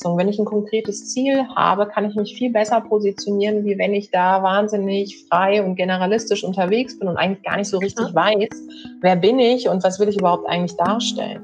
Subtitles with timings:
[0.00, 0.18] Umsetzung.
[0.18, 4.10] Wenn ich ein konkretes Ziel habe, kann ich mich viel besser positionieren, wie wenn ich
[4.10, 8.48] da wahnsinnig frei und generalistisch unterwegs bin und eigentlich gar nicht so richtig weiß,
[9.00, 11.42] wer bin ich und was will ich überhaupt eigentlich darstellen.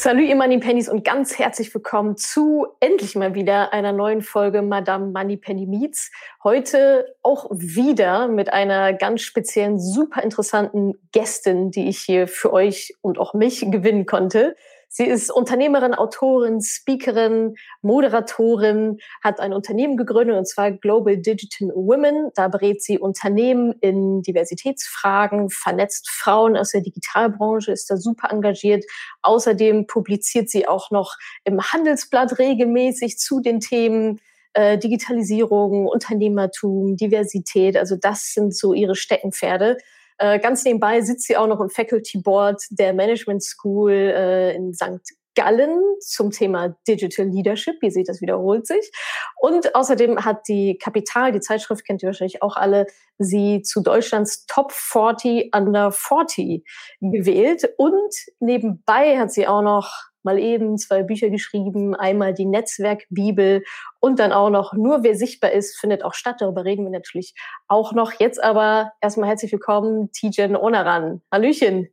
[0.00, 4.62] Salut, ihr Money Pennies und ganz herzlich willkommen zu endlich mal wieder einer neuen Folge
[4.62, 6.12] Madame Money Penny Meets.
[6.44, 12.94] Heute auch wieder mit einer ganz speziellen, super interessanten Gästin, die ich hier für euch
[13.00, 14.54] und auch mich gewinnen konnte.
[14.90, 22.30] Sie ist Unternehmerin, Autorin, Speakerin, Moderatorin, hat ein Unternehmen gegründet und zwar Global Digital Women.
[22.34, 28.84] Da berät sie Unternehmen in Diversitätsfragen, vernetzt Frauen aus der Digitalbranche, ist da super engagiert.
[29.20, 34.20] Außerdem publiziert sie auch noch im Handelsblatt regelmäßig zu den Themen
[34.54, 37.76] äh, Digitalisierung, Unternehmertum, Diversität.
[37.76, 39.76] Also das sind so ihre Steckenpferde.
[40.18, 44.74] Äh, ganz nebenbei sitzt sie auch noch im Faculty Board der Management School äh, in
[44.74, 45.00] St.
[45.38, 47.76] Gallen zum Thema Digital Leadership.
[47.80, 48.90] Ihr seht, das wiederholt sich.
[49.36, 52.86] Und außerdem hat die Kapital, die Zeitschrift kennt ihr wahrscheinlich auch alle,
[53.18, 56.66] sie zu Deutschlands Top 40 Under 40
[57.00, 57.70] gewählt.
[57.76, 63.64] Und nebenbei hat sie auch noch mal eben zwei Bücher geschrieben, einmal die Netzwerkbibel
[64.00, 66.36] und dann auch noch nur wer sichtbar ist, findet auch statt.
[66.40, 67.34] Darüber reden wir natürlich
[67.68, 68.12] auch noch.
[68.18, 71.22] Jetzt aber erstmal herzlich willkommen, Tijen Onaran.
[71.32, 71.88] Hallöchen.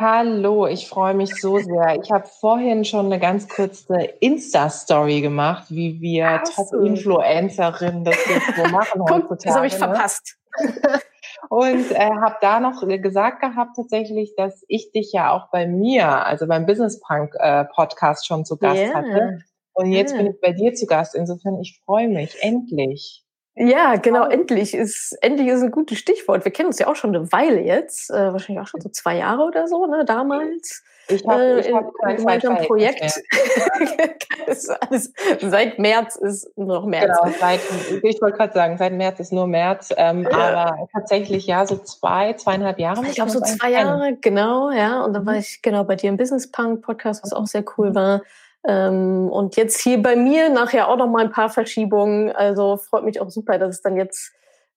[0.00, 1.98] Hallo, ich freue mich so sehr.
[2.00, 8.62] Ich habe vorhin schon eine ganz kurze Insta-Story gemacht, wie wir Top-Influencerinnen das jetzt so
[8.68, 9.38] machen heutzutage.
[9.44, 9.78] Das habe ich ne?
[9.78, 10.38] verpasst.
[11.48, 16.26] Und äh, habe da noch gesagt gehabt tatsächlich, dass ich dich ja auch bei mir,
[16.26, 18.94] also beim Business Punk äh, Podcast schon zu Gast yeah.
[18.94, 19.38] hatte.
[19.72, 20.22] Und jetzt yeah.
[20.22, 21.14] bin ich bei dir zu Gast.
[21.14, 23.24] Insofern, ich freue mich, endlich.
[23.54, 24.30] Ja, genau, oh.
[24.30, 26.44] endlich ist, endlich ist ein gutes Stichwort.
[26.44, 29.16] Wir kennen uns ja auch schon eine Weile jetzt, äh, wahrscheinlich auch schon so zwei
[29.16, 30.84] Jahre oder so, ne, damals.
[31.08, 33.20] Ich habe äh, hab kein Projekt.
[34.80, 37.18] alles, seit März ist nur noch März.
[37.22, 37.60] Genau, seit,
[38.02, 40.30] ich wollte gerade sagen, seit März ist nur März, ähm, ja.
[40.30, 43.04] aber tatsächlich ja so zwei, zweieinhalb Jahre.
[43.06, 44.20] Ich glaube so zwei Jahre, kennen.
[44.20, 45.02] genau, ja.
[45.04, 45.40] Und dann war mhm.
[45.40, 47.94] ich genau bei dir im Business Punk Podcast, was auch sehr cool mhm.
[47.94, 48.22] war.
[48.66, 52.32] Ähm, und jetzt hier bei mir nachher auch noch mal ein paar Verschiebungen.
[52.32, 54.32] Also freut mich auch super, dass es dann jetzt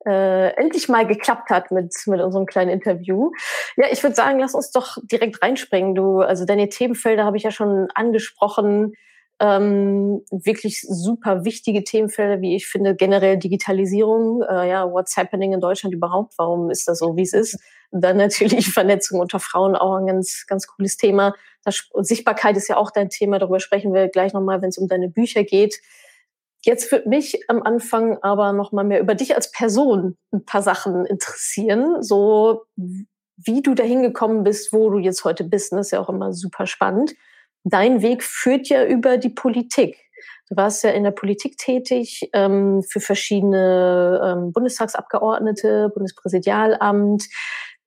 [0.06, 3.32] äh, endlich mal geklappt hat mit, mit unserem kleinen Interview.
[3.78, 5.96] Ja, ich würde sagen, lass uns doch direkt reinspringen.
[5.96, 8.94] Du, also deine Themenfelder habe ich ja schon angesprochen.
[9.40, 15.60] Ähm, wirklich super wichtige Themenfelder, wie ich finde, generell Digitalisierung, äh, ja, what's happening in
[15.60, 17.60] Deutschland überhaupt, warum ist das so, wie es ist.
[17.90, 21.34] Dann natürlich Vernetzung unter Frauen, auch ein ganz, ganz cooles Thema.
[21.64, 24.88] Das, Sichtbarkeit ist ja auch dein Thema, darüber sprechen wir gleich nochmal, wenn es um
[24.88, 25.82] deine Bücher geht.
[26.64, 30.62] Jetzt würde mich am Anfang aber noch mal mehr über dich als Person ein paar
[30.62, 32.04] Sachen interessieren.
[32.04, 32.66] So
[33.46, 35.72] wie du dahin gekommen bist, wo du jetzt heute bist.
[35.72, 37.16] Das ist ja auch immer super spannend.
[37.64, 39.98] Dein Weg führt ja über die Politik.
[40.50, 47.28] Du warst ja in der Politik tätig ähm, für verschiedene ähm, Bundestagsabgeordnete, Bundespräsidialamt.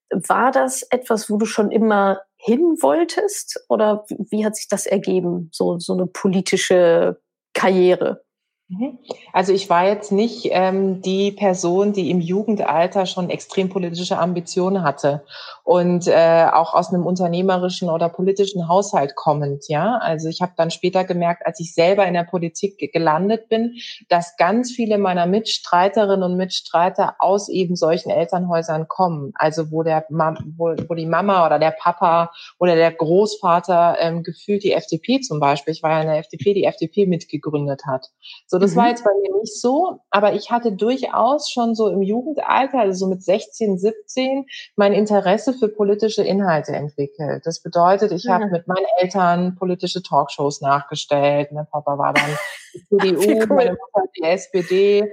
[0.09, 3.63] War das etwas, wo du schon immer hin wolltest?
[3.69, 7.21] Oder wie hat sich das ergeben, so, so eine politische
[7.53, 8.24] Karriere?
[8.67, 8.97] Mhm.
[9.31, 14.81] Also ich war jetzt nicht ähm, die Person, die im Jugendalter schon extrem politische Ambitionen
[14.81, 15.23] hatte
[15.63, 19.67] und äh, auch aus einem unternehmerischen oder politischen Haushalt kommend.
[19.67, 23.75] Ja, also ich habe dann später gemerkt, als ich selber in der Politik gelandet bin,
[24.09, 29.31] dass ganz viele meiner Mitstreiterinnen und Mitstreiter aus eben solchen Elternhäusern kommen.
[29.35, 34.63] Also wo der wo, wo die Mama oder der Papa oder der Großvater ähm, gefühlt
[34.63, 38.07] die FDP zum Beispiel, ich war ja in der FDP, die FDP mitgegründet hat.
[38.47, 38.77] So, das mhm.
[38.77, 43.05] war jetzt bei mir nicht so, aber ich hatte durchaus schon so im Jugendalter, also
[43.05, 44.45] so mit 16, 17,
[44.75, 47.45] mein Interesse für politische Inhalte entwickelt.
[47.45, 48.31] Das bedeutet, ich mhm.
[48.31, 51.51] habe mit meinen Eltern politische Talkshows nachgestellt.
[51.51, 52.37] Mein Papa war dann
[52.73, 53.55] die CDU, cool.
[53.55, 55.11] meine Mutter die SPD.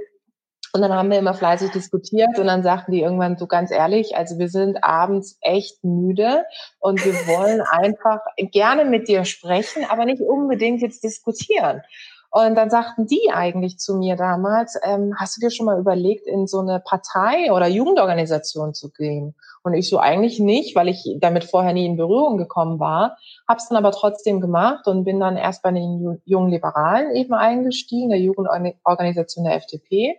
[0.74, 4.16] Und dann haben wir immer fleißig diskutiert und dann sagten die irgendwann so ganz ehrlich,
[4.16, 6.44] also wir sind abends echt müde
[6.78, 11.82] und wir wollen einfach gerne mit dir sprechen, aber nicht unbedingt jetzt diskutieren.
[12.34, 16.26] Und dann sagten die eigentlich zu mir damals, ähm, hast du dir schon mal überlegt,
[16.26, 19.34] in so eine Partei oder Jugendorganisation zu gehen?
[19.62, 23.68] Und ich so eigentlich nicht, weil ich damit vorher nie in Berührung gekommen war, hab's
[23.68, 28.18] dann aber trotzdem gemacht und bin dann erst bei den jungen Liberalen eben eingestiegen, der
[28.18, 30.18] Jugendorganisation der FDP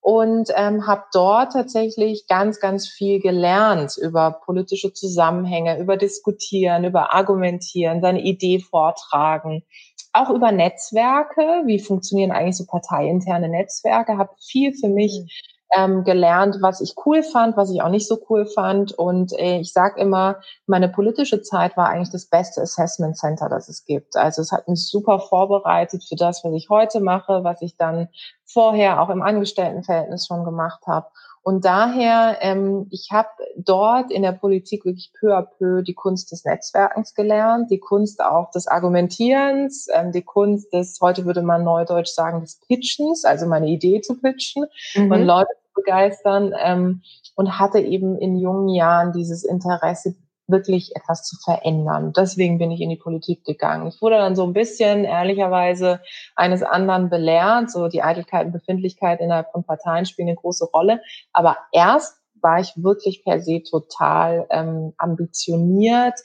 [0.00, 7.12] und ähm, habe dort tatsächlich ganz, ganz viel gelernt über politische Zusammenhänge, über Diskutieren, über
[7.12, 9.64] Argumentieren, seine Idee vortragen,
[10.12, 15.28] auch über Netzwerke, wie funktionieren eigentlich so parteiinterne Netzwerke, habe viel für mich mhm.
[15.76, 18.92] ähm, gelernt, was ich cool fand, was ich auch nicht so cool fand.
[18.92, 23.68] Und äh, ich sage immer, meine politische Zeit war eigentlich das beste Assessment Center, das
[23.68, 24.16] es gibt.
[24.16, 28.08] Also es hat mich super vorbereitet für das, was ich heute mache, was ich dann
[28.46, 31.06] vorher auch im Angestelltenverhältnis schon gemacht habe.
[31.48, 36.30] Und daher, ähm, ich habe dort in der Politik wirklich peu à peu die Kunst
[36.30, 41.64] des Netzwerkens gelernt, die Kunst auch des Argumentierens, ähm, die Kunst des, heute würde man
[41.64, 45.10] neudeutsch sagen, des Pitchens, also meine Idee zu pitchen mhm.
[45.10, 47.00] und Leute zu begeistern ähm,
[47.34, 50.16] und hatte eben in jungen Jahren dieses Interesse
[50.48, 52.12] wirklich etwas zu verändern.
[52.16, 53.86] Deswegen bin ich in die Politik gegangen.
[53.88, 56.00] Ich wurde dann so ein bisschen, ehrlicherweise,
[56.34, 57.70] eines anderen belehrt.
[57.70, 61.00] So die Eitelkeit und Befindlichkeit innerhalb von Parteien spielen eine große Rolle.
[61.32, 66.18] Aber erst war ich wirklich per se total ähm, ambitioniert,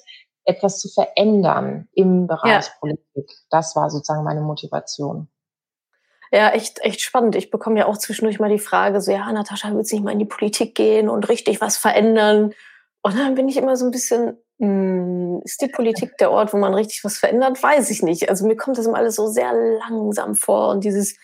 [0.46, 2.72] etwas zu verändern im Bereich ja.
[2.80, 3.32] Politik.
[3.50, 5.30] Das war sozusagen meine Motivation.
[6.32, 7.36] Ja, echt, echt spannend.
[7.36, 10.12] Ich bekomme ja auch zwischendurch mal die Frage, so, ja, Natascha, willst du nicht mal
[10.12, 12.54] in die Politik gehen und richtig was verändern?
[13.04, 16.54] Und dann bin ich immer so ein bisschen, mh, hm, ist die Politik der Ort,
[16.54, 17.62] wo man richtig was verändert?
[17.62, 18.30] Weiß ich nicht.
[18.30, 21.16] Also mir kommt das immer alles so sehr langsam vor und dieses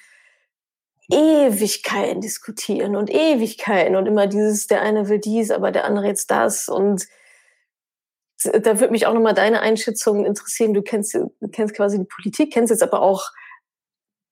[1.11, 6.29] Ewigkeiten diskutieren und Ewigkeiten und immer dieses, der eine will dies, aber der andere jetzt
[6.29, 7.07] das und
[8.43, 10.73] da würde mich auch nochmal deine Einschätzung interessieren.
[10.73, 11.17] Du kennst,
[11.51, 13.23] kennst quasi die Politik, kennst jetzt aber auch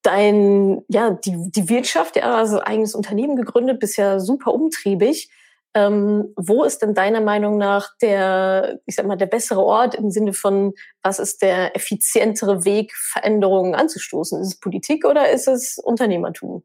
[0.02, 5.30] dein, ja, die, die Wirtschaft, ja, also eigenes Unternehmen gegründet, bist ja super umtriebig.
[5.78, 10.10] Ähm, wo ist denn deiner Meinung nach der, ich sag mal, der bessere Ort im
[10.10, 14.42] Sinne von, was ist der effizientere Weg, Veränderungen anzustoßen?
[14.42, 16.64] Ist es Politik oder ist es Unternehmertum?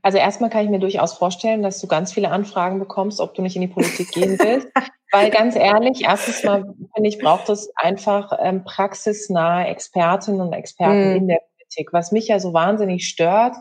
[0.00, 3.42] Also erstmal kann ich mir durchaus vorstellen, dass du ganz viele Anfragen bekommst, ob du
[3.42, 4.68] nicht in die Politik gehen willst.
[5.12, 6.62] Weil ganz ehrlich, erstens mal
[6.94, 11.16] finde ich, braucht es einfach ähm, praxisnahe Expertinnen und Experten mm.
[11.16, 11.40] in der
[11.78, 11.92] Politik.
[11.92, 13.56] Was mich ja so wahnsinnig stört,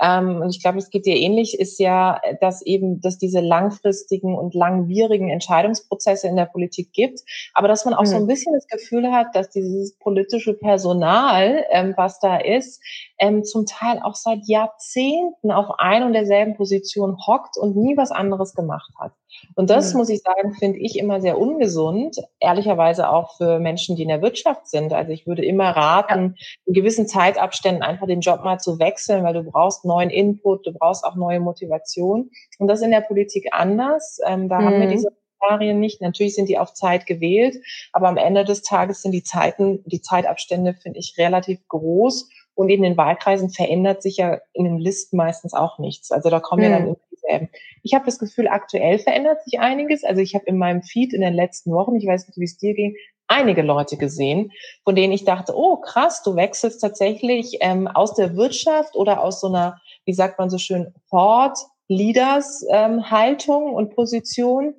[0.00, 4.36] ähm, und ich glaube, es geht dir ähnlich, ist ja, dass eben, dass diese langfristigen
[4.36, 7.20] und langwierigen Entscheidungsprozesse in der Politik gibt,
[7.54, 8.06] aber dass man auch mhm.
[8.06, 12.82] so ein bisschen das Gefühl hat, dass dieses politische Personal, ähm, was da ist,
[13.18, 18.10] ähm, zum Teil auch seit Jahrzehnten auf ein und derselben Position hockt und nie was
[18.10, 19.12] anderes gemacht hat.
[19.54, 19.98] Und das, mhm.
[19.98, 24.22] muss ich sagen, finde ich immer sehr ungesund, ehrlicherweise auch für Menschen, die in der
[24.22, 24.92] Wirtschaft sind.
[24.92, 26.46] Also ich würde immer raten, ja.
[26.66, 30.72] in gewissen Zeitabständen einfach den Job mal zu wechseln, weil du brauchst neuen Input, du
[30.72, 32.30] brauchst auch neue Motivation.
[32.58, 34.18] Und das in der Politik anders.
[34.26, 34.64] Ähm, da mhm.
[34.64, 34.92] haben wir mhm.
[34.92, 36.00] diese Szenarien nicht.
[36.00, 37.56] Natürlich sind die auf Zeit gewählt,
[37.92, 42.28] aber am Ende des Tages sind die Zeiten, die Zeitabstände, finde ich, relativ groß.
[42.58, 46.10] Und in den Wahlkreisen verändert sich ja in den Listen meistens auch nichts.
[46.10, 46.68] Also da kommen mhm.
[46.68, 46.88] ja dann mhm.
[46.88, 47.48] immer dieselben.
[47.84, 50.02] Ich habe das Gefühl, aktuell verändert sich einiges.
[50.02, 52.58] Also ich habe in meinem Feed in den letzten Wochen, ich weiß nicht, wie es
[52.58, 52.96] dir ging,
[53.28, 54.50] einige Leute gesehen,
[54.82, 59.40] von denen ich dachte, oh krass, du wechselst tatsächlich ähm, aus der Wirtschaft oder aus
[59.40, 64.74] so einer, wie sagt man so schön, Thought Leaders ähm, Haltung und Position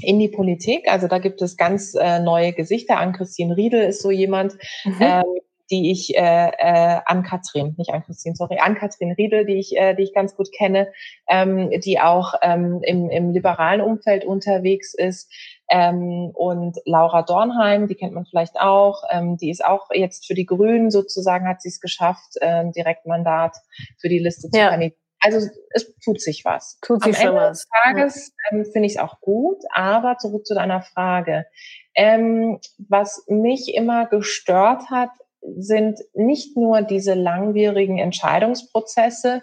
[0.00, 0.90] in die Politik.
[0.90, 2.96] Also da gibt es ganz äh, neue Gesichter.
[2.96, 4.54] An Christine Riedel ist so jemand,
[4.86, 4.96] mhm.
[4.98, 5.24] ähm,
[5.70, 9.76] die ich äh, äh, an Katrin, nicht an Christine, sorry, an Katrin Riedel, die ich,
[9.76, 10.92] äh, die ich ganz gut kenne,
[11.28, 15.32] ähm, die auch ähm, im, im liberalen Umfeld unterwegs ist.
[15.70, 20.34] Ähm, und Laura Dornheim, die kennt man vielleicht auch, ähm, die ist auch jetzt für
[20.34, 23.56] die Grünen sozusagen, hat sie es geschafft, äh, Direktmandat
[23.98, 24.70] für die Liste zu ja.
[24.70, 24.98] kandidieren.
[25.20, 26.78] Also es tut sich was.
[26.80, 27.58] Tut sich Am Ende was.
[27.58, 31.46] des Tages ähm, finde ich es auch gut, aber zurück zu deiner Frage.
[31.94, 35.10] Ähm, was mich immer gestört hat,
[35.56, 39.42] sind nicht nur diese langwierigen Entscheidungsprozesse,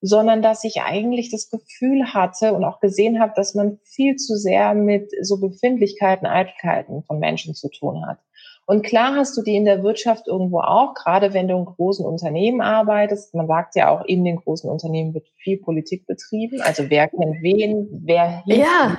[0.00, 4.36] sondern dass ich eigentlich das Gefühl hatte und auch gesehen habe, dass man viel zu
[4.36, 8.18] sehr mit so Befindlichkeiten, Eitelkeiten von Menschen zu tun hat.
[8.66, 12.04] Und klar hast du die in der Wirtschaft irgendwo auch, gerade wenn du in großen
[12.04, 13.32] Unternehmen arbeitest.
[13.34, 16.60] Man sagt ja auch, in den großen Unternehmen wird viel Politik betrieben.
[16.60, 18.98] Also wer kennt wen, wer hier ja.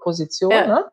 [0.00, 0.52] Position.
[0.52, 0.66] Ja.
[0.66, 0.84] Ne?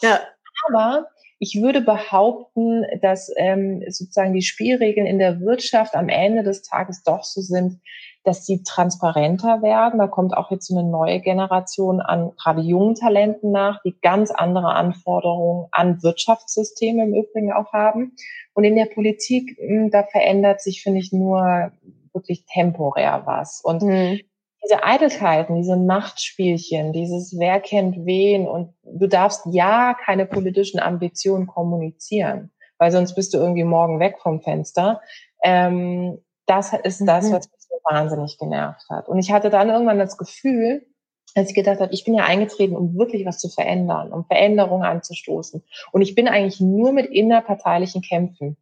[0.00, 0.20] ja.
[0.68, 1.06] Aber
[1.38, 7.02] ich würde behaupten, dass ähm, sozusagen die Spielregeln in der Wirtschaft am Ende des Tages
[7.02, 7.80] doch so sind,
[8.24, 9.98] dass sie transparenter werden.
[9.98, 14.30] Da kommt auch jetzt so eine neue Generation an gerade jungen Talenten nach, die ganz
[14.30, 18.16] andere Anforderungen an Wirtschaftssysteme im Übrigen auch haben.
[18.54, 21.70] Und in der Politik, hm, da verändert sich, finde ich, nur
[22.12, 23.60] wirklich temporär was.
[23.62, 24.20] Und mhm
[24.66, 31.46] diese Eitelkeiten, diese Machtspielchen, dieses Wer kennt wen und du darfst ja keine politischen Ambitionen
[31.46, 35.00] kommunizieren, weil sonst bist du irgendwie morgen weg vom Fenster.
[35.42, 37.32] Ähm, das ist das, mhm.
[37.32, 39.08] was mich so wahnsinnig genervt hat.
[39.08, 40.86] Und ich hatte dann irgendwann das Gefühl,
[41.34, 44.84] als ich gedacht habe, ich bin ja eingetreten, um wirklich was zu verändern, um Veränderungen
[44.84, 45.62] anzustoßen.
[45.92, 48.56] Und ich bin eigentlich nur mit innerparteilichen Kämpfen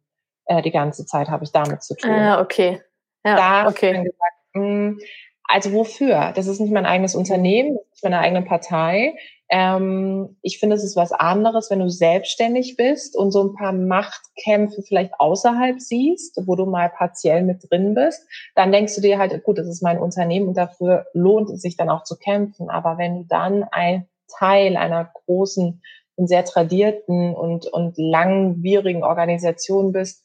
[0.45, 2.11] äh, die ganze Zeit habe ich damit zu tun.
[2.11, 2.81] Ah, okay.
[3.23, 3.87] Ja, da okay.
[3.87, 4.99] habe ich dann gesagt, mh, hm,
[5.47, 6.33] Also wofür?
[6.35, 9.15] Das ist nicht mein eigenes Unternehmen, das ist meine eigene Partei.
[9.49, 13.73] Ähm, ich finde, es ist was anderes, wenn du selbstständig bist und so ein paar
[13.73, 18.27] Machtkämpfe vielleicht außerhalb siehst, wo du mal partiell mit drin bist.
[18.55, 21.77] Dann denkst du dir halt, gut, das ist mein Unternehmen und dafür lohnt es sich
[21.77, 22.69] dann auch zu kämpfen.
[22.69, 24.07] Aber wenn du dann ein
[24.39, 25.81] Teil einer großen
[26.15, 30.23] und sehr tradierten und, und langwierigen Organisation bist,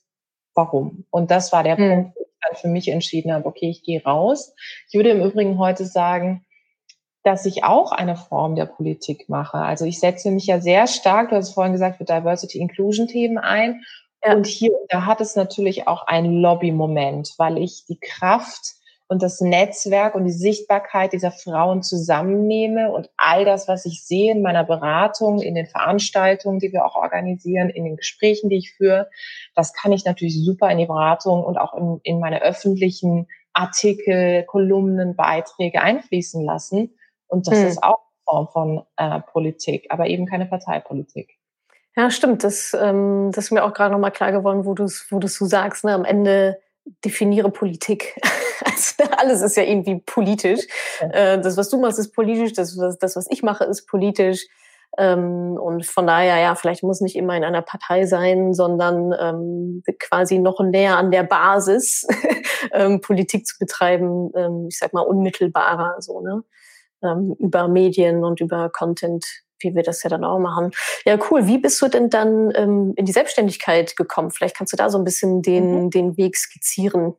[0.54, 1.04] warum?
[1.10, 1.88] Und das war der hm.
[1.88, 4.54] Punkt, dann für mich entschieden habe, okay, ich gehe raus.
[4.88, 6.44] Ich würde im Übrigen heute sagen,
[7.22, 9.58] dass ich auch eine Form der Politik mache.
[9.58, 13.38] Also ich setze mich ja sehr stark, du hast vorhin gesagt, für Diversity Inclusion Themen
[13.38, 13.82] ein.
[14.24, 14.34] Ja.
[14.34, 18.79] Und hier, da hat es natürlich auch einen Lobby-Moment, weil ich die Kraft
[19.10, 24.30] und das Netzwerk und die Sichtbarkeit dieser Frauen zusammennehme und all das, was ich sehe
[24.30, 28.72] in meiner Beratung, in den Veranstaltungen, die wir auch organisieren, in den Gesprächen, die ich
[28.72, 29.10] führe,
[29.56, 34.44] das kann ich natürlich super in die Beratung und auch in, in meine öffentlichen Artikel,
[34.44, 36.94] Kolumnen, Beiträge einfließen lassen.
[37.26, 37.66] Und das hm.
[37.66, 41.36] ist auch eine Form von äh, Politik, aber eben keine Parteipolitik.
[41.96, 42.44] Ja, stimmt.
[42.44, 45.46] Das, ähm, das ist mir auch gerade nochmal klar geworden, wo du es wo so
[45.46, 45.82] sagst.
[45.82, 45.94] Ne?
[45.94, 46.60] Am Ende
[47.04, 48.16] definiere Politik.
[48.62, 50.60] Also, alles ist ja irgendwie politisch.
[51.00, 52.52] Äh, das, was du machst, ist politisch.
[52.52, 54.46] Das, was, das, was ich mache, ist politisch.
[54.98, 59.82] Ähm, und von daher, ja, vielleicht muss nicht immer in einer Partei sein, sondern ähm,
[59.98, 62.06] quasi noch näher an der Basis
[62.72, 66.44] ähm, Politik zu betreiben, ich sag mal, unmittelbarer, so, ne?
[67.38, 69.24] Über Medien und über Content,
[69.62, 70.70] wie wir das ja dann auch machen.
[71.04, 71.46] Ja, cool.
[71.46, 74.30] Wie bist du denn dann ähm, in die Selbstständigkeit gekommen?
[74.30, 75.90] Vielleicht kannst du da so ein bisschen den, mhm.
[75.90, 77.14] den Weg skizzieren.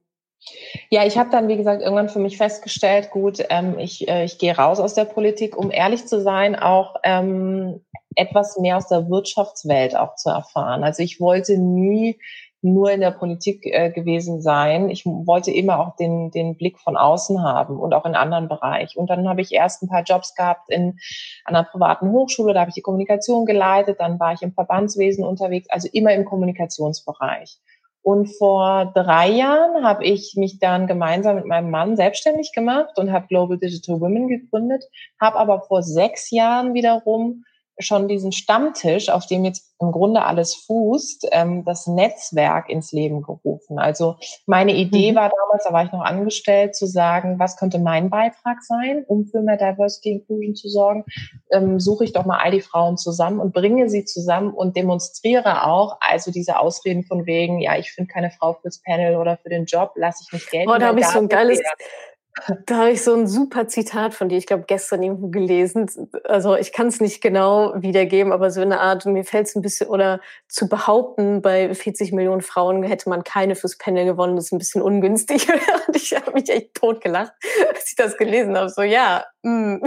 [0.89, 4.39] Ja, ich habe dann, wie gesagt, irgendwann für mich festgestellt, gut, ähm, ich, äh, ich
[4.39, 7.81] gehe raus aus der Politik, um ehrlich zu sein, auch ähm,
[8.15, 10.83] etwas mehr aus der Wirtschaftswelt auch zu erfahren.
[10.83, 12.19] Also ich wollte nie
[12.61, 14.89] nur in der Politik äh, gewesen sein.
[14.89, 18.97] Ich wollte immer auch den, den Blick von außen haben und auch in anderen Bereich.
[18.97, 20.99] Und dann habe ich erst ein paar Jobs gehabt in
[21.45, 25.67] einer privaten Hochschule, da habe ich die Kommunikation geleitet, dann war ich im Verbandswesen unterwegs,
[25.69, 27.57] also immer im Kommunikationsbereich.
[28.03, 33.11] Und vor drei Jahren habe ich mich dann gemeinsam mit meinem Mann selbstständig gemacht und
[33.11, 34.83] habe Global Digital Women gegründet,
[35.19, 37.43] habe aber vor sechs Jahren wiederum
[37.81, 43.21] schon diesen Stammtisch, auf dem jetzt im Grunde alles fußt, ähm, das Netzwerk ins Leben
[43.21, 43.79] gerufen.
[43.79, 45.15] Also meine Idee mhm.
[45.15, 49.25] war damals, da war ich noch angestellt, zu sagen, was könnte mein Beitrag sein, um
[49.25, 51.05] für mehr Diversity Inclusion zu sorgen.
[51.51, 55.65] Ähm, suche ich doch mal all die Frauen zusammen und bringe sie zusammen und demonstriere
[55.65, 59.49] auch, also diese Ausreden von wegen, ja, ich finde keine Frau fürs Panel oder für
[59.49, 60.69] den Job, lasse ich nicht gelten.
[60.69, 61.59] Oh, da habe ich so ein geiles,
[62.65, 65.87] da habe ich so ein super Zitat von dir, ich glaube, gestern irgendwo gelesen.
[66.23, 69.61] Also ich kann es nicht genau wiedergeben, aber so eine Art, mir fällt es ein
[69.61, 74.53] bisschen, oder zu behaupten, bei 40 Millionen Frauen hätte man keine fürs Panel gewonnen, ist
[74.53, 75.47] ein bisschen ungünstig.
[75.87, 77.33] Und ich habe mich echt totgelacht,
[77.69, 78.69] als ich das gelesen habe.
[78.69, 79.25] So, ja.
[79.43, 79.77] Mm.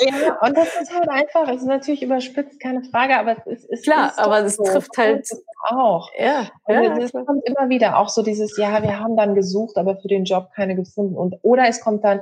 [0.00, 3.82] Ja, und das ist halt einfach, es ist natürlich überspitzt, keine Frage, aber es ist.
[3.82, 4.62] Klar, ist aber es so.
[4.62, 5.28] trifft halt.
[5.70, 6.10] Auch.
[6.16, 9.96] Ja, ja es kommt immer wieder auch so dieses, ja, wir haben dann gesucht, aber
[9.96, 11.16] für den Job keine gefunden.
[11.16, 12.20] Und oder es kommt dann,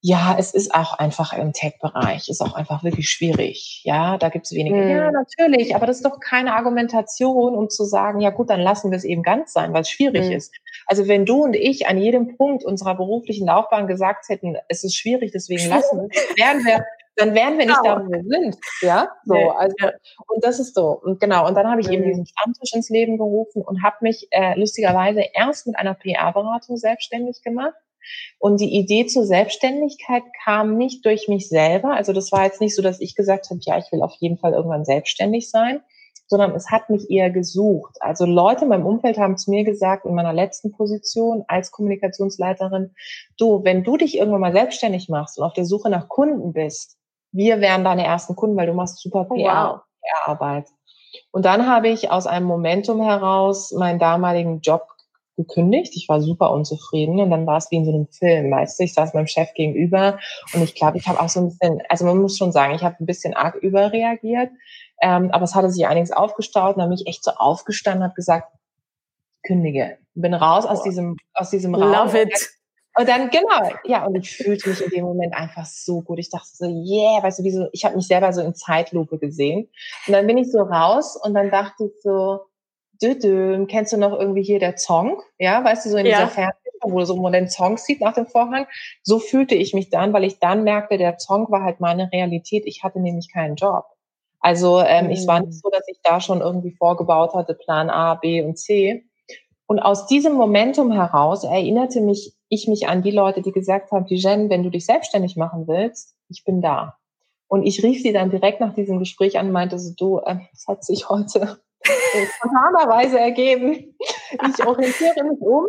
[0.00, 3.82] ja, es ist auch einfach im Tech-Bereich, ist auch einfach wirklich schwierig.
[3.84, 4.76] Ja, da gibt es wenige.
[4.76, 4.90] Mhm.
[4.90, 8.92] Ja, natürlich, aber das ist doch keine Argumentation, um zu sagen, ja gut, dann lassen
[8.92, 10.32] wir es eben ganz sein, weil es schwierig mhm.
[10.32, 10.54] ist.
[10.86, 14.96] Also wenn du und ich an jedem Punkt unserer beruflichen Laufbahn gesagt hätten, es ist
[14.96, 16.84] schwierig, deswegen lassen wir es, wären wir
[17.16, 17.96] dann wären wir nicht genau.
[17.96, 18.56] da, wo wir sind.
[18.80, 19.74] Ja, so, also,
[20.28, 21.00] und das ist so.
[21.02, 24.28] Und genau, und dann habe ich eben diesen Stammtisch ins Leben gerufen und habe mich
[24.30, 27.74] äh, lustigerweise erst mit einer PR-Beratung selbstständig gemacht
[28.38, 31.94] und die Idee zur Selbstständigkeit kam nicht durch mich selber.
[31.94, 34.38] Also das war jetzt nicht so, dass ich gesagt habe, ja, ich will auf jeden
[34.38, 35.80] Fall irgendwann selbstständig sein,
[36.28, 37.96] sondern es hat mich eher gesucht.
[38.00, 42.94] Also Leute in meinem Umfeld haben zu mir gesagt, in meiner letzten Position als Kommunikationsleiterin,
[43.38, 46.96] du, wenn du dich irgendwann mal selbstständig machst und auf der Suche nach Kunden bist,
[47.32, 50.66] wir wären deine ersten Kunden, weil du machst super PR-Arbeit.
[50.66, 50.78] Oh, wow.
[51.30, 54.86] Und dann habe ich aus einem Momentum heraus meinen damaligen Job
[55.38, 55.96] gekündigt.
[55.96, 58.84] Ich war super unzufrieden und dann war es wie in so einem Film, weißt du,
[58.84, 60.18] ich saß meinem Chef gegenüber
[60.52, 62.82] und ich glaube, ich habe auch so ein bisschen, also man muss schon sagen, ich
[62.82, 64.50] habe ein bisschen arg überreagiert,
[65.00, 68.08] ähm, aber es hatte sich einiges aufgestaut und dann bin ich echt so aufgestanden und
[68.08, 68.52] habe gesagt,
[69.46, 71.92] kündige, bin raus aus diesem aus diesem Raum.
[71.92, 72.50] Love it.
[72.98, 76.18] Und dann, genau, ja, und ich fühlte mich in dem Moment einfach so gut.
[76.18, 79.18] Ich dachte so, yeah, weißt du, wie so, ich habe mich selber so in Zeitlupe
[79.18, 79.68] gesehen.
[80.08, 82.40] Und dann bin ich so raus und dann dachte ich so,
[83.00, 85.22] kennst du noch irgendwie hier der Song?
[85.38, 86.18] Ja, weißt du, so in ja.
[86.18, 88.66] dieser Fernsehshow, wo, so, man den Song sieht nach dem Vorhang.
[89.02, 92.64] So fühlte ich mich dann, weil ich dann merkte, der Song war halt meine Realität.
[92.66, 93.84] Ich hatte nämlich keinen Job.
[94.40, 95.12] Also ähm, mhm.
[95.12, 95.60] es war nicht mhm.
[95.62, 99.04] so, dass ich da schon irgendwie vorgebaut hatte, Plan A, B und C.
[99.66, 104.06] Und aus diesem Momentum heraus erinnerte mich ich mich an die Leute, die gesagt haben,
[104.06, 106.96] die Jen, wenn du dich selbstständig machen willst, ich bin da.
[107.46, 110.38] Und ich rief sie dann direkt nach diesem Gespräch an und meinte so, du, äh,
[110.52, 111.58] es hat sich heute
[112.36, 113.94] spontanerweise ergeben.
[114.30, 115.66] Ich orientiere mich um.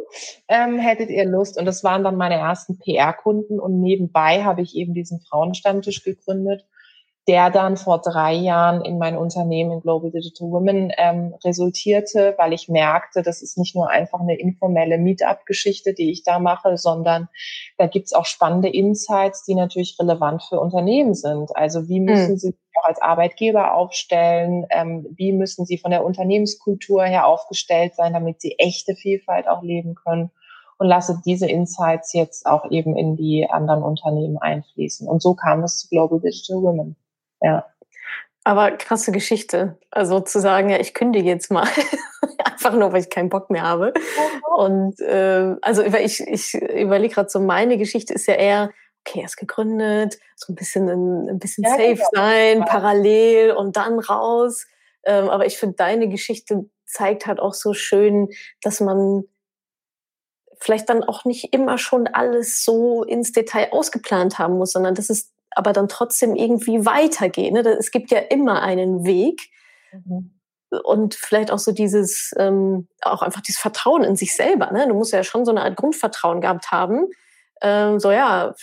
[0.47, 1.57] Ähm, hättet ihr Lust?
[1.57, 3.59] Und das waren dann meine ersten PR-Kunden.
[3.59, 6.65] Und nebenbei habe ich eben diesen Frauenstammtisch gegründet
[7.29, 12.69] der dann vor drei Jahren in mein Unternehmen Global Digital Women ähm, resultierte, weil ich
[12.69, 17.29] merkte, das ist nicht nur einfach eine informelle Meetup-Geschichte, die ich da mache, sondern
[17.77, 21.55] da gibt's auch spannende Insights, die natürlich relevant für Unternehmen sind.
[21.55, 22.37] Also wie müssen mhm.
[22.37, 24.65] sie sich auch als Arbeitgeber aufstellen?
[24.71, 29.61] Ähm, wie müssen sie von der Unternehmenskultur her aufgestellt sein, damit sie echte Vielfalt auch
[29.61, 30.31] leben können?
[30.79, 35.09] und lasse diese Insights jetzt auch eben in die anderen Unternehmen einfließen.
[35.09, 36.95] Und so kam es zu Global Digital Women.
[37.41, 37.65] Ja.
[38.43, 39.77] Aber krasse Geschichte.
[39.91, 41.67] Also zu sagen, ja, ich kündige jetzt mal.
[42.43, 43.93] Einfach nur, weil ich keinen Bock mehr habe.
[44.55, 48.71] Und äh, also ich, ich überlege gerade so, meine Geschichte ist ja eher,
[49.05, 52.09] okay, er ist gegründet, so ein bisschen ein, ein bisschen ja, safe genau.
[52.13, 54.65] sein, parallel und dann raus.
[55.03, 58.29] Ähm, aber ich finde, deine Geschichte zeigt halt auch so schön,
[58.61, 59.23] dass man
[60.59, 65.09] vielleicht dann auch nicht immer schon alles so ins Detail ausgeplant haben muss, sondern dass
[65.09, 67.53] es aber dann trotzdem irgendwie weitergehen.
[67.53, 67.61] Ne?
[67.77, 69.49] Es gibt ja immer einen Weg.
[69.91, 70.35] Mhm.
[70.83, 74.71] Und vielleicht auch so dieses, ähm, auch einfach dieses Vertrauen in sich selber.
[74.71, 74.87] Ne?
[74.87, 77.07] Du musst ja schon so eine Art Grundvertrauen gehabt haben.
[77.61, 78.53] Ähm, so ja,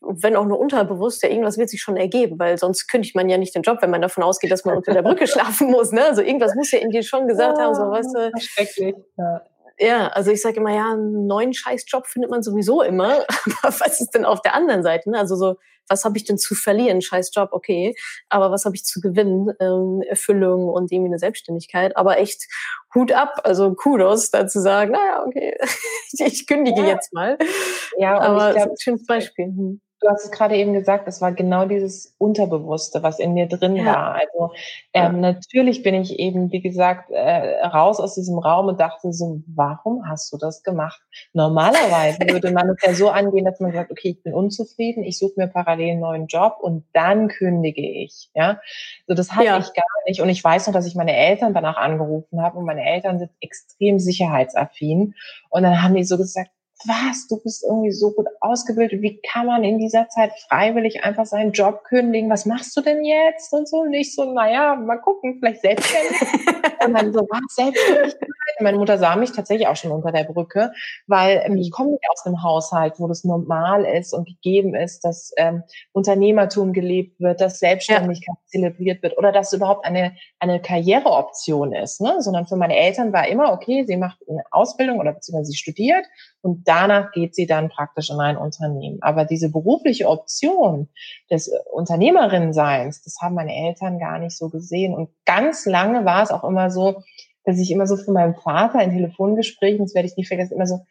[0.00, 3.36] wenn auch nur unterbewusst, ja, irgendwas wird sich schon ergeben, weil sonst kündigt man ja
[3.36, 5.90] nicht den Job, wenn man davon ausgeht, dass man unter der Brücke schlafen muss.
[5.90, 6.04] Ne?
[6.04, 8.40] Also irgendwas muss ja in dir schon gesagt haben, so weißt du.
[8.40, 8.94] Schrecklich.
[9.16, 9.42] Ja.
[9.80, 13.24] Ja, also ich sage immer, ja, einen neuen Scheißjob findet man sowieso immer.
[13.62, 15.10] Aber was ist denn auf der anderen Seite?
[15.10, 15.18] Ne?
[15.18, 15.56] Also so,
[15.88, 17.00] was habe ich denn zu verlieren?
[17.00, 17.94] Scheißjob, okay.
[18.28, 19.50] Aber was habe ich zu gewinnen?
[19.58, 21.96] Ähm, Erfüllung und irgendwie eine Selbstständigkeit.
[21.96, 22.46] Aber echt
[22.94, 25.56] Hut ab, also Kudos, da zu sagen, naja, okay,
[26.12, 26.88] ich kündige ja.
[26.88, 27.38] jetzt mal.
[27.96, 29.46] Ja, aber glaub, ein schönes Beispiel.
[29.46, 33.46] Hm du hast es gerade eben gesagt, es war genau dieses Unterbewusste, was in mir
[33.46, 33.84] drin ja.
[33.84, 34.14] war.
[34.14, 34.52] Also
[34.94, 35.32] ähm, ja.
[35.32, 40.08] natürlich bin ich eben, wie gesagt, äh, raus aus diesem Raum und dachte so, warum
[40.08, 41.00] hast du das gemacht?
[41.34, 45.18] Normalerweise würde man es ja so angehen, dass man sagt, okay, ich bin unzufrieden, ich
[45.18, 48.30] suche mir parallel einen neuen Job und dann kündige ich.
[48.34, 48.58] Ja,
[49.06, 49.58] so das hatte ja.
[49.58, 50.22] ich gar nicht.
[50.22, 53.30] Und ich weiß noch, dass ich meine Eltern danach angerufen habe und meine Eltern sind
[53.40, 55.14] extrem sicherheitsaffin.
[55.50, 56.50] Und dann haben die so gesagt,
[56.86, 61.26] was, du bist irgendwie so gut ausgebildet, wie kann man in dieser Zeit freiwillig einfach
[61.26, 65.38] seinen Job kündigen, was machst du denn jetzt und so, nicht so, naja, mal gucken,
[65.38, 66.20] vielleicht selbstständig.
[66.86, 68.30] und dann so, was, Selbstständigkeit?
[68.62, 70.72] Meine Mutter sah mich tatsächlich auch schon unter der Brücke,
[71.06, 75.04] weil ähm, ich komme nicht aus einem Haushalt, wo das normal ist und gegeben ist,
[75.04, 75.62] dass ähm,
[75.92, 78.46] Unternehmertum gelebt wird, dass Selbstständigkeit ja.
[78.46, 82.16] zelebriert wird oder dass überhaupt eine, eine Karriereoption ist, ne?
[82.20, 86.04] sondern für meine Eltern war immer, okay, sie macht eine Ausbildung oder beziehungsweise sie studiert
[86.42, 88.98] und danach geht sie dann praktisch in ein Unternehmen.
[89.02, 90.88] Aber diese berufliche Option
[91.28, 94.94] des Unternehmerinnenseins, das haben meine Eltern gar nicht so gesehen.
[94.94, 97.02] Und ganz lange war es auch immer so,
[97.44, 100.68] dass ich immer so von meinem Vater in Telefongesprächen, das werde ich nie vergessen, immer
[100.68, 100.86] so,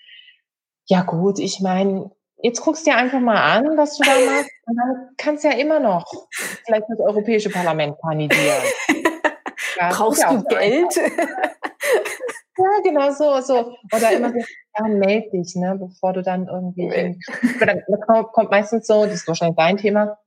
[0.85, 2.11] ja gut, ich meine,
[2.41, 5.47] jetzt guckst du dir einfach mal an, was du da machst, und dann kannst du
[5.47, 6.11] ja immer noch
[6.65, 8.63] vielleicht das Europäische Parlament kandidieren.
[9.77, 10.99] Ja, Brauchst du Geld?
[12.59, 13.73] Ja, genau so, so.
[13.95, 17.19] Oder immer so, ja, meld dich, ne, bevor du dann irgendwie, in,
[17.59, 17.83] dann
[18.33, 20.17] kommt meistens so, das ist wahrscheinlich dein Thema,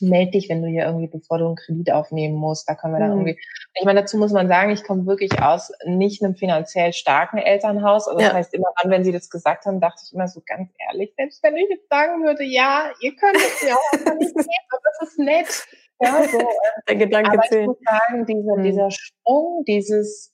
[0.00, 3.00] meld dich, wenn du hier irgendwie, bevor du einen Kredit aufnehmen musst, da können wir
[3.00, 3.26] dann mhm.
[3.26, 3.38] irgendwie,
[3.74, 8.08] ich meine, dazu muss man sagen, ich komme wirklich aus nicht einem finanziell starken Elternhaus,
[8.08, 8.34] also das ja.
[8.34, 11.42] heißt, immer dann, wenn sie das gesagt haben, dachte ich immer so ganz ehrlich, selbst
[11.42, 14.82] wenn ich jetzt sagen würde, ja, ihr könnt es mir auch einfach nicht geben, aber
[14.98, 15.66] das ist nett,
[16.00, 16.38] ja, so.
[16.88, 18.62] Der Gedanke aber ich muss sagen, dieser, mhm.
[18.62, 20.33] dieser Sprung, dieses,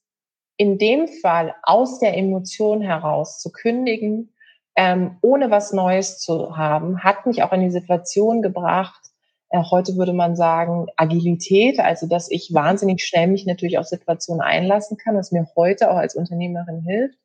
[0.60, 4.34] in dem Fall aus der Emotion heraus zu kündigen,
[4.76, 9.00] ähm, ohne was Neues zu haben, hat mich auch in die Situation gebracht,
[9.48, 14.42] äh, heute würde man sagen Agilität, also dass ich wahnsinnig schnell mich natürlich auf Situationen
[14.42, 17.18] einlassen kann, was mir heute auch als Unternehmerin hilft.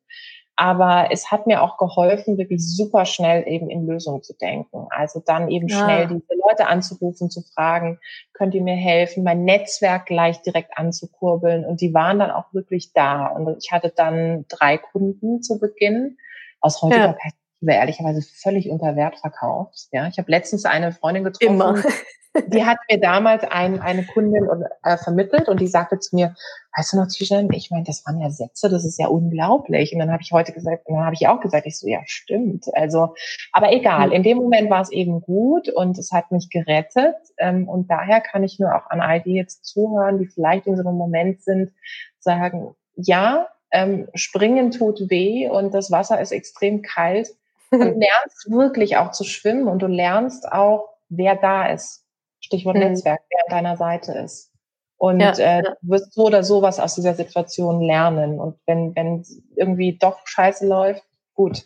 [0.56, 4.86] Aber es hat mir auch geholfen, wirklich super schnell eben in Lösungen zu denken.
[4.88, 5.84] Also dann eben ja.
[5.84, 8.00] schnell diese Leute anzurufen, zu fragen,
[8.32, 11.66] könnt ihr mir helfen, mein Netzwerk gleich direkt anzukurbeln.
[11.66, 13.26] Und die waren dann auch wirklich da.
[13.26, 16.16] Und ich hatte dann drei Kunden zu Beginn.
[16.62, 17.12] Aus heutiger ja.
[17.12, 19.88] Perspektive ehrlicherweise völlig unter Wert verkauft.
[19.92, 21.54] Ja, ich habe letztens eine Freundin getroffen.
[21.54, 21.74] Immer
[22.48, 24.48] die hat mir damals ein, eine Kundin
[24.82, 26.34] äh, vermittelt und die sagte zu mir,
[26.76, 29.92] weißt du noch, Tijan, ich meine, das waren ja Sätze, das ist ja unglaublich.
[29.92, 32.00] Und dann habe ich heute gesagt, und dann habe ich auch gesagt, ich so, ja,
[32.06, 32.66] stimmt.
[32.74, 33.14] Also,
[33.52, 37.16] aber egal, in dem Moment war es eben gut und es hat mich gerettet.
[37.38, 40.76] Ähm, und daher kann ich nur auch an all die jetzt zuhören, die vielleicht in
[40.76, 41.72] so einem Moment sind,
[42.18, 47.28] sagen, ja, ähm, springen tut weh und das Wasser ist extrem kalt
[47.70, 52.04] Du lernst wirklich auch zu schwimmen und du lernst auch, wer da ist.
[52.40, 52.82] Stichwort mhm.
[52.82, 54.52] Netzwerk, wer an deiner Seite ist.
[54.98, 58.40] Und ja, äh, du wirst so oder so was aus dieser Situation lernen.
[58.40, 59.24] Und wenn, wenn
[59.56, 61.64] irgendwie doch scheiße läuft, gut,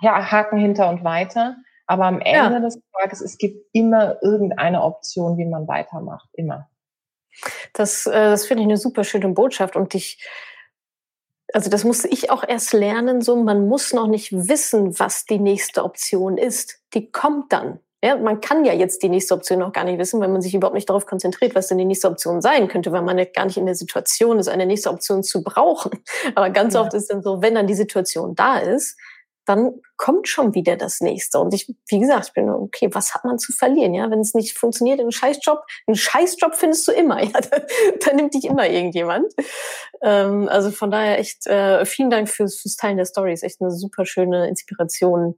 [0.00, 1.56] ja, Haken hinter und weiter.
[1.86, 2.60] Aber am Ende ja.
[2.60, 6.28] des Tages, es gibt immer irgendeine Option, wie man weitermacht.
[6.32, 6.68] Immer.
[7.72, 9.76] Das, äh, das finde ich eine super schöne Botschaft.
[9.76, 10.26] Und ich,
[11.52, 15.38] also das musste ich auch erst lernen, so man muss noch nicht wissen, was die
[15.38, 16.80] nächste Option ist.
[16.94, 17.78] Die kommt dann.
[18.04, 20.54] Ja, man kann ja jetzt die nächste Option noch gar nicht wissen, wenn man sich
[20.54, 23.44] überhaupt nicht darauf konzentriert, was denn die nächste Option sein könnte, weil man ja gar
[23.44, 25.92] nicht in der Situation ist, eine nächste Option zu brauchen.
[26.34, 26.80] Aber ganz ja.
[26.80, 28.96] oft ist dann so, wenn dann die Situation da ist,
[29.44, 31.38] dann kommt schon wieder das nächste.
[31.38, 33.94] Und ich, wie gesagt, ich bin okay, was hat man zu verlieren?
[33.94, 37.22] Ja, wenn es nicht funktioniert, einen Scheißjob, einen Scheißjob findest du immer.
[37.22, 37.58] Ja, da,
[38.04, 39.32] da nimmt dich immer irgendjemand.
[40.02, 43.32] Ähm, also von daher echt äh, vielen Dank fürs, fürs Teilen der Story.
[43.32, 45.36] Ist echt eine super schöne Inspiration.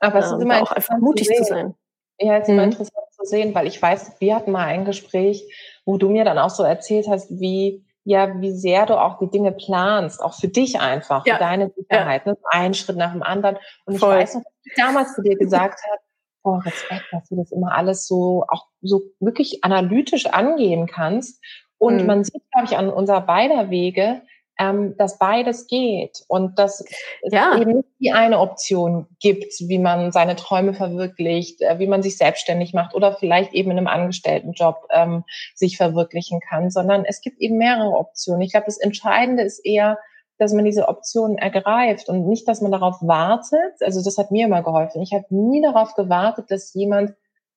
[0.00, 1.74] Aber es ist ähm, immer auch einfach mutig zu, zu, sein.
[2.18, 2.54] Ja, es ist mhm.
[2.54, 5.44] immer interessant zu sehen, weil ich weiß, wir hatten mal ein Gespräch,
[5.84, 9.28] wo du mir dann auch so erzählt hast, wie ja, wie sehr du auch die
[9.28, 11.34] Dinge planst, auch für dich einfach, ja.
[11.34, 12.32] für deine Sicherheit, ja.
[12.32, 12.38] ne?
[12.52, 13.58] ein Schritt nach dem anderen.
[13.84, 14.14] Und Voll.
[14.14, 16.00] ich weiß noch, dass ich damals zu dir gesagt habe,
[16.44, 21.42] boah, Respekt, dass du das immer alles so, auch so wirklich analytisch angehen kannst.
[21.78, 22.06] Und mhm.
[22.06, 24.22] man sieht, glaube ich, an unserer beider Wege,
[24.58, 26.84] ähm, dass beides geht und dass
[27.22, 27.52] ja.
[27.52, 32.02] es eben nicht die eine Option gibt, wie man seine Träume verwirklicht, äh, wie man
[32.02, 37.20] sich selbstständig macht oder vielleicht eben in einem Angestelltenjob ähm, sich verwirklichen kann, sondern es
[37.20, 38.42] gibt eben mehrere Optionen.
[38.42, 39.98] Ich glaube, das Entscheidende ist eher,
[40.38, 43.80] dass man diese Optionen ergreift und nicht, dass man darauf wartet.
[43.80, 45.02] Also das hat mir immer geholfen.
[45.02, 47.14] Ich habe nie darauf gewartet, dass jemand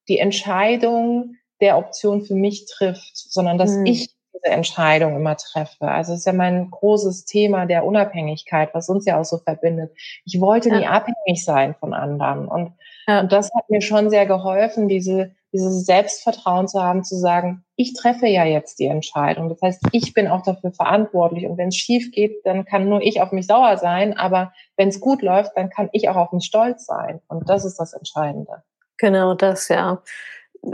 [0.08, 3.86] die Entscheidung der Option für mich trifft, sondern dass hm.
[3.86, 4.10] ich
[4.40, 5.88] diese Entscheidung immer treffe.
[5.88, 9.92] Also es ist ja mein großes Thema der Unabhängigkeit, was uns ja auch so verbindet.
[10.26, 12.48] Ich wollte nie abhängig sein von anderen.
[12.48, 12.74] Und,
[13.08, 13.22] ja.
[13.22, 17.94] und das hat mir schon sehr geholfen, diese, dieses Selbstvertrauen zu haben, zu sagen, ich
[17.94, 19.50] treffe ja jetzt die Entscheidung.
[19.50, 21.46] Das heißt, ich bin auch dafür verantwortlich.
[21.46, 24.18] Und wenn es schief geht, dann kann nur ich auf mich sauer sein.
[24.18, 27.22] Aber wenn es gut läuft, dann kann ich auch auf mich stolz sein.
[27.28, 28.64] Und das ist das Entscheidende.
[28.98, 30.02] Genau das, ja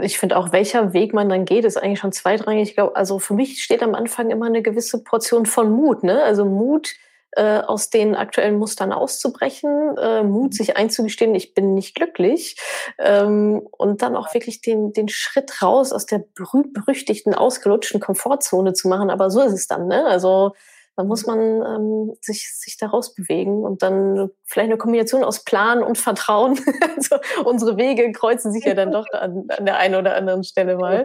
[0.00, 2.68] ich finde auch, welcher Weg man dann geht, ist eigentlich schon zweitrangig.
[2.68, 6.02] Ich glaube, also für mich steht am Anfang immer eine gewisse Portion von Mut.
[6.02, 6.22] Ne?
[6.22, 6.94] Also Mut,
[7.32, 12.56] äh, aus den aktuellen Mustern auszubrechen, äh, Mut, sich einzugestehen, ich bin nicht glücklich
[12.98, 18.88] ähm, und dann auch wirklich den, den Schritt raus aus der berühmt-berüchtigten, ausgelutschten Komfortzone zu
[18.88, 19.10] machen.
[19.10, 19.86] Aber so ist es dann.
[19.86, 20.06] Ne?
[20.06, 20.54] Also
[20.96, 25.82] dann muss man ähm, sich, sich daraus bewegen und dann vielleicht eine Kombination aus Plan
[25.82, 26.58] und Vertrauen.
[26.96, 30.76] also unsere Wege kreuzen sich ja dann doch an, an der einen oder anderen Stelle
[30.76, 31.04] mal.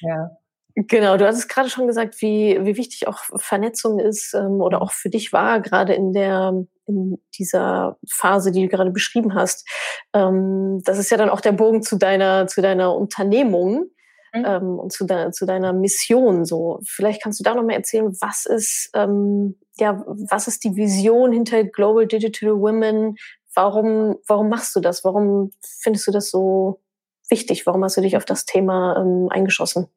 [0.00, 0.30] Ja.
[0.74, 4.80] Genau, du hast es gerade schon gesagt, wie, wie wichtig auch Vernetzung ist ähm, oder
[4.80, 6.52] auch für dich war, gerade in der
[6.86, 9.68] in dieser Phase, die du gerade beschrieben hast.
[10.14, 13.90] Ähm, das ist ja dann auch der Bogen zu deiner, zu deiner Unternehmung
[14.34, 14.44] mhm.
[14.44, 16.44] ähm, und zu, de zu deiner Mission.
[16.44, 20.76] So, vielleicht kannst du da noch mal erzählen, was ist ähm, ja, was ist die
[20.76, 23.16] Vision hinter Global Digital Women?
[23.54, 25.04] Warum, warum machst du das?
[25.04, 26.80] Warum findest du das so
[27.28, 27.66] wichtig?
[27.66, 29.88] Warum hast du dich auf das Thema ähm, eingeschossen?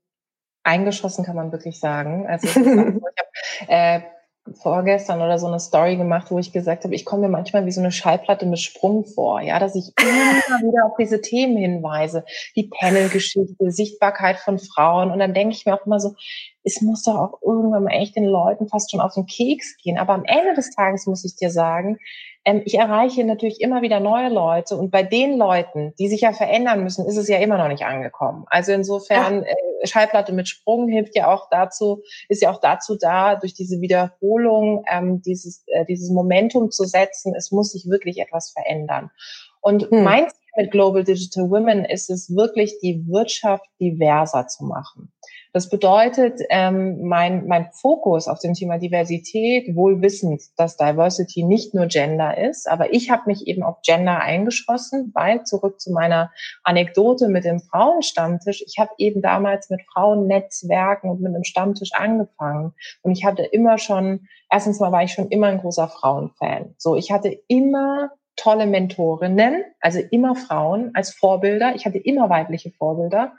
[0.63, 2.27] Eingeschossen kann man wirklich sagen.
[2.27, 3.01] Also ich habe
[3.67, 4.01] äh,
[4.53, 7.71] vorgestern oder so eine Story gemacht, wo ich gesagt habe, ich komme mir manchmal wie
[7.71, 10.07] so eine Schallplatte mit Sprung vor, ja, dass ich immer
[10.67, 12.25] wieder auf diese Themen hinweise,
[12.55, 15.11] die Panel-Geschichte, Sichtbarkeit von Frauen.
[15.11, 16.15] Und dann denke ich mir auch immer so,
[16.63, 19.97] es muss doch auch irgendwann mal echt den Leuten fast schon auf den Keks gehen,
[19.97, 21.97] aber am Ende des Tages muss ich dir sagen,
[22.43, 26.33] ähm, ich erreiche natürlich immer wieder neue Leute und bei den Leuten, die sich ja
[26.33, 28.45] verändern müssen, ist es ja immer noch nicht angekommen.
[28.47, 33.35] Also insofern, äh, Schallplatte mit Sprung hilft ja auch dazu, ist ja auch dazu da,
[33.35, 38.51] durch diese Wiederholung ähm, dieses, äh, dieses Momentum zu setzen, es muss sich wirklich etwas
[38.51, 39.11] verändern.
[39.61, 40.03] Und hm.
[40.03, 45.11] mein Ziel mit Global Digital Women ist es wirklich, die Wirtschaft diverser zu machen.
[45.53, 51.73] Das bedeutet, ähm, mein, mein Fokus auf dem Thema Diversität, wohl wissend, dass Diversity nicht
[51.73, 56.31] nur Gender ist, aber ich habe mich eben auf Gender eingeschossen, weil zurück zu meiner
[56.63, 62.73] Anekdote mit dem Frauenstammtisch, ich habe eben damals mit Frauennetzwerken und mit einem Stammtisch angefangen
[63.01, 66.75] und ich hatte immer schon, erstens mal war ich schon immer ein großer Frauenfan.
[66.77, 71.75] So, ich hatte immer tolle Mentorinnen, also immer Frauen als Vorbilder.
[71.75, 73.33] Ich hatte immer weibliche Vorbilder.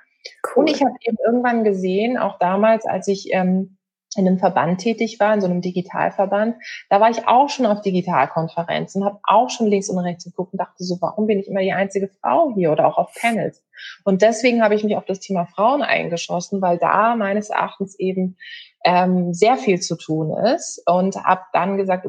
[0.45, 0.65] Cool.
[0.65, 3.79] Und ich habe eben irgendwann gesehen, auch damals, als ich ähm,
[4.17, 6.57] in einem Verband tätig war, in so einem Digitalverband,
[6.91, 10.59] da war ich auch schon auf Digitalkonferenzen, habe auch schon links und rechts geguckt und
[10.59, 13.65] dachte so, warum bin ich immer die einzige Frau hier oder auch auf Panels?
[14.05, 18.37] Und deswegen habe ich mich auf das Thema Frauen eingeschossen, weil da meines Erachtens eben
[18.85, 22.07] ähm, sehr viel zu tun ist und habe dann gesagt,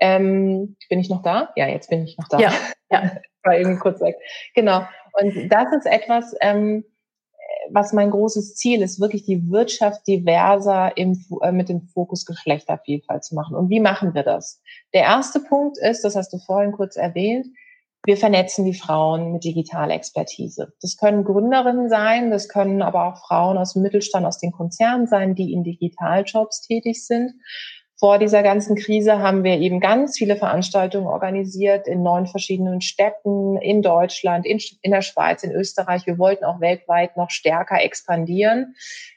[0.00, 1.50] Ähm, bin ich noch da?
[1.56, 2.38] Ja, jetzt bin ich noch da.
[2.38, 2.52] Ja,
[3.02, 3.12] ja.
[3.42, 4.16] War irgendwie kurz weg.
[4.54, 4.86] Genau.
[5.20, 6.84] Und das ist etwas, ähm,
[7.70, 13.24] was mein großes Ziel ist, wirklich die Wirtschaft diverser im, äh, mit dem Fokus Geschlechtervielfalt
[13.24, 13.56] zu machen.
[13.56, 14.60] Und wie machen wir das?
[14.92, 17.46] Der erste Punkt ist, das hast du vorhin kurz erwähnt,
[18.06, 20.74] wir vernetzen die Frauen mit digitaler Expertise.
[20.82, 25.06] Das können Gründerinnen sein, das können aber auch Frauen aus dem Mittelstand, aus den Konzernen
[25.06, 27.32] sein, die in Digitaljobs tätig sind
[28.04, 33.56] vor dieser ganzen Krise haben wir eben ganz viele Veranstaltungen organisiert in neun verschiedenen Städten,
[33.56, 36.04] in Deutschland, in, in der Schweiz, in Österreich.
[36.04, 38.74] Wir wollten auch weltweit noch stärker expandieren.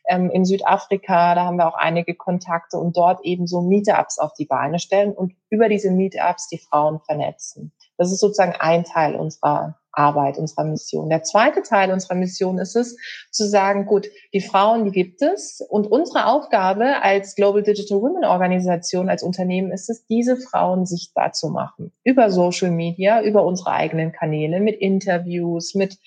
[0.08, 4.32] Ähm, in Südafrika, da haben wir auch einige Kontakte und dort eben so Meetups auf
[4.36, 7.74] die Beine stellen und über diese Meetups die Frauen vernetzen.
[7.98, 11.10] Das ist sozusagen ein Teil unserer Arbeit, unserer Mission.
[11.10, 12.96] Der zweite Teil unserer Mission ist es,
[13.32, 15.60] zu sagen, gut, die Frauen, die gibt es.
[15.70, 21.32] Und unsere Aufgabe als Global Digital Women Organisation, als Unternehmen ist es, diese Frauen sichtbar
[21.34, 21.92] zu machen.
[22.04, 25.98] Über Social Media, über unsere eigenen Kanäle, mit Interviews, mit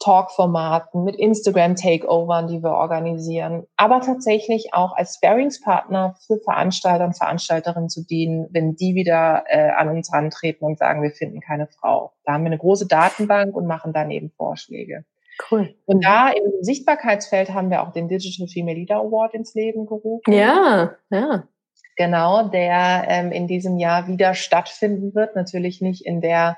[0.00, 7.88] Talk-Formaten, mit Instagram-Takeovern, die wir organisieren, aber tatsächlich auch als Sparingspartner für Veranstalter und Veranstalterinnen
[7.88, 12.12] zu dienen, wenn die wieder äh, an uns rantreten und sagen, wir finden keine Frau.
[12.24, 15.04] Da haben wir eine große Datenbank und machen dann eben Vorschläge.
[15.50, 15.74] Cool.
[15.86, 20.32] Und da im Sichtbarkeitsfeld haben wir auch den Digital Female Leader Award ins Leben gerufen.
[20.32, 21.44] Ja, ja.
[21.96, 25.34] Genau, der ähm, in diesem Jahr wieder stattfinden wird.
[25.34, 26.56] Natürlich nicht in der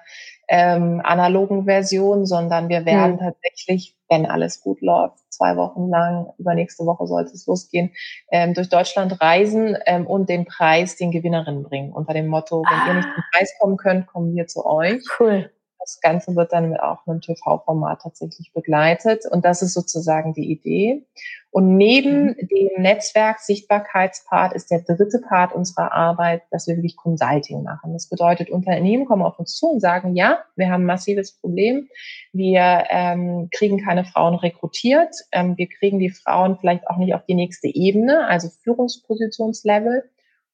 [0.51, 3.19] ähm, analogen Version, sondern wir werden mhm.
[3.19, 7.93] tatsächlich, wenn alles gut läuft, zwei Wochen lang, übernächste Woche sollte es losgehen,
[8.33, 11.93] ähm, durch Deutschland reisen ähm, und den Preis den Gewinnerinnen bringen.
[11.93, 12.89] Unter dem Motto, wenn ah.
[12.89, 15.03] ihr nicht zum Preis kommen könnt, kommen wir zu euch.
[15.19, 15.51] Cool.
[15.81, 19.25] Das Ganze wird dann auch mit einem TV-Format tatsächlich begleitet.
[19.31, 21.07] Und das ist sozusagen die Idee.
[21.51, 22.49] Und neben mhm.
[22.49, 27.93] dem Netzwerk-Sichtbarkeitspart ist der dritte Part unserer Arbeit, dass wir wirklich Consulting machen.
[27.93, 31.89] Das bedeutet, Unternehmen kommen auf uns zu und sagen, ja, wir haben ein massives Problem.
[32.33, 35.15] Wir ähm, kriegen keine Frauen rekrutiert.
[35.33, 40.05] Ähm, wir kriegen die Frauen vielleicht auch nicht auf die nächste Ebene, also Führungspositionslevel.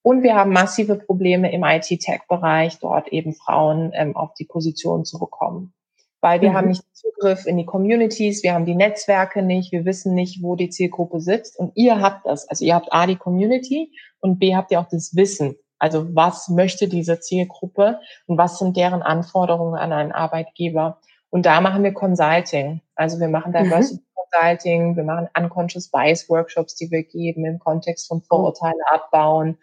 [0.07, 5.19] Und wir haben massive Probleme im IT-Tech-Bereich, dort eben Frauen ähm, auf die Position zu
[5.19, 5.75] bekommen.
[6.21, 6.55] Weil wir mhm.
[6.55, 10.55] haben nicht Zugriff in die Communities, wir haben die Netzwerke nicht, wir wissen nicht, wo
[10.55, 11.59] die Zielgruppe sitzt.
[11.59, 12.49] Und ihr habt das.
[12.49, 13.90] Also ihr habt A, die Community
[14.21, 15.57] und B, habt ihr auch das Wissen.
[15.81, 21.01] Also was möchte diese Zielgruppe und was sind deren Anforderungen an einen Arbeitgeber?
[21.37, 22.81] Und da machen wir Consulting.
[22.94, 24.07] Also wir machen Diversity mhm.
[24.14, 29.59] Consulting, wir machen Unconscious Bias Workshops, die wir geben im Kontext von Vorurteile abbauen.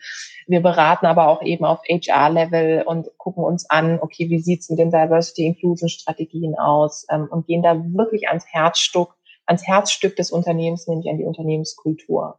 [0.46, 4.78] Wir beraten aber auch eben auf HR-Level und gucken uns an, okay, wie sieht's mit
[4.78, 9.16] den Diversity Inclusion Strategien aus ähm, und gehen da wirklich ans Herzstück,
[9.48, 12.38] ans Herzstück des Unternehmens, nämlich an die Unternehmenskultur.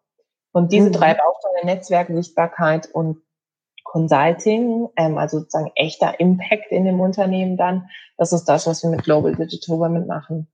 [0.53, 0.93] Und diese mhm.
[0.93, 3.19] drei Bausteine, Netzwerk, Sichtbarkeit und
[3.95, 8.91] Consulting, ähm, also sozusagen echter Impact in dem Unternehmen dann, das ist das, was wir
[8.91, 10.49] mit Global Digital Women machen.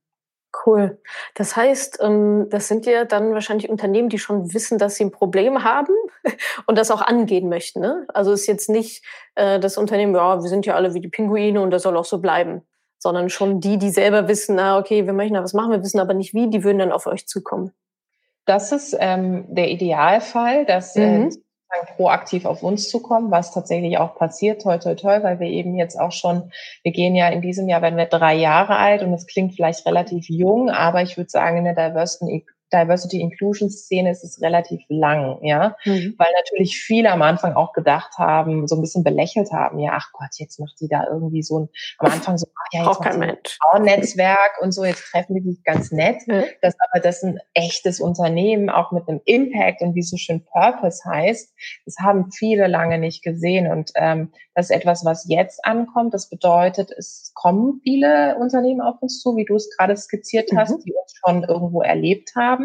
[0.67, 1.01] Cool.
[1.37, 5.11] Das heißt, ähm, das sind ja dann wahrscheinlich Unternehmen, die schon wissen, dass sie ein
[5.11, 5.95] Problem haben
[6.67, 7.81] und das auch angehen möchten.
[7.81, 8.05] Ne?
[8.13, 9.03] Also ist jetzt nicht
[9.37, 12.05] äh, das Unternehmen, ja, wir sind ja alle wie die Pinguine und das soll auch
[12.05, 12.61] so bleiben,
[12.99, 16.01] sondern schon die, die selber wissen, na okay, wir möchten da was machen, wir wissen
[16.01, 17.73] aber nicht wie, die würden dann auf euch zukommen.
[18.45, 21.29] Das ist ähm, der Idealfall, dass äh, mhm.
[21.29, 21.31] äh,
[21.97, 25.77] proaktiv auf uns zu kommen, was tatsächlich auch passiert, toi, toi, toi, weil wir eben
[25.77, 26.53] jetzt auch schon,
[26.83, 29.87] wir gehen ja in diesem Jahr, werden wir drei Jahre alt und es klingt vielleicht
[29.87, 34.81] relativ jung, aber ich würde sagen, in der Diversity Diversity Inclusion Szene ist es relativ
[34.89, 36.15] lang, ja, mhm.
[36.19, 40.11] weil natürlich viele am Anfang auch gedacht haben, so ein bisschen belächelt haben, ja, ach
[40.13, 43.21] Gott, jetzt macht die da irgendwie so ein, am Anfang so, ach ja, jetzt macht
[43.21, 46.45] ein Frauennetzwerk und so, jetzt treffen die sich ganz nett, mhm.
[46.63, 51.03] das aber das ein echtes Unternehmen, auch mit einem Impact und wie so schön Purpose
[51.05, 51.53] heißt,
[51.85, 56.13] das haben viele lange nicht gesehen und ähm, das ist etwas, was jetzt ankommt.
[56.13, 60.73] Das bedeutet, es kommen viele Unternehmen auf uns zu, wie du es gerade skizziert hast,
[60.73, 60.83] mhm.
[60.85, 62.60] die uns schon irgendwo erlebt haben.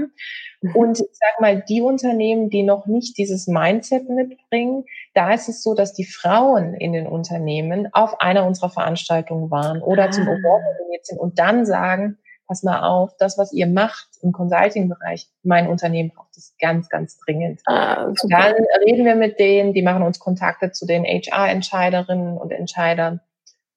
[0.61, 0.75] Mhm.
[0.75, 5.63] Und ich sag mal, die Unternehmen, die noch nicht dieses Mindset mitbringen, da ist es
[5.63, 10.11] so, dass die Frauen in den Unternehmen auf einer unserer Veranstaltungen waren oder ah.
[10.11, 14.31] zum Award nominiert sind und dann sagen, pass mal auf, das, was ihr macht im
[14.31, 17.61] Consulting-Bereich, mein Unternehmen braucht es ganz, ganz dringend.
[17.65, 18.55] Ah, dann
[18.85, 23.19] reden wir mit denen, die machen uns Kontakte zu den HR-Entscheiderinnen und Entscheidern.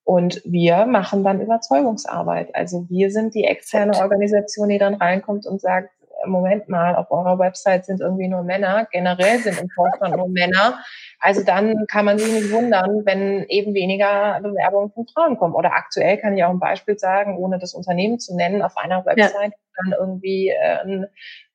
[0.04, 2.54] Und wir machen dann Überzeugungsarbeit.
[2.54, 5.90] Also wir sind die externe Organisation, die dann reinkommt und sagt,
[6.26, 10.78] Moment mal, auf eurer Website sind irgendwie nur Männer, generell sind im Vorstand nur Männer.
[11.20, 15.54] Also dann kann man sich nicht wundern, wenn eben weniger Bewerbungen von Frauen kommen.
[15.54, 19.04] Oder aktuell kann ich auch ein Beispiel sagen, ohne das Unternehmen zu nennen, auf einer
[19.04, 19.83] Website ja.
[19.83, 21.07] dann irgendwie äh, ein,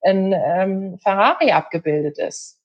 [0.02, 2.62] ein ähm, Ferrari abgebildet ist.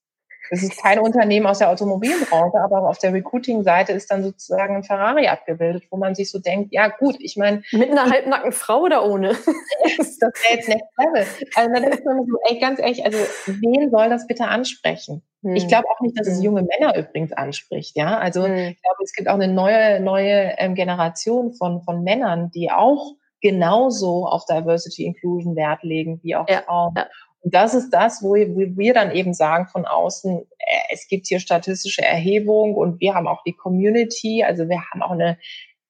[0.51, 4.85] Es ist kein Unternehmen aus der Automobilbranche, aber auf der Recruiting-Seite ist dann sozusagen ein
[4.85, 7.63] Ferrari abgebildet, wo man sich so denkt, ja gut, ich meine.
[7.73, 9.29] Mit einer halbnackten Frau oder ohne?
[9.99, 11.27] das wäre jetzt Next Level.
[11.55, 15.23] Also dann ist man so, ey, ganz ehrlich, also wen soll das bitte ansprechen?
[15.43, 15.57] Hm.
[15.57, 16.45] Ich glaube auch nicht, dass es hm.
[16.45, 18.19] junge Männer übrigens anspricht, ja.
[18.19, 18.55] Also hm.
[18.55, 23.15] ich glaube, es gibt auch eine neue, neue ähm, Generation von, von Männern, die auch
[23.41, 26.95] genauso auf Diversity Inclusion Wert legen wie auch ja, Frauen.
[26.97, 27.07] Ja.
[27.41, 31.41] Und das ist das, wo wir dann eben sagen von außen, äh, es gibt hier
[31.41, 35.39] statistische Erhebung und wir haben auch die Community, also wir haben auch eine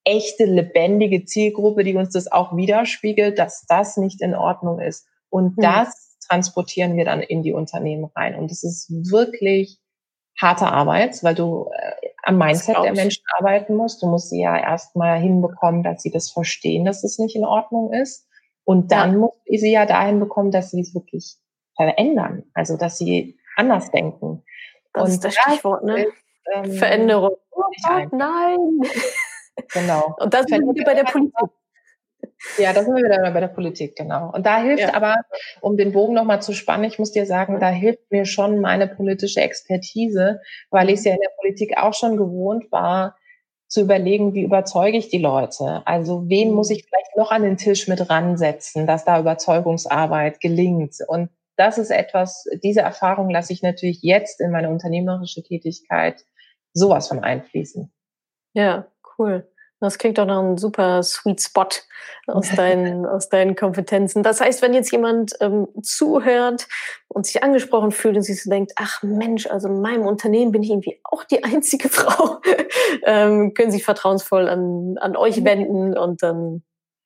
[0.04, 5.06] echte, lebendige Zielgruppe, die uns das auch widerspiegelt, dass das nicht in Ordnung ist.
[5.30, 5.62] Und mhm.
[5.62, 8.34] das transportieren wir dann in die Unternehmen rein.
[8.34, 9.78] Und es ist wirklich
[10.40, 14.02] harte Arbeit, weil du äh, am Mindset der Menschen arbeiten musst.
[14.02, 17.92] Du musst sie ja erstmal hinbekommen, dass sie das verstehen, dass es nicht in Ordnung
[17.92, 18.27] ist.
[18.68, 19.18] Und dann ja.
[19.20, 21.37] muss ich sie ja dahin bekommen, dass sie es wirklich
[21.74, 22.42] verändern.
[22.52, 24.44] Also, dass sie anders denken.
[24.92, 26.04] Das und ist das Stichwort, ne?
[26.04, 26.12] Ist,
[26.54, 27.37] ähm, Veränderung.
[27.50, 28.81] Oh Gott, nein.
[29.72, 30.14] Genau.
[30.20, 31.35] Und das sind wir bei der Politik.
[32.59, 34.31] Ja, da sind wir wieder bei der Politik, genau.
[34.33, 34.94] Und da hilft ja.
[34.94, 35.16] aber,
[35.61, 38.87] um den Bogen nochmal zu spannen, ich muss dir sagen, da hilft mir schon meine
[38.87, 43.17] politische Expertise, weil ich es ja in der Politik auch schon gewohnt war,
[43.68, 45.83] zu überlegen, wie überzeuge ich die Leute?
[45.87, 50.96] Also wen muss ich vielleicht noch an den Tisch mit ransetzen, dass da Überzeugungsarbeit gelingt?
[51.07, 56.24] Und das ist etwas, diese Erfahrung lasse ich natürlich jetzt in meine unternehmerische Tätigkeit
[56.72, 57.92] sowas von einfließen.
[58.54, 58.87] Ja,
[59.18, 59.50] cool.
[59.80, 61.68] Das klingt doch nach einem super Sweet Spot
[62.26, 64.22] aus deinen, aus deinen Kompetenzen.
[64.22, 66.66] Das heißt, wenn jetzt jemand ähm, zuhört
[67.06, 70.62] und sich angesprochen fühlt und sich so denkt, ach Mensch, also in meinem Unternehmen bin
[70.62, 72.40] ich irgendwie auch die einzige Frau,
[73.04, 75.44] ähm, können sich vertrauensvoll an, an euch mhm.
[75.44, 76.62] wenden und dann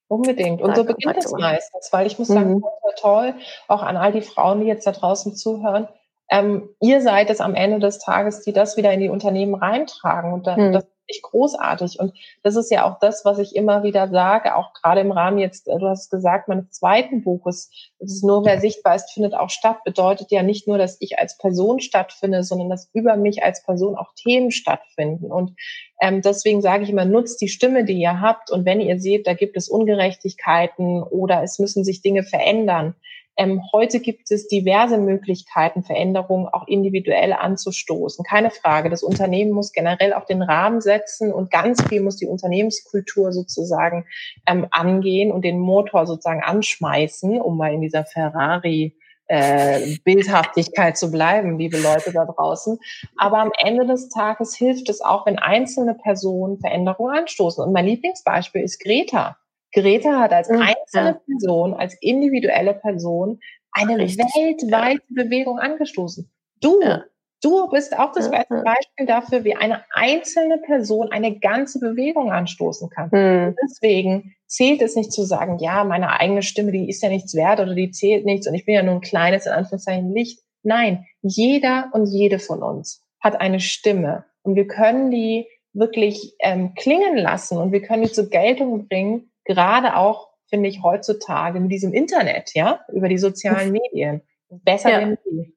[0.08, 0.60] Unbedingt.
[0.60, 2.60] Und so beginnt es meistens, weil ich muss sagen, mhm.
[2.60, 3.34] toll, toll,
[3.66, 5.88] auch an all die Frauen, die jetzt da draußen zuhören,
[6.30, 10.34] ähm, ihr seid es am Ende des Tages, die das wieder in die Unternehmen reintragen.
[10.34, 10.72] Und dann, mhm.
[10.72, 11.98] das ich großartig.
[11.98, 12.12] Und
[12.42, 15.68] das ist ja auch das, was ich immer wieder sage, auch gerade im Rahmen jetzt,
[15.68, 19.50] äh, du hast gesagt, meines zweiten Buches, es ist nur, wer sichtbar ist, findet auch
[19.50, 23.62] statt, bedeutet ja nicht nur, dass ich als Person stattfinde, sondern dass über mich als
[23.62, 25.30] Person auch Themen stattfinden.
[25.30, 25.52] Und
[26.00, 28.50] ähm, deswegen sage ich immer, nutzt die Stimme, die ihr habt.
[28.50, 32.94] Und wenn ihr seht, da gibt es Ungerechtigkeiten oder es müssen sich Dinge verändern,
[33.36, 38.24] ähm, heute gibt es diverse Möglichkeiten, Veränderungen auch individuell anzustoßen.
[38.24, 38.90] Keine Frage.
[38.90, 44.06] Das Unternehmen muss generell auch den Rahmen setzen und ganz viel muss die Unternehmenskultur sozusagen
[44.46, 48.96] ähm, angehen und den Motor sozusagen anschmeißen, um mal in dieser Ferrari
[49.28, 52.78] äh, Bildhaftigkeit zu bleiben, liebe Leute da draußen.
[53.16, 57.64] Aber am Ende des Tages hilft es auch, wenn einzelne Personen Veränderungen anstoßen.
[57.64, 59.38] Und mein Lieblingsbeispiel ist Greta.
[59.72, 63.40] Greta hat als einzelne Person, als individuelle Person
[63.72, 64.26] eine Richtig.
[64.36, 65.02] weltweite.
[65.08, 66.30] Bewegung angestoßen.
[66.60, 67.04] Du, ja.
[67.42, 68.44] du bist auch das ja.
[68.48, 73.08] Beispiel dafür, wie eine einzelne Person eine ganze Bewegung anstoßen kann.
[73.12, 73.56] Mhm.
[73.64, 77.60] Deswegen zählt es nicht zu sagen, ja, meine eigene Stimme, die ist ja nichts wert
[77.60, 80.40] oder die zählt nichts und ich bin ja nur ein kleines, in Anführungszeichen, Licht.
[80.62, 86.74] Nein, jeder und jede von uns hat eine Stimme und wir können die wirklich ähm,
[86.74, 91.70] klingen lassen und wir können die zur Geltung bringen, gerade auch, finde ich, heutzutage mit
[91.72, 94.22] diesem Internet, ja, über die sozialen Medien.
[94.48, 94.98] Besser ja.
[95.00, 95.52] denn je.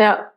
[0.00, 0.32] Ja.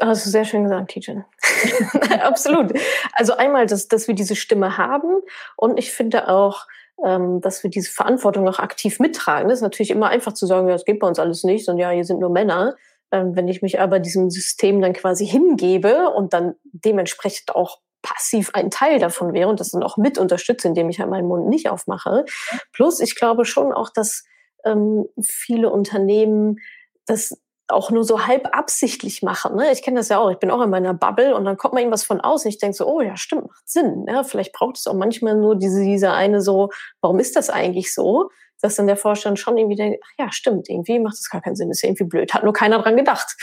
[0.00, 1.24] Hast du sehr schön gesagt, Tijen.
[2.22, 2.72] Absolut.
[3.12, 5.20] Also einmal, dass, dass wir diese Stimme haben
[5.56, 6.66] und ich finde auch,
[7.04, 9.48] ähm, dass wir diese Verantwortung auch aktiv mittragen.
[9.48, 11.78] Das ist natürlich immer einfach zu sagen, ja, es geht bei uns alles nicht und
[11.78, 12.76] ja, hier sind nur Männer.
[13.10, 18.50] Ähm, wenn ich mich aber diesem System dann quasi hingebe und dann dementsprechend auch passiv
[18.54, 21.48] ein Teil davon wäre und das dann auch mit unterstütze, indem ich halt meinen Mund
[21.48, 22.24] nicht aufmache.
[22.72, 24.24] Plus, ich glaube schon auch, dass
[24.64, 26.58] ähm, viele Unternehmen
[27.06, 29.56] das auch nur so halb absichtlich machen.
[29.56, 29.72] Ne?
[29.72, 30.30] Ich kenne das ja auch.
[30.30, 32.48] Ich bin auch in meiner Bubble und dann kommt mal irgendwas von außen.
[32.48, 34.04] Ich denke so, oh ja, stimmt, macht Sinn.
[34.08, 37.94] Ja, vielleicht braucht es auch manchmal nur diese, diese eine so, warum ist das eigentlich
[37.94, 38.30] so?
[38.60, 41.56] Dass dann der Vorstand schon irgendwie denkt, ach ja, stimmt, irgendwie macht das gar keinen
[41.56, 43.36] Sinn, ist ja irgendwie blöd, hat nur keiner dran gedacht.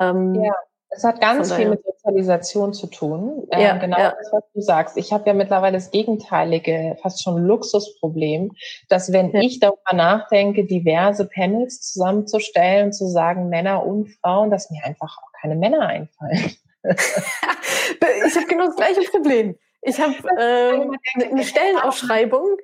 [0.00, 0.54] Ähm, ja.
[0.92, 3.46] Es hat ganz viel mit Sozialisation zu tun.
[3.52, 4.14] Ähm, ja, genau ja.
[4.18, 4.96] das, was du sagst.
[4.96, 8.52] Ich habe ja mittlerweile das gegenteilige, fast schon Luxusproblem,
[8.88, 9.40] dass wenn ja.
[9.40, 15.16] ich darüber nachdenke, diverse Panels zusammenzustellen und zu sagen, Männer und Frauen, dass mir einfach
[15.18, 16.56] auch keine Männer einfallen.
[16.82, 19.56] ich habe genau das gleiche Problem.
[19.82, 20.98] Ich habe ähm,
[21.30, 22.56] eine Stellenausschreibung.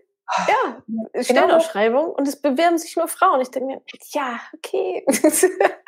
[0.49, 1.23] Ja, genau.
[1.23, 3.41] Stellenausschreibung und es bewerben sich nur Frauen.
[3.41, 5.07] Ich denke mir, ja, okay.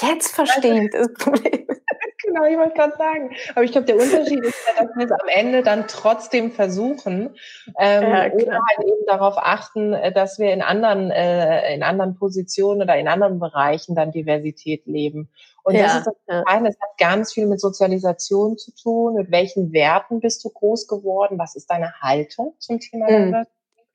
[0.00, 1.66] Jetzt verstehe ich das Problem.
[2.22, 3.30] Genau, ich wollte gerade sagen.
[3.54, 7.34] Aber ich glaube, der Unterschied ist ja, dass wir es am Ende dann trotzdem versuchen
[7.78, 12.16] ähm, ja, oder halt eben darauf achten, äh, dass wir in anderen, äh, in anderen
[12.16, 15.30] Positionen oder in anderen Bereichen dann Diversität leben.
[15.62, 16.44] Und ja, das ist das.
[16.44, 20.86] Kleine, das hat ganz viel mit Sozialisation zu tun, mit welchen Werten bist du groß
[20.88, 23.46] geworden, was ist deine Haltung zum Thema mhm.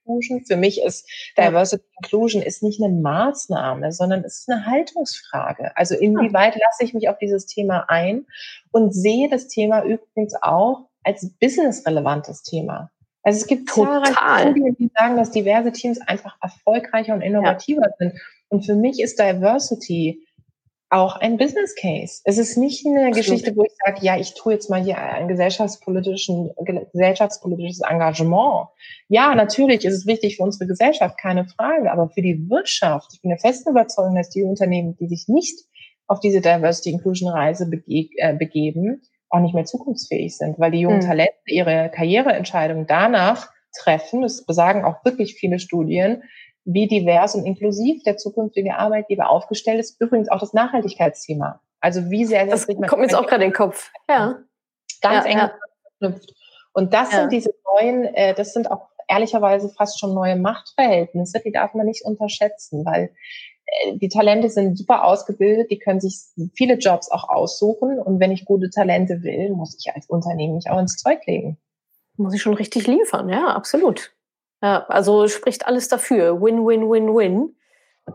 [0.06, 0.46] Inclusion.
[0.46, 5.76] Für mich ist Diversity Inclusion ist nicht eine Maßnahme, sondern es ist eine Haltungsfrage.
[5.76, 8.26] Also inwieweit lasse ich mich auf dieses Thema ein
[8.72, 12.92] und sehe das Thema übrigens auch als businessrelevantes Thema.
[13.24, 17.96] Also es gibt zahlreiche Studien, die sagen, dass diverse Teams einfach erfolgreicher und innovativer ja.
[17.98, 18.14] sind.
[18.50, 20.25] Und für mich ist Diversity
[20.96, 22.22] auch ein Business Case.
[22.24, 23.16] Es ist nicht eine Absolut.
[23.18, 26.52] Geschichte, wo ich sage, ja, ich tue jetzt mal hier ein gesellschaftspolitischen,
[26.94, 28.70] gesellschaftspolitisches Engagement.
[29.10, 33.22] Ja, natürlich ist es wichtig für unsere Gesellschaft, keine Frage, aber für die Wirtschaft, ich
[33.22, 35.66] bin der festen Überzeugung, dass die Unternehmen, die sich nicht
[36.08, 40.80] auf diese Diversity Inclusion Reise bege äh, begeben, auch nicht mehr zukunftsfähig sind, weil die
[40.80, 41.08] jungen hm.
[41.08, 46.24] Talente ihre Karriereentscheidungen danach treffen, das besagen auch wirklich viele Studien,
[46.66, 50.02] wie divers und inklusiv der zukünftige Arbeitgeber aufgestellt ist.
[50.02, 51.62] Übrigens auch das Nachhaltigkeitsthema.
[51.80, 53.92] Also wie sehr das kommt mir jetzt auch gerade in den Kopf.
[54.10, 54.40] Ja.
[55.02, 55.54] Ganz ja, eng ja.
[56.00, 56.34] verknüpft.
[56.74, 57.22] Und das ja.
[57.22, 61.86] sind diese neuen, äh, das sind auch ehrlicherweise fast schon neue Machtverhältnisse, die darf man
[61.86, 63.12] nicht unterschätzen, weil
[63.66, 66.18] äh, die Talente sind super ausgebildet, die können sich
[66.56, 68.00] viele Jobs auch aussuchen.
[68.00, 71.58] Und wenn ich gute Talente will, muss ich als Unternehmen mich auch ins Zeug legen.
[72.18, 74.15] Muss ich schon richtig liefern, ja, absolut.
[74.66, 76.42] Ja, also spricht alles dafür.
[76.42, 77.56] Win, win, win, win.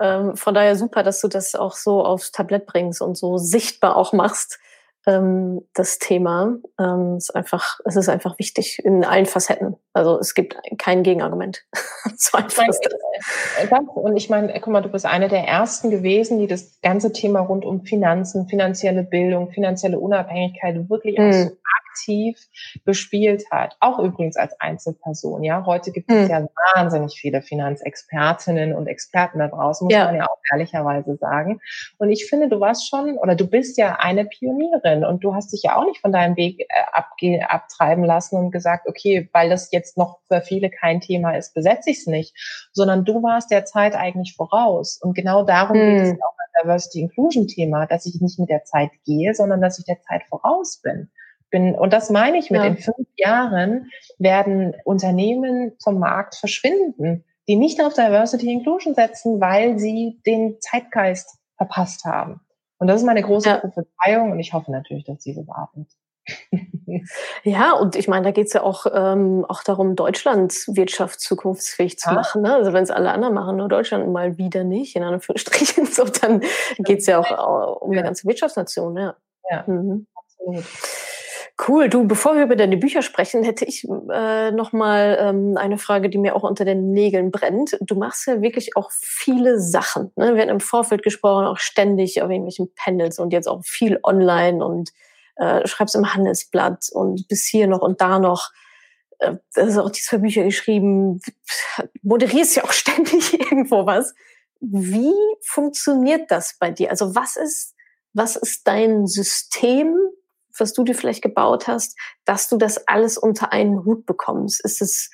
[0.01, 3.97] Ähm, von daher super, dass du das auch so aufs Tablett bringst und so sichtbar
[3.97, 4.59] auch machst
[5.07, 6.57] ähm, das Thema.
[6.81, 9.77] Ähm, ist einfach, es ist einfach wichtig in allen Facetten.
[9.93, 11.65] Also es gibt kein Gegenargument.
[12.17, 13.71] so einfach ist das.
[13.95, 17.39] Und ich meine, guck mal, du bist eine der ersten gewesen, die das ganze Thema
[17.39, 21.53] rund um Finanzen, finanzielle Bildung, finanzielle Unabhängigkeit wirklich mhm.
[22.01, 22.39] Aktiv
[22.85, 23.77] bespielt hat.
[23.81, 25.43] Auch übrigens als Einzelperson.
[25.43, 26.31] Ja, heute gibt es mhm.
[26.31, 30.07] ja wahnsinnig viele Finanzexpertinnen und Experten da draußen, muss ja.
[30.07, 31.61] man ja auch ehrlicherweise sagen.
[31.99, 35.53] Und ich finde, du warst schon oder du bist ja eine Pionierin und du hast
[35.53, 39.71] dich ja auch nicht von deinem Weg äh, abtreiben lassen und gesagt, okay, weil das
[39.73, 42.35] jetzt noch für viele kein Thema ist, besetze ich es nicht,
[42.73, 44.99] sondern du warst der Zeit eigentlich voraus.
[45.03, 45.81] Und genau darum mhm.
[45.81, 46.19] geht es hm.
[46.23, 49.85] auch beim Diversity Inclusion Thema, dass ich nicht mit der Zeit gehe, sondern dass ich
[49.85, 51.11] der Zeit voraus bin
[51.51, 52.67] bin, und das meine ich mit, ja.
[52.67, 59.79] in fünf Jahren werden Unternehmen vom Markt verschwinden, die nicht auf Diversity Inclusion setzen, weil
[59.79, 62.41] sie den Zeitgeist verpasst haben.
[62.79, 63.57] Und das ist meine große ja.
[63.59, 65.89] Prophezeiung und ich hoffe natürlich, dass diese wahr wird.
[67.43, 71.99] ja, und ich meine, da geht es ja auch, ähm, auch darum, Deutschlands Wirtschaft zukunftsfähig
[71.99, 72.15] zu ja.
[72.15, 72.43] machen.
[72.43, 72.55] Ne?
[72.55, 76.41] Also wenn es alle anderen machen, nur Deutschland mal wieder nicht, in Anführungsstrichen, so, dann
[76.79, 77.99] geht es ja auch äh, um ja.
[77.99, 78.97] die ganze Wirtschaftsnation.
[78.97, 79.17] Ja,
[79.51, 80.07] ja mhm.
[80.15, 80.65] absolut.
[81.69, 81.89] Cool.
[81.89, 86.09] Du, bevor wir über deine Bücher sprechen, hätte ich äh, noch mal ähm, eine Frage,
[86.09, 87.77] die mir auch unter den Nägeln brennt.
[87.81, 90.11] Du machst ja wirklich auch viele Sachen.
[90.17, 90.35] Ne?
[90.35, 94.65] Wir hatten im Vorfeld gesprochen, auch ständig auf irgendwelchen Panels und jetzt auch viel online
[94.65, 94.91] und
[95.37, 98.51] äh, schreibst im Handelsblatt und bis hier noch und da noch.
[99.19, 101.21] Äh, das ist auch diese Bücher geschrieben.
[102.03, 104.15] Moderierst ja auch ständig irgendwo was.
[104.61, 106.91] Wie funktioniert das bei dir?
[106.91, 107.75] Also was ist,
[108.15, 109.95] was ist dein System?
[110.61, 114.65] Was du dir vielleicht gebaut hast, dass du das alles unter einen Hut bekommst?
[114.65, 115.11] Ist es,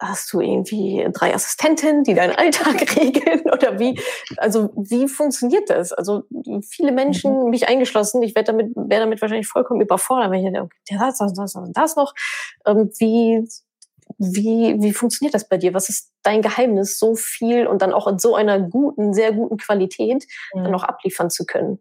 [0.00, 4.00] hast du irgendwie drei Assistentinnen, die deinen Alltag regeln oder wie?
[4.36, 5.92] Also wie funktioniert das?
[5.92, 6.24] Also
[6.68, 7.50] viele Menschen, mhm.
[7.50, 11.34] mich eingeschlossen, ich werde damit, wäre damit wahrscheinlich vollkommen überfordert, wenn ich denke, das, das,
[11.34, 12.14] das, das noch.
[12.66, 13.46] Ähm, wie,
[14.18, 15.74] wie, wie funktioniert das bei dir?
[15.74, 19.56] Was ist dein Geheimnis, so viel und dann auch in so einer guten, sehr guten
[19.56, 20.64] Qualität mhm.
[20.64, 21.78] dann auch abliefern zu können?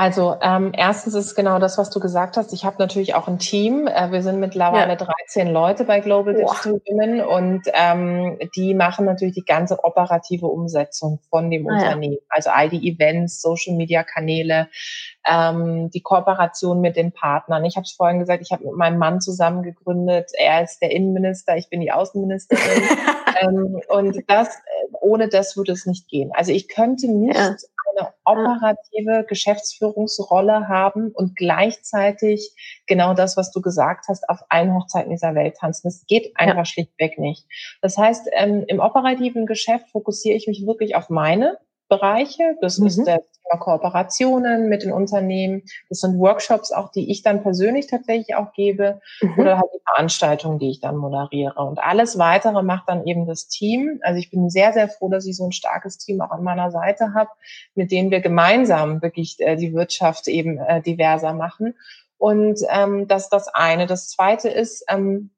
[0.00, 2.54] Also ähm, erstens ist genau das, was du gesagt hast.
[2.54, 3.86] Ich habe natürlich auch ein Team.
[3.86, 4.96] Äh, wir sind mittlerweile ja.
[4.96, 6.54] 13 Leute bei Global Boah.
[6.54, 12.14] Digital Women und ähm, die machen natürlich die ganze operative Umsetzung von dem ah, Unternehmen.
[12.14, 12.26] Ja.
[12.30, 14.68] Also all die Events, Social Media Kanäle,
[15.30, 17.66] ähm, die Kooperation mit den Partnern.
[17.66, 20.30] Ich habe es vorhin gesagt, ich habe mit meinem Mann zusammen gegründet.
[20.38, 22.84] Er ist der Innenminister, ich bin die Außenministerin.
[23.42, 26.30] ähm, und das, äh, ohne das würde es nicht gehen.
[26.32, 27.54] Also ich könnte nicht ja
[28.00, 32.54] eine operative Geschäftsführungsrolle haben und gleichzeitig
[32.86, 35.88] genau das, was du gesagt hast, auf allen Hochzeiten dieser Welt tanzen.
[35.88, 36.64] Das geht einfach ja.
[36.64, 37.46] schlichtweg nicht.
[37.82, 42.56] Das heißt, ähm, im operativen Geschäft fokussiere ich mich wirklich auf meine Bereiche.
[42.60, 42.86] Das mhm.
[42.86, 43.08] ist
[43.50, 45.62] das Kooperationen mit den Unternehmen.
[45.88, 49.38] Das sind Workshops auch, die ich dann persönlich tatsächlich auch gebe mhm.
[49.38, 51.54] oder halt die Veranstaltungen, die ich dann moderiere.
[51.54, 54.00] Und alles weitere macht dann eben das Team.
[54.02, 56.70] Also ich bin sehr, sehr froh, dass ich so ein starkes Team auch an meiner
[56.70, 57.30] Seite habe,
[57.74, 61.74] mit denen wir gemeinsam wirklich äh, die Wirtschaft eben äh, diverser machen.
[62.18, 63.86] Und ähm, das ist das eine.
[63.86, 65.30] Das zweite ist, ähm,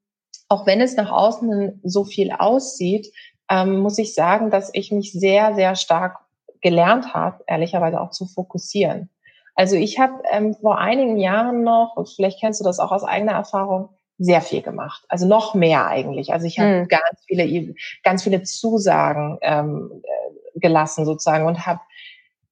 [0.49, 3.13] auch wenn es nach außen so viel aussieht,
[3.49, 6.19] ähm, muss ich sagen, dass ich mich sehr, sehr stark
[6.63, 9.11] gelernt habe, ehrlicherweise auch zu fokussieren.
[9.55, 13.33] Also ich habe ähm, vor einigen Jahren noch, vielleicht kennst du das auch aus eigener
[13.33, 15.05] Erfahrung, sehr viel gemacht.
[15.09, 16.33] Also noch mehr eigentlich.
[16.33, 16.89] Also ich habe hm.
[16.89, 21.81] ganz viele, ganz viele Zusagen ähm, äh, gelassen sozusagen und habe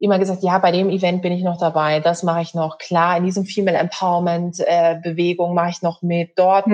[0.00, 2.78] immer gesagt, ja, bei dem Event bin ich noch dabei, das mache ich noch.
[2.78, 6.38] Klar, in diesem Female Empowerment äh, Bewegung mache ich noch mit.
[6.38, 6.66] Dort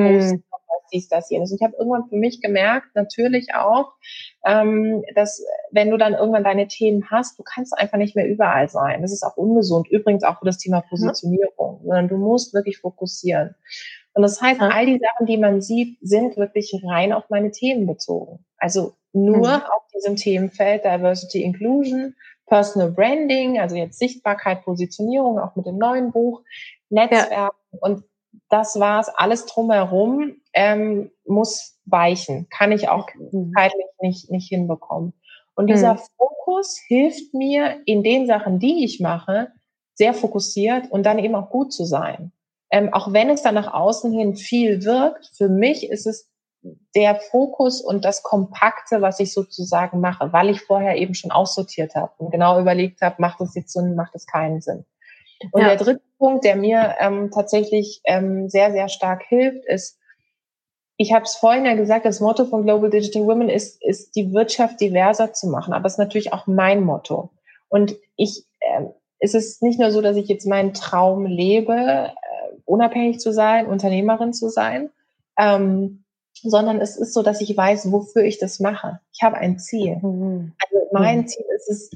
[0.92, 1.50] dies, das, jenes.
[1.50, 3.92] Und ich habe irgendwann für mich gemerkt, natürlich auch,
[4.44, 8.68] ähm, dass wenn du dann irgendwann deine Themen hast, du kannst einfach nicht mehr überall
[8.68, 9.02] sein.
[9.02, 9.88] Das ist auch ungesund.
[9.88, 13.54] Übrigens auch für das Thema Positionierung, sondern du musst wirklich fokussieren.
[14.14, 17.86] Und das heißt, all die Sachen, die man sieht, sind wirklich rein auf meine Themen
[17.86, 18.44] bezogen.
[18.56, 19.62] Also nur mhm.
[19.62, 22.14] auf diesem Themenfeld Diversity Inclusion,
[22.46, 26.42] Personal Branding, also jetzt Sichtbarkeit, Positionierung, auch mit dem neuen Buch,
[26.88, 27.50] Netzwerken ja.
[27.80, 28.04] und
[28.48, 29.08] das war's.
[29.08, 33.52] Alles drumherum ähm, muss weichen, kann ich auch mhm.
[33.54, 35.12] zeitlich nicht, nicht hinbekommen.
[35.54, 36.00] Und dieser mhm.
[36.16, 39.52] Fokus hilft mir in den Sachen, die ich mache,
[39.94, 42.32] sehr fokussiert und dann eben auch gut zu sein.
[42.70, 46.28] Ähm, auch wenn es dann nach außen hin viel wirkt, für mich ist es
[46.94, 51.94] der Fokus und das Kompakte, was ich sozusagen mache, weil ich vorher eben schon aussortiert
[51.94, 54.84] habe und genau überlegt habe, macht das jetzt Sinn, macht das keinen Sinn.
[55.52, 55.68] Und ja.
[55.68, 59.98] der dritte Punkt, der mir ähm, tatsächlich ähm, sehr, sehr stark hilft, ist,
[60.96, 64.32] ich habe es vorhin ja gesagt, das Motto von Global Digital Women ist, ist die
[64.32, 65.74] Wirtschaft diverser zu machen.
[65.74, 67.30] Aber es ist natürlich auch mein Motto.
[67.68, 68.84] Und ich, äh,
[69.18, 73.66] es ist nicht nur so, dass ich jetzt meinen Traum lebe, äh, unabhängig zu sein,
[73.66, 74.90] Unternehmerin zu sein,
[75.38, 76.04] ähm,
[76.42, 79.00] sondern es ist so, dass ich weiß, wofür ich das mache.
[79.12, 79.96] Ich habe ein Ziel.
[79.96, 80.52] Mhm.
[80.62, 81.26] Also mein mhm.
[81.28, 81.90] Ziel ist es,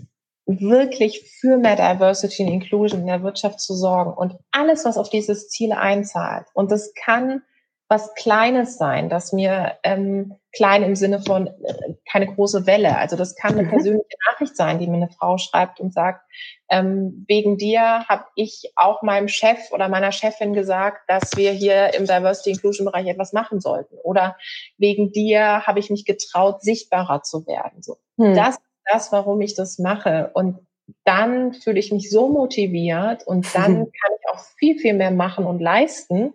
[0.59, 5.11] wirklich für mehr Diversity und Inclusion in der Wirtschaft zu sorgen und alles, was auf
[5.11, 6.47] dieses Ziel einzahlt.
[6.55, 7.43] Und das kann
[7.91, 12.97] was Kleines sein, das mir ähm, klein im Sinne von äh, keine große Welle.
[12.97, 13.71] Also das kann eine mhm.
[13.71, 16.25] persönliche Nachricht sein, die mir eine Frau schreibt und sagt,
[16.71, 21.93] ähm, wegen dir habe ich auch meinem Chef oder meiner Chefin gesagt, dass wir hier
[21.95, 23.97] im Diversity Inclusion Bereich etwas machen sollten.
[24.05, 24.37] Oder
[24.79, 27.83] wegen dir habe ich mich getraut, sichtbarer zu werden.
[27.83, 28.35] So, hm.
[28.35, 28.57] das
[28.91, 30.31] das, warum ich das mache.
[30.35, 30.59] Und
[31.05, 35.47] dann fühle ich mich so motiviert und dann kann ich auch viel, viel mehr machen
[35.47, 36.35] und leisten,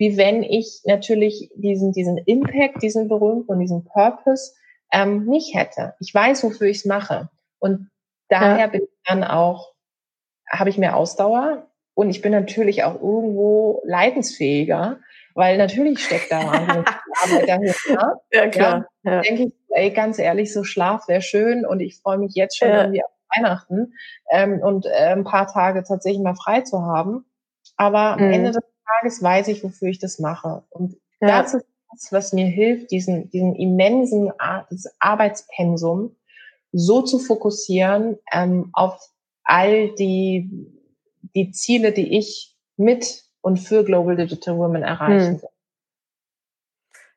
[0.00, 4.54] wie wenn ich natürlich diesen, diesen Impact, diesen berühmten und diesen Purpose
[4.90, 5.94] ähm, nicht hätte.
[6.00, 7.28] Ich weiß, wofür ich es mache.
[7.58, 7.90] Und
[8.30, 8.66] daher ja.
[8.68, 9.74] bin ich dann auch,
[10.50, 15.00] habe ich mehr Ausdauer und ich bin natürlich auch irgendwo leidensfähiger,
[15.34, 18.22] weil natürlich steckt da Arbeit dahinter.
[18.32, 18.86] Ja, klar.
[19.02, 19.20] Ja, ja.
[19.20, 22.68] denke ich, ey, ganz ehrlich, so Schlaf wäre schön und ich freue mich jetzt schon
[22.68, 22.84] ja.
[22.84, 23.92] irgendwie auf Weihnachten
[24.30, 27.26] ähm, und äh, ein paar Tage tatsächlich mal frei zu haben.
[27.76, 28.24] Aber mhm.
[28.24, 28.64] am Ende des
[28.98, 30.64] Tages weiß ich, wofür ich das mache.
[30.70, 31.42] Und ja.
[31.42, 34.68] das ist das, was mir hilft, diesen, diesen immensen Ar
[34.98, 36.16] Arbeitspensum
[36.72, 39.10] so zu fokussieren ähm, auf
[39.42, 40.48] all die,
[41.34, 45.48] die Ziele, die ich mit und für Global Digital Women erreichen hm.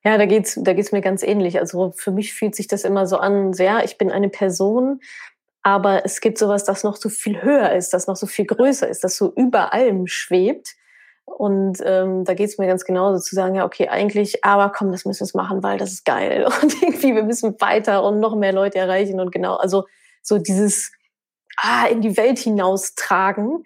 [0.06, 1.60] Ja, da geht's, da geht's mir ganz ähnlich.
[1.60, 5.00] Also für mich fühlt sich das immer so an, sehr, ich bin eine Person,
[5.62, 8.88] aber es gibt sowas, das noch so viel höher ist, das noch so viel größer
[8.88, 10.76] ist, das so über allem schwebt.
[11.26, 15.06] Und ähm, da geht's mir ganz genauso zu sagen, ja, okay, eigentlich, aber komm, das
[15.06, 16.46] müssen wir machen, weil das ist geil.
[16.62, 19.86] Und irgendwie, wir müssen weiter und noch mehr Leute erreichen und genau, also
[20.22, 20.92] so dieses
[21.58, 23.66] ah, in die Welt hinaustragen.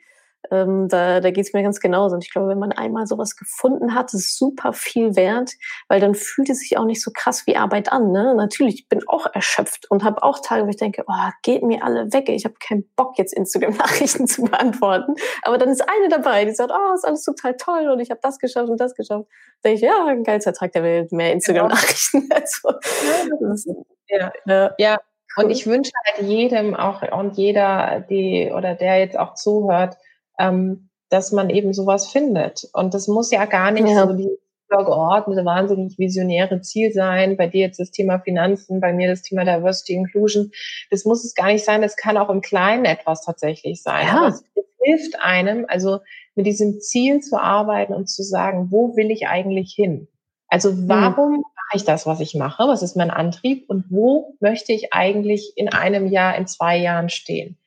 [0.52, 2.16] Ähm, da da geht es mir ganz genauso.
[2.16, 5.52] Und ich glaube, wenn man einmal sowas gefunden hat, ist es super viel wert,
[5.88, 8.12] weil dann fühlt es sich auch nicht so krass wie Arbeit an.
[8.12, 8.34] Ne?
[8.36, 11.84] Natürlich, ich bin auch erschöpft und habe auch Tage, wo ich denke, oh, geht mir
[11.84, 12.30] alle weg.
[12.30, 15.16] Ich habe keinen Bock, jetzt Instagram-Nachrichten zu beantworten.
[15.44, 18.20] Aber dann ist eine dabei, die sagt, oh, ist alles total toll und ich habe
[18.22, 19.28] das geschafft und das geschafft.
[19.62, 22.30] Da denke ich, ja, ein geilster Tag der Welt, mehr Instagram-Nachrichten.
[22.30, 22.38] Genau.
[23.50, 24.72] Also, ja, ja.
[24.78, 24.98] ja.
[25.38, 29.96] Und ich wünsche halt jedem auch und jeder, die oder der jetzt auch zuhört,
[30.40, 32.68] ähm, dass man eben sowas findet.
[32.74, 34.06] Und das muss ja gar nicht ja.
[34.06, 34.30] so die
[34.70, 37.38] übergeordnete, wahnsinnig visionäre Ziel sein.
[37.38, 40.52] Bei dir jetzt das Thema Finanzen, bei mir das Thema Diversity Inclusion.
[40.92, 41.82] Das muss es gar nicht sein.
[41.82, 44.06] Das kann auch im Kleinen etwas tatsächlich sein.
[44.06, 44.28] Ja.
[44.28, 46.00] Es, es hilft einem, also
[46.36, 50.08] mit diesem Ziel zu arbeiten und zu sagen, wo will ich eigentlich hin?
[50.50, 50.88] Also hm.
[50.88, 51.42] warum hm.
[51.42, 52.68] mache ich das, was ich mache?
[52.68, 53.70] Was ist mein Antrieb?
[53.70, 57.58] Und wo möchte ich eigentlich in einem Jahr, in zwei Jahren stehen?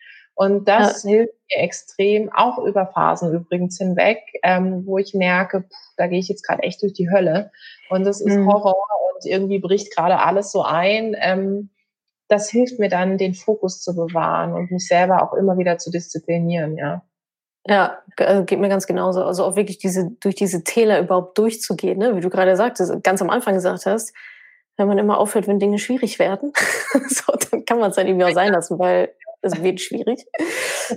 [0.41, 1.11] Und das ja.
[1.11, 6.19] hilft mir extrem, auch über Phasen übrigens hinweg, ähm, wo ich merke, pff, da gehe
[6.19, 7.51] ich jetzt gerade echt durch die Hölle.
[7.91, 8.51] Und das ist mhm.
[8.51, 8.75] Horror
[9.15, 11.15] und irgendwie bricht gerade alles so ein.
[11.21, 11.69] Ähm,
[12.29, 15.91] das hilft mir dann, den Fokus zu bewahren und mich selber auch immer wieder zu
[15.91, 17.03] disziplinieren, ja.
[17.67, 19.23] Ja, äh, geht mir ganz genauso.
[19.23, 22.17] Also auch wirklich diese, durch diese Täler überhaupt durchzugehen, ne?
[22.17, 24.15] wie du gerade sagtest, ganz am Anfang gesagt hast,
[24.79, 26.55] wenn man immer aufhört, wenn Dinge schwierig werden,
[27.09, 29.11] so, dann kann man es dann irgendwie auch sein lassen, weil
[29.43, 30.27] es wird schwierig,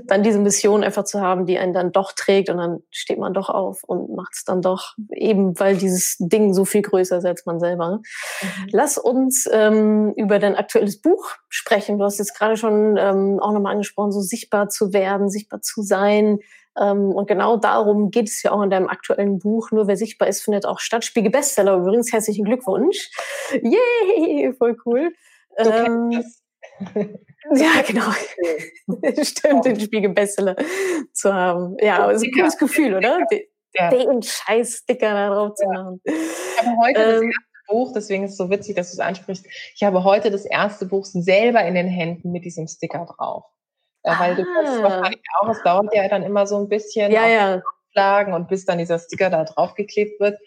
[0.06, 3.34] dann diese Mission einfach zu haben, die einen dann doch trägt und dann steht man
[3.34, 7.26] doch auf und macht es dann doch, eben weil dieses Ding so viel größer ist
[7.26, 8.02] als man selber.
[8.42, 8.68] Mhm.
[8.72, 11.98] Lass uns ähm, über dein aktuelles Buch sprechen.
[11.98, 15.82] Du hast jetzt gerade schon ähm, auch nochmal angesprochen, so sichtbar zu werden, sichtbar zu
[15.82, 16.40] sein.
[16.80, 19.72] Ähm, und genau darum geht es ja auch in deinem aktuellen Buch.
[19.72, 21.06] Nur wer sichtbar ist, findet auch statt.
[21.06, 22.12] Spiegel Bestseller übrigens.
[22.12, 23.10] Herzlichen Glückwunsch.
[23.52, 25.14] Yay, voll cool.
[25.58, 26.24] Ähm,
[27.56, 28.12] ja, genau.
[29.24, 30.56] Stimmt, den Spiegel-Bestseller
[31.14, 31.78] zu haben.
[31.80, 33.20] Ja, aber es ist ein cooles Gefühl, oder?
[33.74, 33.90] Ja.
[33.90, 36.02] Den Scheiß-Sticker da drauf zu machen.
[36.06, 39.00] Ich habe heute ähm, das erste Buch, deswegen ist es so witzig, dass du es
[39.00, 39.46] ansprichst.
[39.76, 43.46] Ich habe heute das erste Buch selber in den Händen mit diesem Sticker drauf.
[44.04, 44.20] Ah.
[44.20, 44.84] Weil du kannst ah.
[44.84, 47.62] wahrscheinlich auch, es dauert ja dann immer so ein bisschen ja, ja.
[47.90, 50.38] Auflagen und bis dann dieser Sticker da draufgeklebt wird.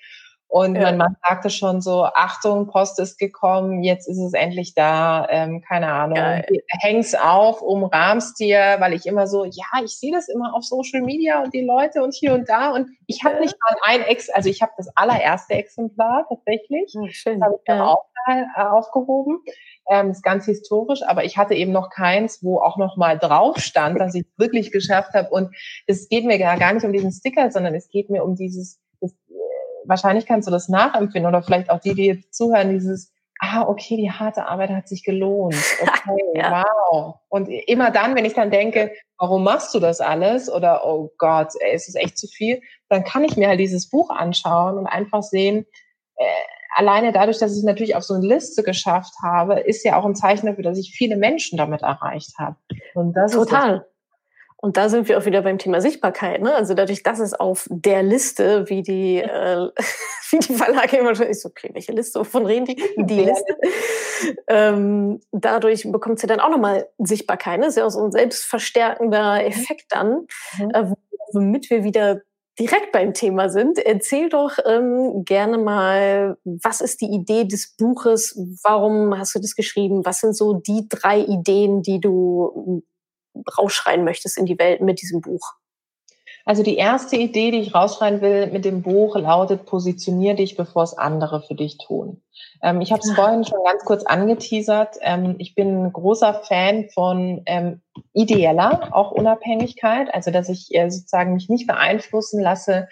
[0.56, 0.84] Und ja.
[0.84, 5.60] mein Mann sagte schon so, Achtung, Post ist gekommen, jetzt ist es endlich da, ähm,
[5.60, 6.46] keine Ahnung, Geil.
[6.80, 11.02] häng's auf, umrahmst dir, weil ich immer so, ja, ich sehe das immer auf Social
[11.02, 13.40] Media und die Leute und hier und da und ich habe ja.
[13.42, 17.44] nicht mal ein Ex, also ich habe das allererste Exemplar tatsächlich, oh, schön.
[17.44, 17.88] habe ich dann ja.
[17.88, 19.40] auch äh, aufgehoben,
[19.90, 23.58] ähm, ist ganz historisch, aber ich hatte eben noch keins, wo auch noch mal drauf
[23.58, 25.54] stand, dass ich es wirklich geschafft habe und
[25.86, 28.80] es geht mir gar, gar nicht um diesen Sticker, sondern es geht mir um dieses
[29.86, 33.96] wahrscheinlich kannst du das nachempfinden oder vielleicht auch die, die jetzt zuhören, dieses, ah, okay,
[33.96, 35.56] die harte Arbeit hat sich gelohnt.
[36.08, 36.64] Okay, ja.
[36.90, 37.16] wow.
[37.28, 40.50] Und immer dann, wenn ich dann denke, warum machst du das alles?
[40.50, 43.90] Oder, oh Gott, ey, es ist echt zu viel, dann kann ich mir halt dieses
[43.90, 45.66] Buch anschauen und einfach sehen,
[46.16, 46.24] äh,
[46.76, 50.04] alleine dadurch, dass ich es natürlich auf so eine Liste geschafft habe, ist ja auch
[50.04, 52.56] ein Zeichen dafür, dass ich viele Menschen damit erreicht habe.
[52.94, 53.78] Und das Total.
[53.78, 53.95] Ist
[54.58, 56.40] und da sind wir auch wieder beim Thema Sichtbarkeit.
[56.40, 56.54] Ne?
[56.54, 59.68] Also dadurch, dass es auf der Liste, wie die, äh,
[60.30, 62.76] wie die Verlage immer schon ist, okay, welche Liste, wovon reden die?
[62.96, 63.56] Die Liste.
[64.48, 67.60] Ähm, dadurch bekommt sie dann auch nochmal Sichtbarkeit.
[67.60, 67.66] Ne?
[67.66, 70.26] Das ist ja auch so ein selbstverstärkender Effekt dann,
[70.58, 70.70] mhm.
[70.72, 70.84] äh,
[71.32, 72.22] womit wir wieder
[72.58, 73.78] direkt beim Thema sind.
[73.78, 78.34] Erzähl doch ähm, gerne mal, was ist die Idee des Buches?
[78.62, 80.06] Warum hast du das geschrieben?
[80.06, 82.82] Was sind so die drei Ideen, die du
[83.58, 85.54] rausschreien möchtest in die Welt mit diesem Buch?
[86.46, 90.84] Also die erste Idee, die ich rausschreien will mit dem Buch, lautet, positionier dich, bevor
[90.84, 92.22] es andere für dich tun.
[92.62, 94.96] Ähm, ich habe es vorhin schon ganz kurz angeteasert.
[95.00, 97.80] Ähm, ich bin ein großer Fan von ähm,
[98.12, 102.86] ideeller, auch Unabhängigkeit, also dass ich äh, sozusagen mich nicht beeinflussen lasse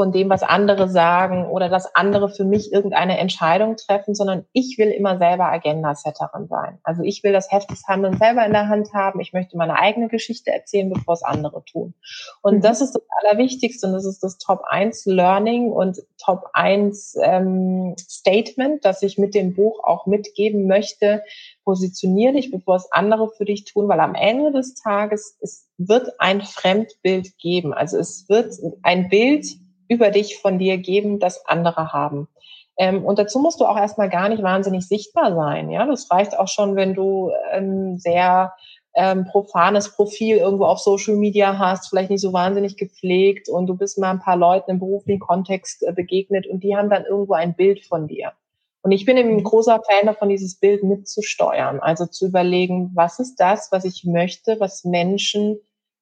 [0.00, 4.78] von dem, was andere sagen oder dass andere für mich irgendeine Entscheidung treffen, sondern ich
[4.78, 6.78] will immer selber Agenda-Setterin sein.
[6.84, 9.20] Also ich will das Heft des Handelns selber in der Hand haben.
[9.20, 11.92] Ich möchte meine eigene Geschichte erzählen, bevor es andere tun.
[12.40, 12.60] Und mhm.
[12.62, 17.94] das ist das Allerwichtigste und das ist das Top 1 Learning und Top 1 ähm,
[17.98, 21.22] Statement, das ich mit dem Buch auch mitgeben möchte.
[21.66, 26.18] Positioniere dich, bevor es andere für dich tun, weil am Ende des Tages es wird
[26.18, 27.74] ein Fremdbild geben.
[27.74, 29.44] Also es wird ein Bild
[29.90, 32.28] über dich von dir geben, das andere haben.
[32.78, 35.70] Ähm, und dazu musst du auch erstmal gar nicht wahnsinnig sichtbar sein.
[35.70, 38.54] Ja, das reicht auch schon, wenn du ein sehr
[38.94, 43.76] ähm, profanes Profil irgendwo auf Social Media hast, vielleicht nicht so wahnsinnig gepflegt und du
[43.76, 47.34] bist mal ein paar Leuten im beruflichen Kontext äh, begegnet und die haben dann irgendwo
[47.34, 48.32] ein Bild von dir.
[48.82, 49.44] Und ich bin eben ein mhm.
[49.44, 54.58] großer Fan davon, dieses Bild mitzusteuern, also zu überlegen, was ist das, was ich möchte,
[54.58, 55.58] was Menschen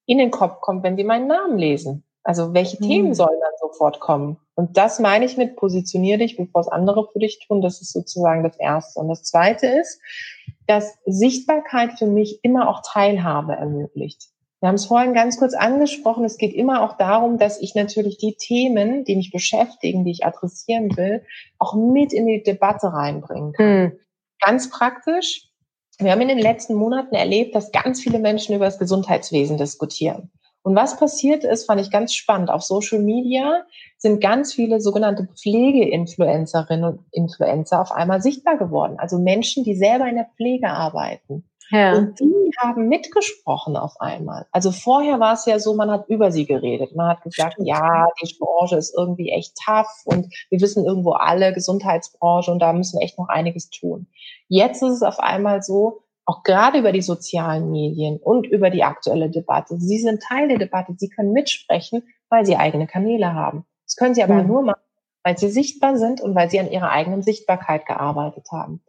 [0.07, 2.05] in den Kopf kommt, wenn sie meinen Namen lesen.
[2.28, 2.86] Also welche mhm.
[2.86, 4.36] Themen sollen dann sofort kommen?
[4.54, 7.62] Und das meine ich mit positionier dich, bevor es andere für dich tun.
[7.62, 9.00] Das ist sozusagen das Erste.
[9.00, 9.98] Und das Zweite ist,
[10.66, 14.28] dass Sichtbarkeit für mich immer auch Teilhabe ermöglicht.
[14.60, 16.26] Wir haben es vorhin ganz kurz angesprochen.
[16.26, 20.26] Es geht immer auch darum, dass ich natürlich die Themen, die mich beschäftigen, die ich
[20.26, 21.24] adressieren will,
[21.58, 23.82] auch mit in die Debatte reinbringen kann.
[23.84, 23.92] Mhm.
[24.44, 25.48] Ganz praktisch.
[25.98, 30.30] Wir haben in den letzten Monaten erlebt, dass ganz viele Menschen über das Gesundheitswesen diskutieren.
[30.68, 32.50] Und was passiert ist, fand ich ganz spannend.
[32.50, 33.64] Auf Social Media
[33.96, 38.96] sind ganz viele sogenannte Pflegeinfluencerinnen und Influencer auf einmal sichtbar geworden.
[38.98, 41.48] Also Menschen, die selber in der Pflege arbeiten.
[41.70, 41.94] Ja.
[41.96, 44.44] Und die haben mitgesprochen auf einmal.
[44.52, 46.94] Also vorher war es ja so, man hat über sie geredet.
[46.94, 51.54] Man hat gesagt, ja, die Branche ist irgendwie echt tough und wir wissen irgendwo alle
[51.54, 54.06] Gesundheitsbranche und da müssen wir echt noch einiges tun.
[54.48, 58.84] Jetzt ist es auf einmal so, auch gerade über die sozialen Medien und über die
[58.84, 59.78] aktuelle Debatte.
[59.78, 63.64] Sie sind Teil der Debatte, Sie können mitsprechen, weil Sie eigene Kanäle haben.
[63.86, 64.46] Das können Sie aber mhm.
[64.46, 64.82] nur machen,
[65.24, 68.82] weil sie sichtbar sind und weil sie an ihrer eigenen Sichtbarkeit gearbeitet haben.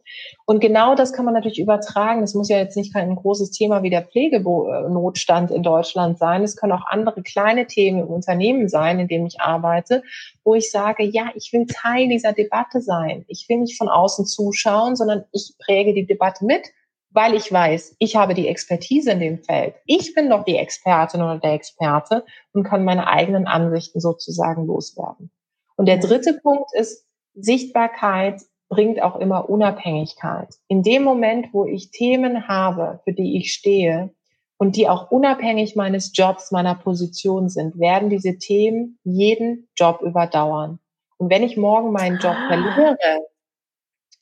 [0.46, 2.20] Und genau das kann man natürlich übertragen.
[2.20, 6.42] Das muss ja jetzt nicht ein großes Thema wie der Pflegenotstand in Deutschland sein.
[6.42, 10.02] Es können auch andere kleine Themen im Unternehmen sein, in dem ich arbeite,
[10.44, 13.24] wo ich sage, ja, ich will Teil dieser Debatte sein.
[13.28, 16.70] Ich will nicht von außen zuschauen, sondern ich präge die Debatte mit
[17.10, 19.74] weil ich weiß, ich habe die Expertise in dem Feld.
[19.84, 25.30] Ich bin doch die Expertin oder der Experte und kann meine eigenen Ansichten sozusagen loswerden.
[25.76, 30.54] Und der dritte Punkt ist, Sichtbarkeit bringt auch immer Unabhängigkeit.
[30.68, 34.14] In dem Moment, wo ich Themen habe, für die ich stehe
[34.58, 40.78] und die auch unabhängig meines Jobs, meiner Position sind, werden diese Themen jeden Job überdauern.
[41.16, 42.46] Und wenn ich morgen meinen Job ah.
[42.46, 42.96] verliere,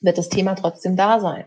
[0.01, 1.45] wird das Thema trotzdem da sein.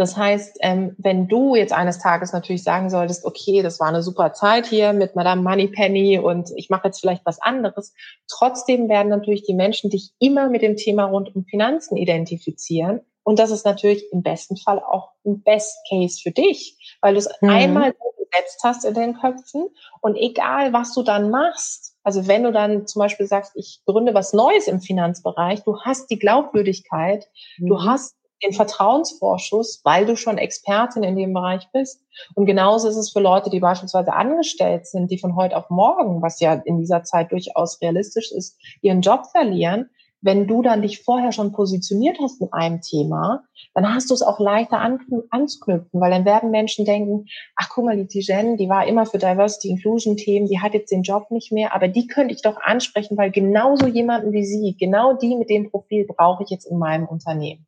[0.00, 4.02] Das heißt, ähm, wenn du jetzt eines Tages natürlich sagen solltest, okay, das war eine
[4.02, 7.92] super Zeit hier mit Madame Moneypenny und ich mache jetzt vielleicht was anderes,
[8.26, 13.02] trotzdem werden natürlich die Menschen dich immer mit dem Thema rund um Finanzen identifizieren.
[13.24, 17.18] Und das ist natürlich im besten Fall auch ein Best Case für dich, weil du
[17.18, 17.50] es mhm.
[17.50, 19.68] einmal gesetzt hast in den Köpfen
[20.00, 24.14] und egal, was du dann machst, also wenn du dann zum Beispiel sagst, ich gründe
[24.14, 27.28] was Neues im Finanzbereich, du hast die Glaubwürdigkeit,
[27.58, 27.66] mhm.
[27.68, 32.02] du hast den Vertrauensvorschuss, weil du schon Expertin in dem Bereich bist.
[32.34, 36.22] Und genauso ist es für Leute, die beispielsweise angestellt sind, die von heute auf morgen,
[36.22, 39.90] was ja in dieser Zeit durchaus realistisch ist, ihren Job verlieren.
[40.22, 44.20] Wenn du dann dich vorher schon positioniert hast mit einem Thema, dann hast du es
[44.20, 47.24] auch leichter anzuknüpfen, weil dann werden Menschen denken,
[47.56, 50.92] ach guck mal, die Tijen, die war immer für Diversity Inclusion Themen, die hat jetzt
[50.92, 54.76] den Job nicht mehr, aber die könnte ich doch ansprechen, weil genauso jemanden wie sie,
[54.78, 57.66] genau die mit dem Profil brauche ich jetzt in meinem Unternehmen.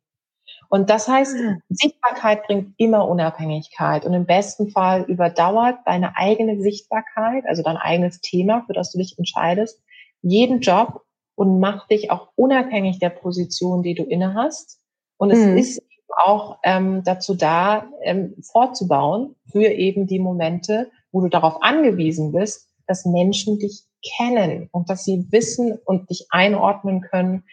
[0.73, 1.57] Und das heißt, ah.
[1.69, 8.21] Sichtbarkeit bringt immer Unabhängigkeit und im besten Fall überdauert deine eigene Sichtbarkeit, also dein eigenes
[8.21, 9.79] Thema, für das du dich entscheidest,
[10.23, 11.03] jeden Job
[11.35, 14.79] und macht dich auch unabhängig der Position, die du inne hast.
[15.17, 15.57] Und es mhm.
[15.59, 15.83] ist
[16.25, 22.67] auch ähm, dazu da, ähm, vorzubauen für eben die Momente, wo du darauf angewiesen bist,
[22.87, 23.83] dass Menschen dich
[24.17, 27.43] kennen und dass sie wissen und dich einordnen können,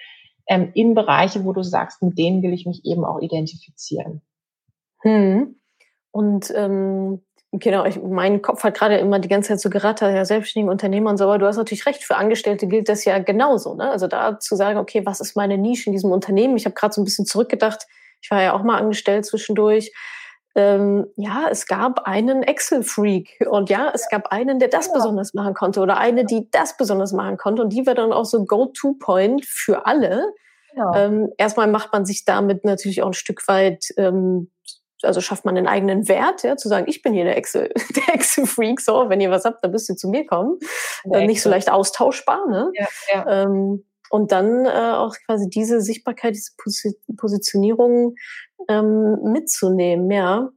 [0.51, 4.21] ähm, in Bereiche, wo du sagst, mit denen will ich mich eben auch identifizieren.
[5.03, 5.55] Hm.
[6.11, 7.23] Und ähm,
[7.53, 11.11] genau, ich, mein Kopf hat gerade immer die ganze Zeit so gerattert, ja, selbstständige Unternehmer
[11.11, 13.77] und so, aber du hast natürlich recht, für Angestellte gilt das ja genauso.
[13.77, 13.89] Ne?
[13.89, 16.57] Also da zu sagen, okay, was ist meine Nische in diesem Unternehmen?
[16.57, 17.87] Ich habe gerade so ein bisschen zurückgedacht,
[18.21, 19.93] ich war ja auch mal angestellt zwischendurch.
[20.57, 24.95] Ähm, ja, es gab einen Excel-Freak und ja, es gab einen, der das ja.
[24.95, 28.25] besonders machen konnte oder eine, die das besonders machen konnte und die war dann auch
[28.25, 30.33] so Go-To-Point für alle.
[30.75, 30.93] Ja.
[30.97, 34.51] Ähm, erstmal macht man sich damit natürlich auch ein Stück weit, ähm,
[35.03, 38.15] also schafft man einen eigenen Wert, ja, zu sagen, ich bin hier der Excel, der
[38.15, 40.59] Excel-Freak, so, wenn ihr was habt, dann müsst ihr zu mir kommen.
[41.13, 42.73] Äh, nicht so leicht austauschbar, ne?
[42.75, 43.45] Ja, ja.
[43.45, 46.53] Ähm, und dann äh, auch quasi diese Sichtbarkeit, diese
[47.17, 48.17] Positionierung
[48.69, 50.51] ähm, mitzunehmen, ja.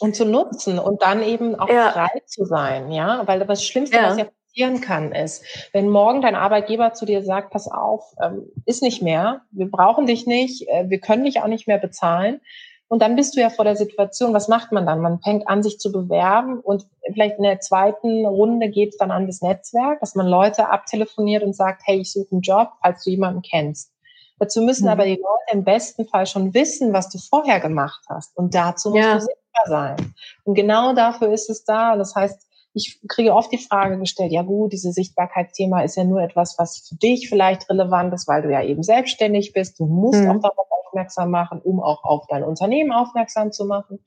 [0.00, 1.90] Und zu nutzen und dann eben auch ja.
[1.90, 3.26] frei zu sein, ja.
[3.26, 4.10] Weil das Schlimmste, ja.
[4.10, 8.46] was ja passieren kann, ist, wenn morgen dein Arbeitgeber zu dir sagt, pass auf, ähm,
[8.64, 12.40] ist nicht mehr, wir brauchen dich nicht, äh, wir können dich auch nicht mehr bezahlen,
[12.88, 15.00] und dann bist du ja vor der Situation, was macht man dann?
[15.00, 19.10] Man fängt an, sich zu bewerben und vielleicht in der zweiten Runde geht es dann
[19.10, 23.04] an das Netzwerk, dass man Leute abtelefoniert und sagt, hey, ich suche einen Job, falls
[23.04, 23.92] du jemanden kennst.
[24.38, 24.90] Dazu müssen mhm.
[24.90, 28.36] aber die Leute im besten Fall schon wissen, was du vorher gemacht hast.
[28.36, 29.14] Und dazu musst ja.
[29.14, 30.14] du sichtbar sein.
[30.44, 31.96] Und genau dafür ist es da.
[31.96, 36.20] Das heißt, ich kriege oft die Frage gestellt, ja gut, dieses Sichtbarkeitsthema ist ja nur
[36.20, 39.80] etwas, was für dich vielleicht relevant ist, weil du ja eben selbstständig bist.
[39.80, 40.30] Du musst mhm.
[40.30, 43.98] auch darauf aufmerksam machen, um auch auf dein Unternehmen aufmerksam zu machen.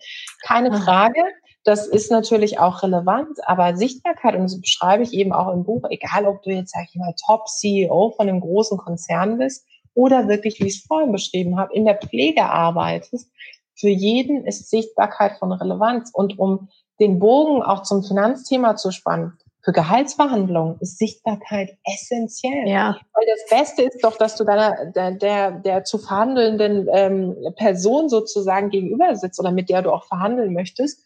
[0.44, 1.22] Keine Frage.
[1.64, 5.84] Das ist natürlich auch relevant, aber Sichtbarkeit, und das beschreibe ich eben auch im Buch,
[5.92, 10.60] egal ob du jetzt, sag ich mal, Top-CEO von einem großen Konzern bist oder wirklich,
[10.60, 13.30] wie ich es vorhin beschrieben habe, in der Pflege arbeitest,
[13.76, 16.12] für jeden ist Sichtbarkeit von Relevanz.
[16.14, 16.70] Und um
[17.00, 22.68] den Bogen auch zum Finanzthema zu spannen, für Gehaltsverhandlungen ist Sichtbarkeit essentiell.
[22.68, 22.98] Ja.
[23.14, 28.10] Weil das Beste ist doch, dass du deiner, der, der, der zu verhandelnden ähm, Person
[28.10, 31.04] sozusagen gegenüber sitzt oder mit der du auch verhandeln möchtest.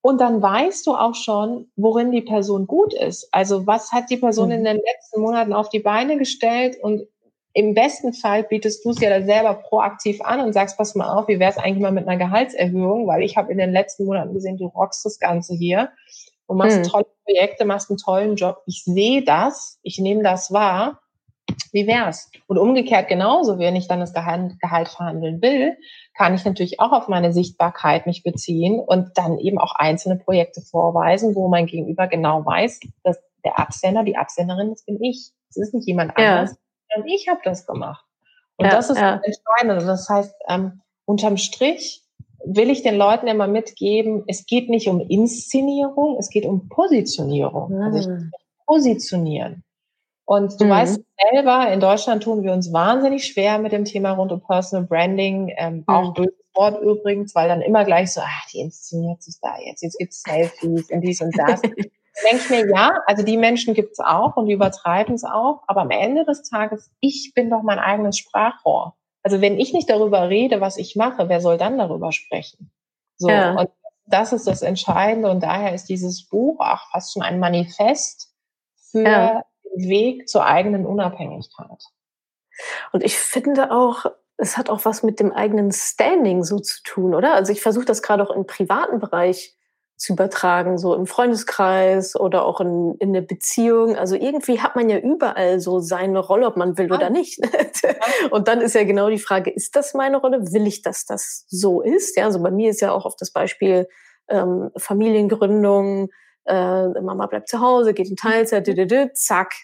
[0.00, 3.28] Und dann weißt du auch schon, worin die Person gut ist.
[3.32, 4.54] Also was hat die Person mhm.
[4.54, 7.06] in den letzten Monaten auf die Beine gestellt und
[7.54, 11.12] im besten Fall bietest du es ja dann selber proaktiv an und sagst, pass mal
[11.12, 14.06] auf, wie wäre es eigentlich mal mit einer Gehaltserhöhung, weil ich habe in den letzten
[14.06, 15.90] Monaten gesehen, du rockst das Ganze hier
[16.46, 16.84] und machst hm.
[16.84, 18.62] tolle Projekte, machst einen tollen Job.
[18.66, 21.00] Ich sehe das, ich nehme das wahr.
[21.72, 22.30] Wie wär's?
[22.46, 25.76] Und umgekehrt genauso, wenn ich dann das Gehalt, Gehalt verhandeln will,
[26.16, 30.62] kann ich natürlich auch auf meine Sichtbarkeit mich beziehen und dann eben auch einzelne Projekte
[30.62, 35.32] vorweisen, wo mein Gegenüber genau weiß, dass der Absender, die Absenderin, das bin ich.
[35.48, 36.46] Das ist nicht jemand ja.
[36.92, 38.04] Sondern ich habe das gemacht.
[38.56, 39.20] Und ja, das ist ja.
[39.22, 39.88] entscheidend.
[39.88, 42.02] Das heißt, ähm, unterm Strich
[42.44, 47.72] will ich den Leuten immer mitgeben, es geht nicht um Inszenierung, es geht um Positionierung.
[47.72, 47.82] Mhm.
[47.82, 48.30] Also ich ah.
[48.66, 49.64] positionieren.
[50.24, 50.70] Und du mhm.
[50.70, 54.86] weißt selber, in Deutschland tun wir uns wahnsinnig schwer mit dem Thema rund um Personal
[54.86, 55.84] Branding, ähm, mhm.
[55.86, 59.56] auch durch das Wort übrigens, weil dann immer gleich so, ach, die inszeniert sich da
[59.58, 61.60] jetzt, jetzt gibt's Selfies und dies und das.
[62.28, 65.82] denke ich mir, ja, also die Menschen gibt's auch und die übertreiben es auch, aber
[65.82, 68.94] am Ende des Tages, ich bin doch mein eigenes Sprachrohr.
[69.22, 72.70] Also wenn ich nicht darüber rede, was ich mache, wer soll dann darüber sprechen?
[73.16, 73.52] So, ja.
[73.52, 73.70] und
[74.06, 78.32] das ist das Entscheidende und daher ist dieses Buch auch fast schon ein Manifest
[78.90, 79.44] für ja.
[79.64, 81.84] den Weg zur eigenen Unabhängigkeit.
[82.92, 84.06] Und ich finde auch,
[84.36, 87.34] es hat auch was mit dem eigenen Standing so zu tun, oder?
[87.34, 89.56] Also ich versuche das gerade auch im privaten Bereich
[90.02, 93.94] zu übertragen, so im Freundeskreis oder auch in, in der Beziehung.
[93.94, 97.38] Also irgendwie hat man ja überall so seine Rolle, ob man will oder nicht.
[98.32, 100.52] Und dann ist ja genau die Frage, ist das meine Rolle?
[100.52, 102.16] Will ich, dass das so ist?
[102.16, 103.86] Ja, also bei mir ist ja auch auf das Beispiel
[104.28, 106.08] ähm, Familiengründung,
[106.46, 109.10] äh, Mama bleibt zu Hause, geht in Teilzeit, mhm.
[109.14, 109.54] zack,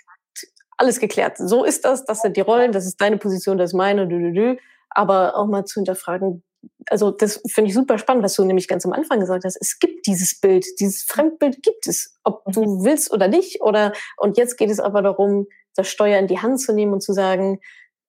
[0.77, 1.37] alles geklärt.
[1.39, 4.57] So ist das, das sind die Rollen, das ist deine Position, das ist meine,
[4.91, 6.45] aber auch mal zu hinterfragen,
[6.89, 9.57] also das finde ich super spannend, was du nämlich ganz am Anfang gesagt hast.
[9.61, 12.85] Es gibt dieses Bild, dieses Fremdbild gibt es, ob du mhm.
[12.85, 13.61] willst oder nicht.
[13.61, 17.03] Oder und jetzt geht es aber darum, das Steuer in die Hand zu nehmen und
[17.03, 17.61] zu sagen,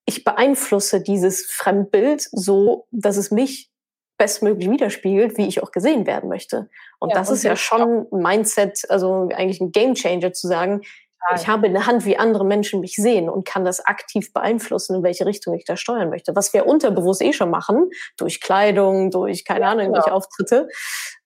[0.06, 3.70] ich beeinflusse dieses Fremdbild so, dass es mich
[4.18, 6.70] bestmöglich widerspiegelt, wie ich auch gesehen werden möchte.
[7.00, 10.82] Und ja, das und ist ja schon ein Mindset, also eigentlich ein Gamechanger zu sagen,
[11.36, 15.04] ich habe eine Hand, wie andere Menschen mich sehen und kann das aktiv beeinflussen, in
[15.04, 16.36] welche Richtung ich da steuern möchte.
[16.36, 19.98] Was wir unterbewusst eh schon machen, durch Kleidung, durch, keine ja, Ahnung, genau.
[19.98, 20.68] irgendwelche Auftritte.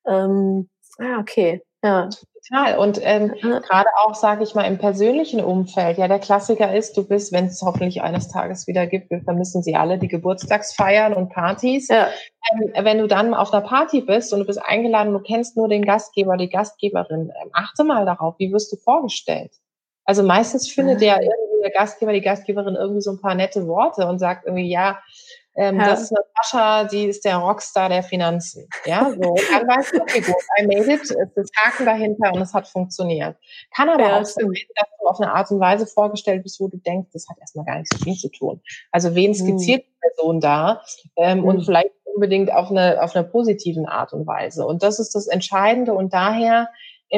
[0.07, 0.69] Ähm,
[0.99, 1.63] ja, okay.
[1.83, 2.09] Ja.
[2.49, 2.77] Total.
[2.77, 3.59] Und ähm, ja.
[3.59, 5.97] gerade auch, sage ich mal, im persönlichen Umfeld.
[5.97, 9.63] Ja, der Klassiker ist, du bist, wenn es hoffentlich eines Tages wieder gibt, wir vermissen
[9.63, 11.87] sie alle, die Geburtstagsfeiern und Partys.
[11.87, 12.07] Ja.
[12.51, 15.67] Ähm, wenn du dann auf einer Party bist und du bist eingeladen, du kennst nur
[15.67, 19.51] den Gastgeber, die Gastgeberin, ähm, achte mal darauf, wie wirst du vorgestellt?
[20.05, 21.05] Also meistens findet ah.
[21.05, 24.69] ja irgendwie der Gastgeber, die Gastgeberin irgendwie so ein paar nette Worte und sagt irgendwie,
[24.69, 24.99] ja,
[25.55, 25.87] ähm, ja.
[25.87, 28.67] das ist Natascha, die ist der Rockstar der Finanzen.
[28.85, 29.29] Ja, so.
[29.29, 32.53] Und dann weißt du, okay, gut, I made it, es ist Haken dahinter und es
[32.53, 33.37] hat funktioniert.
[33.75, 36.69] Kann aber ja, auch sein, dass du auf eine Art und Weise vorgestellt bist, wo
[36.69, 38.61] du denkst, das hat erstmal gar nichts so viel zu tun.
[38.91, 39.35] Also wen hm.
[39.35, 40.81] skizziert die Person da?
[41.17, 41.45] Ähm, mhm.
[41.45, 41.65] Und hm.
[41.65, 44.65] vielleicht unbedingt auf eine, auf einer positiven Art und Weise.
[44.65, 45.93] Und das ist das Entscheidende.
[45.93, 46.69] Und daher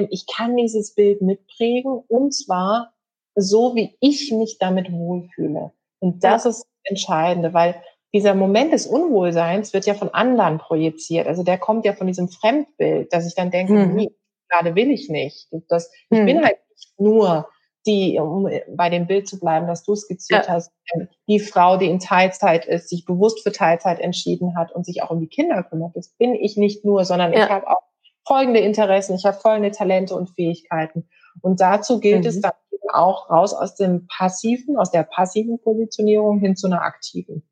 [0.10, 2.94] ich kann dieses Bild mitprägen und zwar
[3.36, 5.72] so, wie ich mich damit wohlfühle.
[6.00, 7.82] Und das ist das Entscheidende, weil
[8.14, 11.28] dieser Moment des Unwohlseins wird ja von anderen projiziert.
[11.28, 13.96] Also der kommt ja von diesem Fremdbild, dass ich dann denke, hm.
[13.96, 14.12] nee,
[14.50, 15.50] gerade will ich nicht.
[15.68, 16.26] Das, ich hm.
[16.26, 17.50] bin halt nicht nur
[17.86, 20.54] die, um bei dem Bild zu bleiben, das du skizziert ja.
[20.54, 24.86] hast, ähm, die Frau, die in Teilzeit ist, sich bewusst für Teilzeit entschieden hat und
[24.86, 25.96] sich auch um die Kinder kümmert.
[25.96, 27.44] Das bin ich nicht nur, sondern ja.
[27.44, 27.84] ich habe auch
[28.26, 31.08] folgende Interessen, ich habe folgende Talente und Fähigkeiten.
[31.42, 32.30] Und dazu gilt mhm.
[32.30, 36.82] es dann eben auch raus aus dem passiven, aus der passiven Positionierung hin zu einer
[36.82, 37.44] aktiven.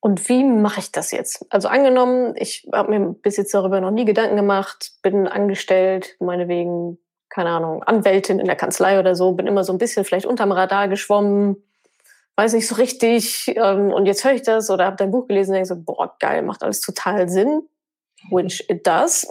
[0.00, 1.46] Und wie mache ich das jetzt?
[1.48, 6.98] Also angenommen, ich habe mir bis jetzt darüber noch nie Gedanken gemacht, bin angestellt, meinetwegen,
[7.30, 10.52] keine Ahnung, Anwältin in der Kanzlei oder so, bin immer so ein bisschen vielleicht unterm
[10.52, 11.56] Radar geschwommen,
[12.36, 13.54] weiß nicht so richtig.
[13.56, 16.14] Ähm, und jetzt höre ich das oder habe dein Buch gelesen und denke so, boah,
[16.20, 17.62] geil, macht alles total Sinn
[18.30, 19.26] which it does.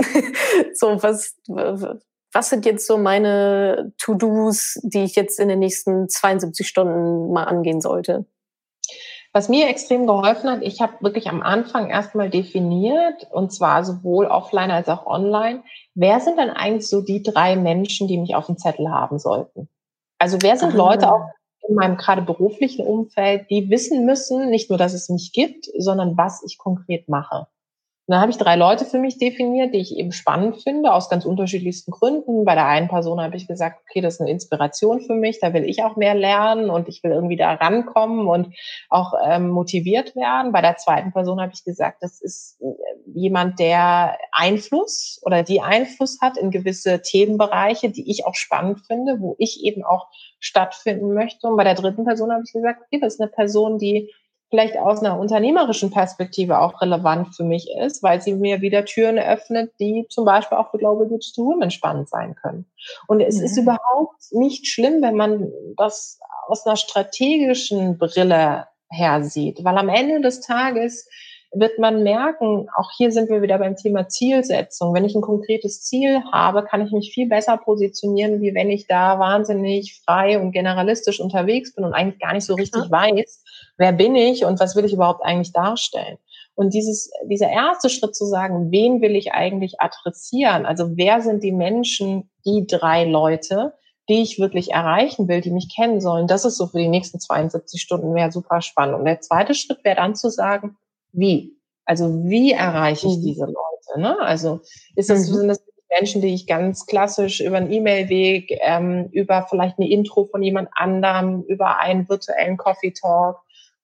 [0.74, 6.68] so, was, was sind jetzt so meine To-Dos, die ich jetzt in den nächsten 72
[6.68, 8.26] Stunden mal angehen sollte?
[9.36, 14.28] Was mir extrem geholfen hat, ich habe wirklich am Anfang erstmal definiert, und zwar sowohl
[14.28, 15.64] offline als auch online,
[15.96, 19.70] wer sind denn eigentlich so die drei Menschen, die mich auf dem Zettel haben sollten?
[20.20, 20.78] Also wer sind ah.
[20.78, 21.30] Leute auch
[21.68, 26.16] in meinem gerade beruflichen Umfeld, die wissen müssen, nicht nur, dass es mich gibt, sondern
[26.16, 27.48] was ich konkret mache.
[28.06, 31.10] Und dann habe ich drei Leute für mich definiert, die ich eben spannend finde, aus
[31.10, 32.44] ganz unterschiedlichsten Gründen.
[32.44, 35.54] Bei der einen Person habe ich gesagt, okay, das ist eine Inspiration für mich, da
[35.54, 38.54] will ich auch mehr lernen und ich will irgendwie da rankommen und
[38.90, 40.52] auch ähm, motiviert werden.
[40.52, 42.66] Bei der zweiten Person habe ich gesagt, das ist äh,
[43.14, 49.22] jemand, der Einfluss oder die Einfluss hat in gewisse Themenbereiche, die ich auch spannend finde,
[49.22, 50.08] wo ich eben auch
[50.40, 51.48] stattfinden möchte.
[51.48, 54.12] Und bei der dritten Person habe ich gesagt, okay, das ist eine Person, die
[54.54, 59.18] vielleicht aus einer unternehmerischen Perspektive auch relevant für mich ist, weil sie mir wieder Türen
[59.18, 62.68] öffnet, die zum Beispiel auch für Global Digital Women spannend sein können.
[63.08, 63.46] Und es mhm.
[63.46, 69.90] ist überhaupt nicht schlimm, wenn man das aus einer strategischen Brille her sieht, weil am
[69.90, 71.10] Ende des Tages
[71.56, 74.94] wird man merken, auch hier sind wir wieder beim Thema Zielsetzung.
[74.94, 78.88] Wenn ich ein konkretes Ziel habe, kann ich mich viel besser positionieren, wie wenn ich
[78.88, 83.43] da wahnsinnig frei und generalistisch unterwegs bin und eigentlich gar nicht so richtig weiß,
[83.78, 86.18] wer bin ich und was will ich überhaupt eigentlich darstellen.
[86.56, 90.66] Und dieses, dieser erste Schritt zu sagen, wen will ich eigentlich adressieren?
[90.66, 93.74] Also wer sind die Menschen, die drei Leute,
[94.08, 96.28] die ich wirklich erreichen will, die mich kennen sollen?
[96.28, 98.96] Das ist so für die nächsten 72 Stunden wäre super spannend.
[98.96, 100.78] Und der zweite Schritt wäre dann zu sagen,
[101.12, 101.58] wie?
[101.86, 103.22] Also wie erreiche ich mhm.
[103.22, 104.00] diese Leute?
[104.00, 104.18] Ne?
[104.22, 104.62] Also
[104.96, 105.34] ist das, mhm.
[105.34, 105.64] sind das
[106.00, 110.70] Menschen, die ich ganz klassisch über einen E-Mail-Weg, ähm, über vielleicht eine Intro von jemand
[110.74, 113.38] anderem, über einen virtuellen Coffee Talk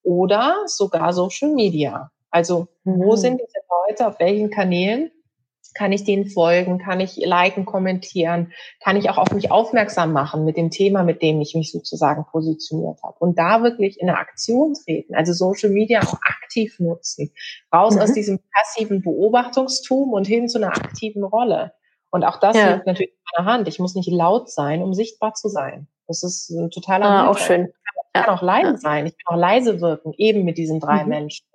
[0.03, 2.11] oder sogar Social Media.
[2.31, 3.17] Also wo mhm.
[3.17, 5.11] sind diese Leute, auf welchen Kanälen
[5.75, 8.51] kann ich denen folgen, kann ich liken, kommentieren,
[8.83, 12.25] kann ich auch auf mich aufmerksam machen mit dem Thema, mit dem ich mich sozusagen
[12.25, 13.15] positioniert habe.
[13.19, 17.31] Und da wirklich in eine Aktion treten, also Social Media auch aktiv nutzen,
[17.73, 18.01] raus mhm.
[18.01, 21.73] aus diesem passiven Beobachtungstum und hin zu einer aktiven Rolle.
[22.11, 22.73] Und auch das ja.
[22.73, 23.67] liegt natürlich in meiner Hand.
[23.67, 25.87] Ich muss nicht laut sein, um sichtbar zu sein.
[26.07, 27.71] Das ist ein totaler ah, auch schön.
[28.13, 31.09] Ich kann auch leise sein, ich kann auch leise wirken, eben mit diesen drei mhm.
[31.09, 31.45] Menschen.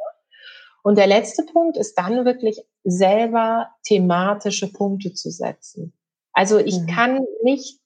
[0.85, 5.95] Und der letzte Punkt ist dann wirklich selber thematische Punkte zu setzen.
[6.35, 6.87] Also ich mhm.
[6.87, 7.81] kann nicht,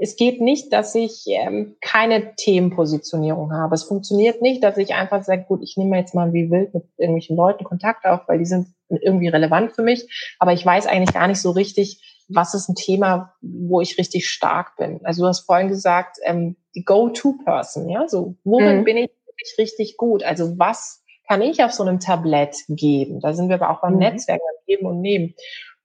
[0.00, 3.74] es geht nicht, dass ich ähm, keine Themenpositionierung habe.
[3.74, 6.84] Es funktioniert nicht, dass ich einfach sage, gut, ich nehme jetzt mal wie wild mit
[6.96, 10.36] irgendwelchen Leuten Kontakt auf, weil die sind irgendwie relevant für mich.
[10.38, 14.28] Aber ich weiß eigentlich gar nicht so richtig, was ist ein Thema, wo ich richtig
[14.28, 15.04] stark bin.
[15.04, 18.84] Also du hast vorhin gesagt, ähm, die Go-To-Person, ja, so worin mhm.
[18.84, 20.22] bin ich wirklich richtig gut?
[20.22, 23.20] Also was kann ich auf so einem Tablett geben?
[23.20, 24.00] Da sind wir aber auch beim mhm.
[24.00, 25.34] Netzwerk, beim Geben und Nehmen.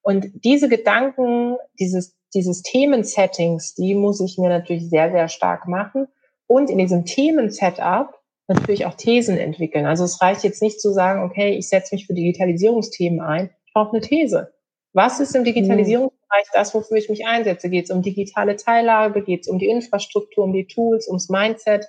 [0.01, 6.07] Und diese Gedanken, dieses, dieses Themensettings, die muss ich mir natürlich sehr, sehr stark machen.
[6.47, 8.13] Und in diesem Themensetup
[8.47, 9.85] natürlich auch Thesen entwickeln.
[9.85, 13.49] Also es reicht jetzt nicht zu sagen, okay, ich setze mich für Digitalisierungsthemen ein.
[13.65, 14.53] Ich brauche eine These.
[14.95, 17.69] Was ist im Digitalisierungsbereich das, wofür ich mich einsetze?
[17.69, 19.21] Geht es um digitale Teilhabe?
[19.21, 21.85] Geht es um die Infrastruktur, um die Tools, ums Mindset?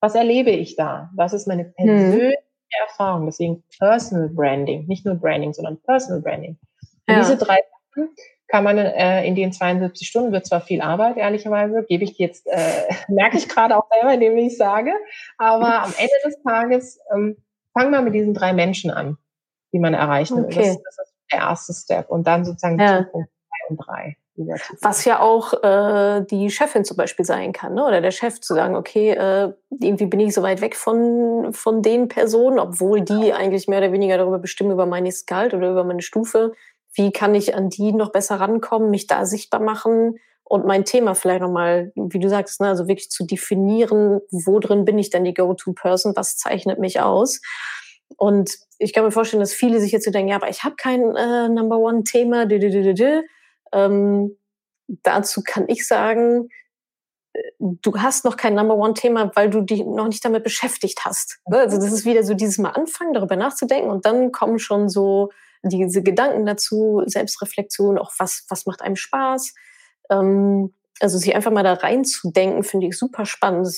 [0.00, 1.10] Was erlebe ich da?
[1.16, 1.74] Was ist meine mhm.
[1.74, 2.36] persönliche
[2.78, 3.26] Erfahrung.
[3.26, 6.58] Deswegen Personal Branding, nicht nur Branding, sondern Personal Branding.
[7.08, 7.20] Ja.
[7.20, 7.58] Diese drei
[7.94, 8.10] Sachen
[8.48, 12.46] kann man äh, in den 72 Stunden, wird zwar viel Arbeit, ehrlicherweise, gebe ich jetzt,
[12.46, 14.92] äh, merke ich gerade auch selber, indem ich sage,
[15.38, 17.36] aber am Ende des Tages ähm,
[17.72, 19.18] fangen wir mit diesen drei Menschen an,
[19.72, 20.44] die man erreichen will.
[20.44, 20.56] Okay.
[20.56, 23.02] Das, das, ist der erste Step und dann sozusagen ja.
[23.02, 24.16] Punkt zwei und drei.
[24.80, 27.84] Was ja auch äh, die Chefin zum Beispiel sein kann, ne?
[27.84, 31.82] oder der Chef zu sagen, okay, äh, irgendwie bin ich so weit weg von, von
[31.82, 35.84] den Personen, obwohl die eigentlich mehr oder weniger darüber bestimmen, über mein Gehalt oder über
[35.84, 36.52] meine Stufe.
[36.94, 41.14] Wie kann ich an die noch besser rankommen, mich da sichtbar machen und mein Thema
[41.14, 45.24] vielleicht nochmal, wie du sagst, ne, also wirklich zu definieren, wo drin bin ich denn
[45.24, 47.40] die Go-To-Person, was zeichnet mich aus.
[48.16, 50.76] Und ich kann mir vorstellen, dass viele sich jetzt so denken, ja, aber ich habe
[50.76, 52.46] kein äh, Number One-Thema,
[53.72, 54.36] ähm,
[55.02, 56.48] dazu kann ich sagen,
[57.32, 61.40] äh, du hast noch kein Number One-Thema, weil du dich noch nicht damit beschäftigt hast.
[61.48, 61.58] Ne?
[61.58, 65.30] Also das ist wieder so dieses Mal anfangen, darüber nachzudenken und dann kommen schon so
[65.62, 69.54] diese Gedanken dazu, Selbstreflexion, auch was, was macht einem Spaß.
[70.10, 73.68] Ähm, also sich einfach mal da reinzudenken, finde ich super spannend.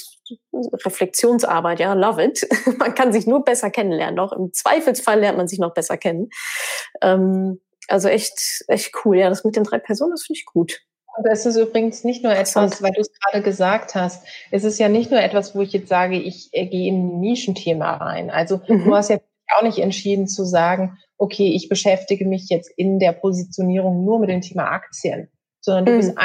[0.52, 2.46] Reflexionsarbeit, ja, love it.
[2.78, 4.18] man kann sich nur besser kennenlernen.
[4.18, 6.30] Auch im Zweifelsfall lernt man sich noch besser kennen.
[7.00, 9.18] Ähm, also echt, echt cool.
[9.18, 10.80] Ja, das mit den drei Personen, das finde ich gut.
[11.16, 14.78] Und das ist übrigens nicht nur etwas, weil du es gerade gesagt hast, es ist
[14.78, 18.30] ja nicht nur etwas, wo ich jetzt sage, ich äh, gehe in ein Nischenthema rein.
[18.30, 18.84] Also mhm.
[18.84, 19.18] du hast ja
[19.58, 24.30] auch nicht entschieden zu sagen, okay, ich beschäftige mich jetzt in der Positionierung nur mit
[24.30, 25.28] dem Thema Aktien,
[25.60, 25.96] sondern du mhm.
[25.98, 26.18] bist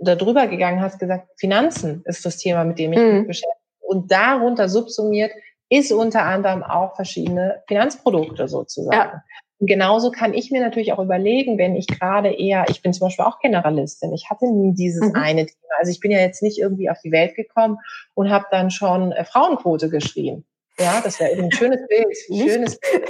[0.00, 3.18] ein darüber gegangen, hast gesagt, Finanzen ist das Thema, mit dem ich mhm.
[3.18, 3.56] mich beschäftige.
[3.80, 5.32] Und darunter subsumiert
[5.68, 8.96] ist unter anderem auch verschiedene Finanzprodukte sozusagen.
[8.96, 9.22] Ja.
[9.58, 13.06] Und genauso kann ich mir natürlich auch überlegen, wenn ich gerade eher, ich bin zum
[13.06, 15.14] Beispiel auch Generalistin, ich hatte nie dieses mhm.
[15.14, 15.74] eine Thema.
[15.78, 17.78] Also ich bin ja jetzt nicht irgendwie auf die Welt gekommen
[18.14, 20.46] und habe dann schon äh, Frauenquote geschrieben.
[20.78, 23.06] Ja, das wäre ein schönes Bild, schönes Bild.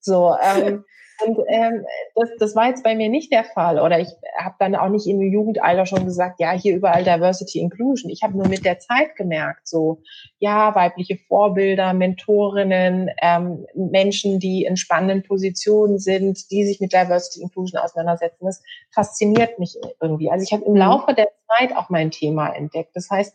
[0.00, 0.84] So, ähm,
[1.22, 1.84] und ähm,
[2.14, 3.78] das, das war jetzt bei mir nicht der Fall.
[3.78, 8.10] Oder ich habe dann auch nicht im Jugendalter schon gesagt, ja, hier überall Diversity Inclusion.
[8.10, 10.02] Ich habe nur mit der Zeit gemerkt, so,
[10.38, 17.42] ja, weibliche Vorbilder, Mentorinnen, ähm, Menschen, die in spannenden Positionen sind, die sich mit Diversity
[17.42, 18.46] Inclusion auseinandersetzen.
[18.46, 18.62] Das
[18.92, 20.30] fasziniert mich irgendwie.
[20.30, 20.78] Also ich habe im mhm.
[20.78, 22.90] Laufe der Zeit auch mein Thema entdeckt.
[22.94, 23.34] Das heißt,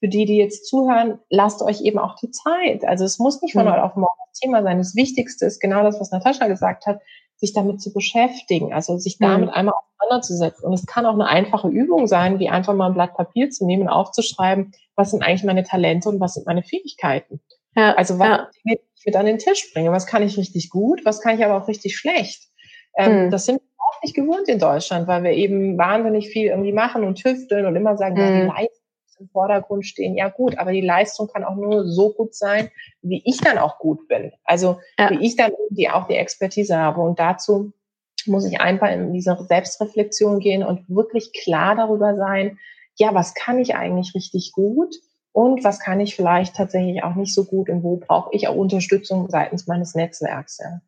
[0.00, 2.84] für die, die jetzt zuhören, lasst euch eben auch die Zeit.
[2.84, 3.72] Also es muss nicht von mhm.
[3.72, 4.78] heute auf morgen das Thema sein.
[4.78, 7.00] Das Wichtigste ist genau das, was Natascha gesagt hat,
[7.36, 9.54] sich damit zu beschäftigen, also sich damit mhm.
[9.54, 10.64] einmal auseinanderzusetzen.
[10.64, 13.64] Und es kann auch eine einfache Übung sein, wie einfach mal ein Blatt Papier zu
[13.64, 17.40] nehmen und aufzuschreiben, was sind eigentlich meine Talente und was sind meine Fähigkeiten.
[17.76, 18.48] Ja, also was ja.
[18.64, 19.92] ich mit an den Tisch bringe.
[19.92, 22.48] Was kann ich richtig gut, was kann ich aber auch richtig schlecht.
[22.96, 23.30] Ähm, hm.
[23.30, 27.04] Das sind wir auch nicht gewohnt in Deutschland, weil wir eben wahnsinnig viel irgendwie machen
[27.04, 28.22] und tüfteln und immer sagen, hm.
[28.22, 28.48] ja, die hm.
[28.48, 28.87] Leistung
[29.20, 30.16] im Vordergrund stehen.
[30.16, 32.70] Ja gut, aber die Leistung kann auch nur so gut sein,
[33.02, 34.32] wie ich dann auch gut bin.
[34.44, 35.10] Also ja.
[35.10, 37.00] wie ich dann irgendwie auch die Expertise habe.
[37.00, 37.72] Und dazu
[38.26, 42.58] muss ich einfach in diese Selbstreflexion gehen und wirklich klar darüber sein,
[42.96, 44.94] ja, was kann ich eigentlich richtig gut
[45.32, 48.56] und was kann ich vielleicht tatsächlich auch nicht so gut und wo brauche ich auch
[48.56, 50.58] Unterstützung seitens meines Netzwerks.
[50.58, 50.80] Ja.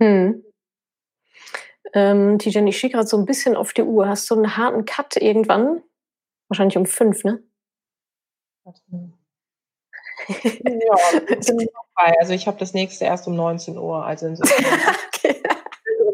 [0.00, 0.44] Hm.
[1.94, 4.08] Ähm, Tijan, ich schicke gerade so ein bisschen auf die Uhr.
[4.08, 5.82] Hast du einen harten Cut irgendwann?
[6.48, 7.42] Wahrscheinlich um fünf, ne?
[10.28, 10.94] Ja,
[12.18, 14.04] also ich habe das nächste erst um 19 Uhr.
[14.04, 14.64] Also insofern.
[15.14, 15.40] okay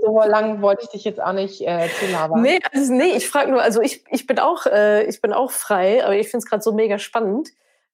[0.04, 2.42] so lang wollte ich dich jetzt auch nicht äh, zulabern.
[2.42, 5.50] Nee, also, nee ich frage nur, also ich, ich bin auch, äh, ich bin auch
[5.50, 7.50] frei, aber ich finde es gerade so mega spannend.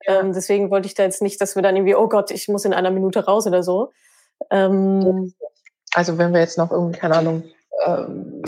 [0.06, 0.20] Ja.
[0.20, 2.64] Ähm, deswegen wollte ich da jetzt nicht, dass wir dann irgendwie, oh Gott, ich muss
[2.64, 3.92] in einer Minute raus oder so.
[4.50, 5.34] Ähm,
[5.94, 7.44] also wenn wir jetzt noch irgendwie, keine Ahnung,
[7.84, 8.42] ähm,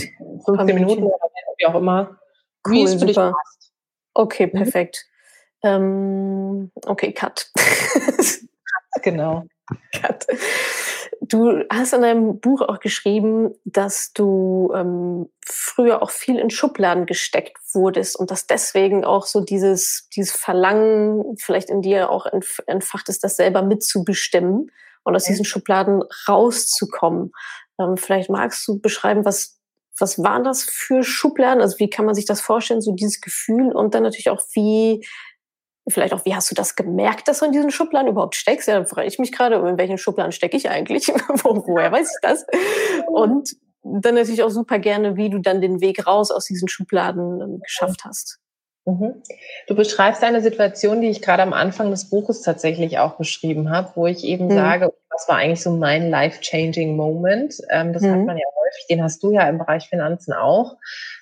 [0.44, 1.16] 15 Minuten oder
[1.58, 2.18] wie auch immer,
[2.66, 3.72] cool, wie es für dich passt.
[4.14, 4.62] Okay, mhm.
[4.62, 5.06] perfekt.
[5.62, 6.70] Mhm.
[6.86, 7.50] okay, cut.
[9.02, 9.44] genau.
[9.92, 10.26] Cut.
[11.20, 17.06] Du hast in deinem Buch auch geschrieben, dass du ähm, früher auch viel in Schubladen
[17.06, 22.26] gesteckt wurdest und dass deswegen auch so dieses, dieses Verlangen vielleicht in dir auch
[22.66, 24.72] entfacht ist, das selber mitzubestimmen
[25.04, 27.32] und aus diesen Schubladen rauszukommen.
[27.78, 29.60] Ähm, vielleicht magst du beschreiben, was,
[29.98, 31.62] was waren das für Schubladen?
[31.62, 35.06] Also wie kann man sich das vorstellen, so dieses Gefühl und dann natürlich auch, wie
[35.88, 38.68] Vielleicht auch, wie hast du das gemerkt, dass du in diesen Schubladen überhaupt steckst?
[38.68, 41.08] Ja, dann frage ich mich gerade, in welchen Schubladen stecke ich eigentlich?
[41.42, 42.46] Wo, woher weiß ich das?
[43.08, 47.40] Und dann natürlich auch super gerne, wie du dann den Weg raus aus diesen Schubladen
[47.40, 48.38] ähm, geschafft hast.
[48.84, 49.22] Mhm.
[49.66, 53.90] Du beschreibst eine Situation, die ich gerade am Anfang des Buches tatsächlich auch beschrieben habe,
[53.96, 54.52] wo ich eben mhm.
[54.52, 57.56] sage, was war eigentlich so mein life-changing Moment?
[57.70, 58.10] Ähm, das mhm.
[58.12, 60.76] hat man ja häufig, den hast du ja im Bereich Finanzen auch.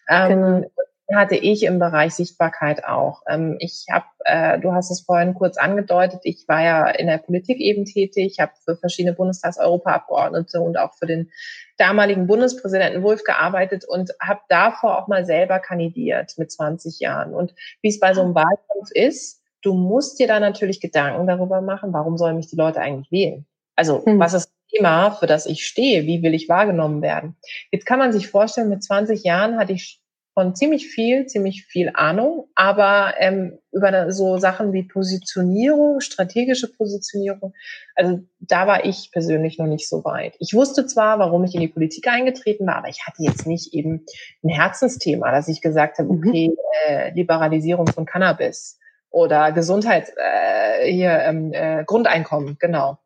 [0.08, 0.70] Ähm, genau
[1.14, 3.22] hatte ich im Bereich Sichtbarkeit auch.
[3.28, 7.18] Ähm, ich habe, äh, du hast es vorhin kurz angedeutet, ich war ja in der
[7.18, 11.30] Politik eben tätig, habe für verschiedene Bundestags-Europaabgeordnete und auch für den
[11.78, 17.34] damaligen Bundespräsidenten Wolf gearbeitet und habe davor auch mal selber kandidiert mit 20 Jahren.
[17.34, 21.60] Und wie es bei so einem Wahlkampf ist, du musst dir da natürlich Gedanken darüber
[21.60, 23.46] machen, warum sollen mich die Leute eigentlich wählen?
[23.76, 24.18] Also hm.
[24.18, 26.06] was ist das Thema, für das ich stehe?
[26.06, 27.36] Wie will ich wahrgenommen werden?
[27.70, 29.99] Jetzt kann man sich vorstellen, mit 20 Jahren hatte ich
[30.34, 37.52] von ziemlich viel, ziemlich viel Ahnung, aber ähm, über so Sachen wie Positionierung, strategische Positionierung,
[37.94, 40.34] also da war ich persönlich noch nicht so weit.
[40.38, 43.74] Ich wusste zwar, warum ich in die Politik eingetreten war, aber ich hatte jetzt nicht
[43.74, 44.04] eben
[44.44, 46.28] ein Herzensthema, dass ich gesagt habe, mhm.
[46.28, 46.54] okay,
[46.86, 48.78] äh, Liberalisierung von Cannabis
[49.10, 52.98] oder Gesundheit, äh, hier ähm, äh, Grundeinkommen, genau.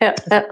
[0.00, 0.44] Ja, ja.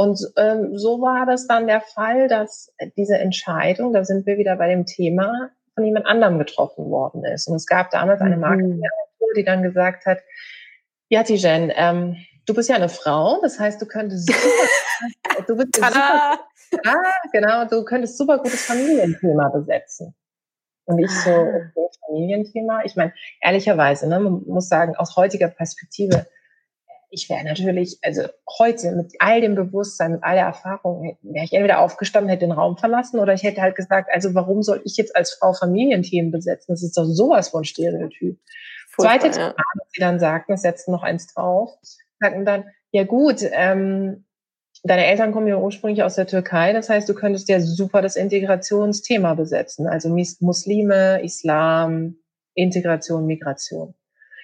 [0.00, 4.56] Und ähm, so war das dann der Fall, dass diese Entscheidung, da sind wir wieder
[4.56, 7.48] bei dem Thema, von jemand anderem getroffen worden ist.
[7.48, 8.40] Und es gab damals eine mhm.
[8.40, 10.20] Marketingagentur, die dann gesagt hat,
[11.10, 15.76] ja, Tijen, ähm, du bist ja eine Frau, das heißt, du könntest super, du bist
[15.76, 16.38] super,
[16.82, 20.14] ja, genau, du könntest super gutes Familienthema besetzen.
[20.86, 21.42] Und ich so, ah.
[21.42, 22.84] okay, Familienthema.
[22.86, 26.26] Ich meine, ehrlicherweise, ne, man muss sagen, aus heutiger Perspektive,
[27.10, 28.22] ich wäre natürlich, also
[28.58, 32.52] heute mit all dem Bewusstsein, mit all der Erfahrung, wäre ich entweder aufgestanden, hätte den
[32.52, 36.30] Raum verlassen oder ich hätte halt gesagt, also warum soll ich jetzt als Frau Familienthemen
[36.30, 36.72] besetzen?
[36.72, 38.38] Das ist doch sowas von Stereotyp.
[38.90, 39.54] Furchtbar, Zweite Thema, ja.
[39.74, 41.70] was sie dann sagten, es setzten noch eins drauf,
[42.20, 44.24] sagten dann, ja gut, ähm,
[44.84, 48.16] deine Eltern kommen ja ursprünglich aus der Türkei, das heißt, du könntest ja super das
[48.16, 52.16] Integrationsthema besetzen, also Muslime, Islam,
[52.54, 53.94] Integration, Migration.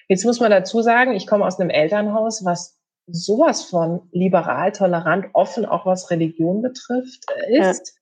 [0.07, 2.77] Jetzt muss man dazu sagen, ich komme aus einem Elternhaus, was
[3.07, 7.93] sowas von liberal, tolerant, offen, auch was Religion betrifft, äh, ist.
[7.93, 7.97] Ja.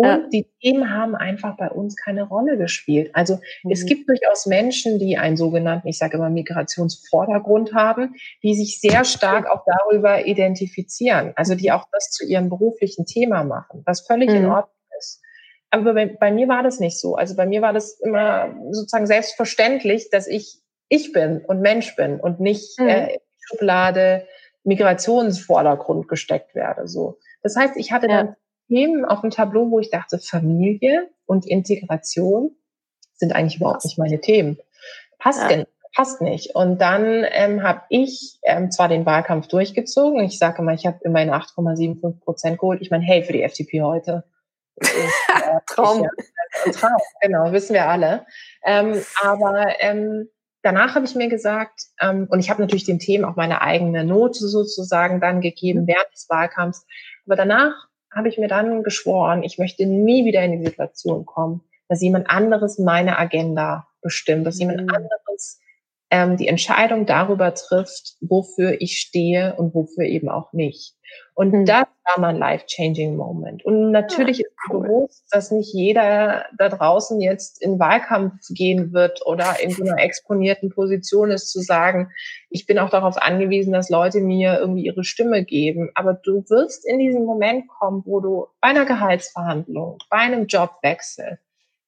[0.00, 0.28] Und ja.
[0.32, 3.10] die Themen haben einfach bei uns keine Rolle gespielt.
[3.12, 3.70] Also mhm.
[3.70, 9.04] es gibt durchaus Menschen, die einen sogenannten, ich sage immer, Migrationsvordergrund haben, die sich sehr
[9.04, 11.34] stark auch darüber identifizieren.
[11.36, 14.36] Also die auch das zu ihrem beruflichen Thema machen, was völlig mhm.
[14.36, 15.20] in Ordnung ist.
[15.68, 17.16] Aber bei, bei, mir war das nicht so.
[17.16, 22.20] Also bei mir war das immer sozusagen selbstverständlich, dass ich ich bin und Mensch bin
[22.20, 22.88] und nicht mhm.
[22.88, 24.26] äh, in die Schublade
[24.64, 26.86] Migrationsvordergrund gesteckt werde.
[26.86, 27.18] So.
[27.42, 28.24] Das heißt, ich hatte ja.
[28.24, 28.36] dann
[28.68, 32.54] Themen auf dem Tableau, wo ich dachte, Familie und Integration
[33.14, 34.58] sind eigentlich überhaupt nicht meine Themen.
[35.18, 35.64] Passt, ja.
[35.94, 36.54] passt nicht.
[36.54, 40.22] Und dann ähm, habe ich ähm, zwar den Wahlkampf durchgezogen.
[40.24, 42.80] Ich sage mal, ich habe immerhin 8,75 Prozent geholt.
[42.80, 44.24] Ich meine, hey, für die FDP heute.
[44.76, 46.06] Ist, äh, Traum.
[46.16, 48.24] Ich, ja, Traum, genau, wissen wir alle.
[48.64, 50.28] Ähm, aber ähm,
[50.62, 54.04] danach habe ich mir gesagt, ähm, und ich habe natürlich den Themen auch meine eigene
[54.04, 55.86] Note sozusagen dann gegeben mhm.
[55.88, 56.86] während des Wahlkampfs,
[57.26, 57.74] aber danach
[58.12, 62.28] habe ich mir dann geschworen, ich möchte nie wieder in die Situation kommen, dass jemand
[62.28, 64.90] anderes meine Agenda bestimmt, dass jemand mhm.
[64.90, 65.60] anderes
[66.10, 70.94] ähm, die Entscheidung darüber trifft, wofür ich stehe und wofür eben auch nicht.
[71.34, 71.64] Und mhm.
[71.64, 73.64] das war mein life-changing Moment.
[73.64, 74.82] Und natürlich ja, ist cool.
[74.82, 80.02] bewusst, dass nicht jeder da draußen jetzt in Wahlkampf gehen wird oder in so einer
[80.02, 82.10] exponierten Position ist, zu sagen,
[82.50, 85.90] ich bin auch darauf angewiesen, dass Leute mir irgendwie ihre Stimme geben.
[85.94, 91.38] Aber du wirst in diesen Moment kommen, wo du bei einer Gehaltsverhandlung, bei einem Jobwechsel,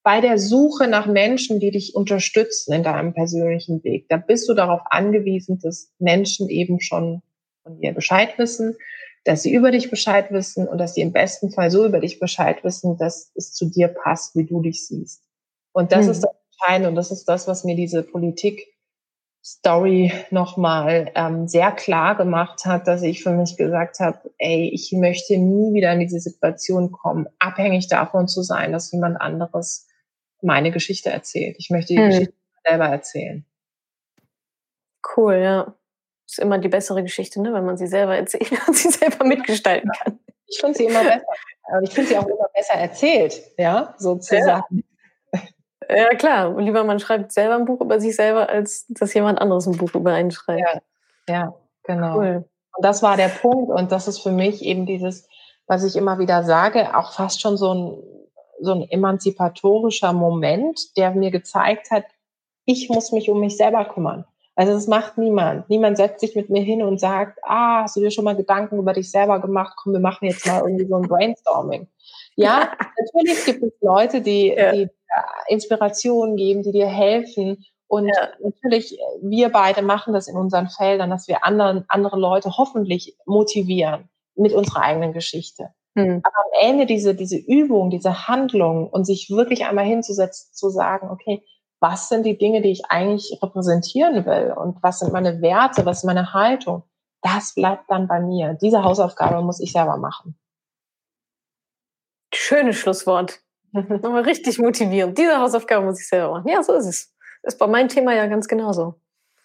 [0.03, 4.53] bei der Suche nach Menschen, die dich unterstützen in deinem persönlichen Weg, da bist du
[4.53, 7.21] darauf angewiesen, dass Menschen eben schon
[7.63, 8.75] von dir Bescheid wissen,
[9.23, 12.19] dass sie über dich Bescheid wissen und dass sie im besten Fall so über dich
[12.19, 15.23] Bescheid wissen, dass es zu dir passt, wie du dich siehst.
[15.71, 16.11] Und das mhm.
[16.11, 18.67] ist das Entscheidende und das ist das, was mir diese Politik
[19.45, 24.93] Story nochmal ähm, sehr klar gemacht hat, dass ich für mich gesagt habe, ey, ich
[24.93, 29.87] möchte nie wieder in diese Situation kommen, abhängig davon zu sein, dass jemand anderes
[30.43, 31.55] meine Geschichte erzählt.
[31.59, 32.09] Ich möchte die hm.
[32.09, 32.33] Geschichte
[32.65, 33.45] selber erzählen.
[35.15, 35.75] Cool, ja.
[36.27, 37.53] Ist immer die bessere Geschichte, ne?
[37.53, 40.19] wenn man sie selber erzählt und sie selber mitgestalten kann.
[40.47, 41.25] Ich finde sie immer besser.
[41.63, 44.83] Aber ich finde sie auch immer besser erzählt, ja, sozusagen.
[45.31, 45.95] Ja.
[45.95, 46.59] ja, klar.
[46.59, 49.93] Lieber man schreibt selber ein Buch über sich selber, als dass jemand anderes ein Buch
[49.95, 50.61] über einen schreibt.
[51.27, 52.17] Ja, ja genau.
[52.17, 52.45] Cool.
[52.75, 53.71] Und das war der Punkt.
[53.71, 55.27] Und das ist für mich eben dieses,
[55.67, 58.03] was ich immer wieder sage, auch fast schon so ein
[58.63, 62.05] so ein emanzipatorischer Moment, der mir gezeigt hat,
[62.65, 64.25] ich muss mich um mich selber kümmern.
[64.55, 65.69] Also das macht niemand.
[65.69, 68.77] Niemand setzt sich mit mir hin und sagt, ah, hast du dir schon mal Gedanken
[68.77, 69.73] über dich selber gemacht?
[69.77, 71.87] Komm, wir machen jetzt mal irgendwie so ein Brainstorming.
[72.35, 74.71] Ja, natürlich gibt es Leute, die, ja.
[74.71, 74.89] die
[75.47, 77.65] Inspiration geben, die dir helfen.
[77.87, 78.29] Und ja.
[78.43, 84.09] natürlich, wir beide machen das in unseren Feldern, dass wir anderen, andere Leute hoffentlich motivieren
[84.35, 85.69] mit unserer eigenen Geschichte.
[85.95, 86.21] Hm.
[86.23, 91.09] Aber am Ende diese, diese Übung, diese Handlung und sich wirklich einmal hinzusetzen, zu sagen,
[91.09, 91.43] okay,
[91.79, 95.99] was sind die Dinge, die ich eigentlich repräsentieren will und was sind meine Werte, was
[95.99, 96.83] ist meine Haltung,
[97.21, 98.57] das bleibt dann bei mir.
[98.61, 100.37] Diese Hausaufgabe muss ich selber machen.
[102.33, 103.41] Schönes Schlusswort.
[103.71, 105.17] Nochmal richtig motivierend.
[105.17, 106.47] Diese Hausaufgabe muss ich selber machen.
[106.47, 107.13] Ja, so ist es.
[107.43, 108.95] Das ist bei meinem Thema ja ganz genauso.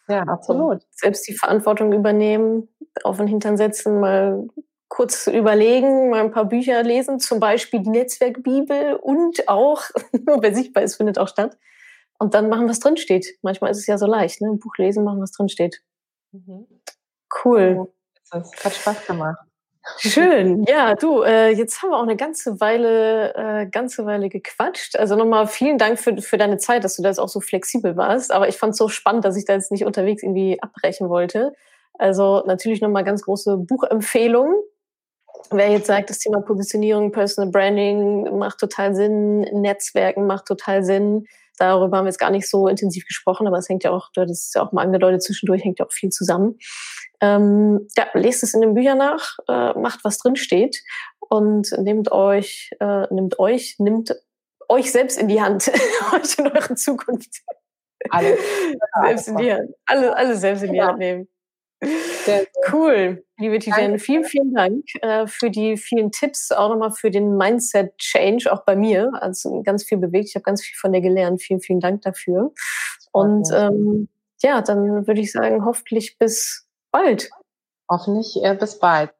[0.09, 0.83] Ja, absolut.
[0.91, 2.69] Selbst die Verantwortung übernehmen,
[3.05, 4.49] auf den Hintern setzen, mal
[4.89, 9.83] kurz überlegen, mal ein paar Bücher lesen, zum Beispiel die Netzwerkbibel und auch,
[10.27, 11.57] nur wer sichtbar ist, findet auch statt.
[12.19, 13.39] Und dann machen, was drinsteht.
[13.43, 14.49] Manchmal ist es ja so leicht, ne?
[14.49, 15.83] Ein Buch lesen, machen, was drinsteht.
[16.33, 16.67] Mhm.
[17.45, 17.89] Cool.
[18.31, 19.39] Das hat Spaß gemacht.
[19.97, 24.97] Schön, ja, du, äh, jetzt haben wir auch eine ganze Weile, äh, ganze Weile gequatscht.
[24.97, 27.97] Also nochmal vielen Dank für, für deine Zeit, dass du da jetzt auch so flexibel
[27.97, 28.31] warst.
[28.31, 31.55] Aber ich fand es so spannend, dass ich da jetzt nicht unterwegs irgendwie abbrechen wollte.
[31.95, 34.63] Also natürlich nochmal ganz große Buchempfehlung.
[35.51, 41.27] Wer jetzt sagt, das Thema Positionierung, Personal Branding macht total Sinn, Netzwerken macht total Sinn.
[41.59, 44.31] Darüber haben wir jetzt gar nicht so intensiv gesprochen, aber es hängt ja auch, das
[44.31, 46.59] ist ja auch mal angedeutet, zwischendurch hängt ja auch viel zusammen.
[47.21, 50.83] Ähm, ja, lest es in den Büchern nach, äh, macht, was drin steht
[51.19, 54.15] und nehmt euch, äh, nimmt euch, nimmt
[54.69, 55.69] euch selbst in die Hand,
[56.13, 57.43] euch in eure Zukunft.
[58.11, 58.39] Alle.
[59.03, 59.71] selbst in die Hand.
[59.87, 61.29] Alle, alle selbst in die Hand nehmen.
[62.29, 63.99] Sehr, cool, liebe Tijan.
[63.99, 68.77] Vielen, vielen Dank äh, für die vielen Tipps, auch nochmal für den Mindset-Change, auch bei
[68.77, 69.11] mir.
[69.21, 70.29] Also ganz viel bewegt.
[70.29, 71.41] Ich habe ganz viel von dir gelernt.
[71.41, 72.53] Vielen, vielen Dank dafür.
[73.13, 74.09] Und ähm,
[74.43, 77.31] ja, dann würde ich sagen, hoffentlich bis bald.
[77.91, 79.11] Hoffentlich äh, bis bald.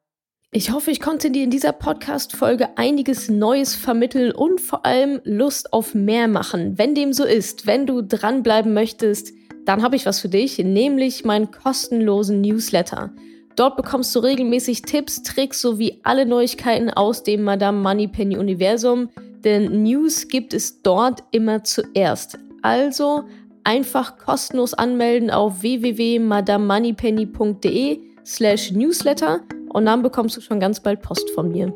[0.51, 5.73] Ich hoffe, ich konnte dir in dieser Podcast-Folge einiges Neues vermitteln und vor allem Lust
[5.73, 6.77] auf mehr machen.
[6.77, 9.31] Wenn dem so ist, wenn du dranbleiben möchtest,
[9.65, 13.11] dann habe ich was für dich, nämlich meinen kostenlosen Newsletter.
[13.55, 19.09] Dort bekommst du regelmäßig Tipps, Tricks sowie alle Neuigkeiten aus dem Madame Moneypenny Universum,
[19.43, 22.37] denn News gibt es dort immer zuerst.
[22.61, 23.23] Also
[23.63, 31.29] einfach kostenlos anmelden auf www.madamemoneypenny.de slash newsletter und dann bekommst du schon ganz bald Post
[31.31, 31.71] von mir.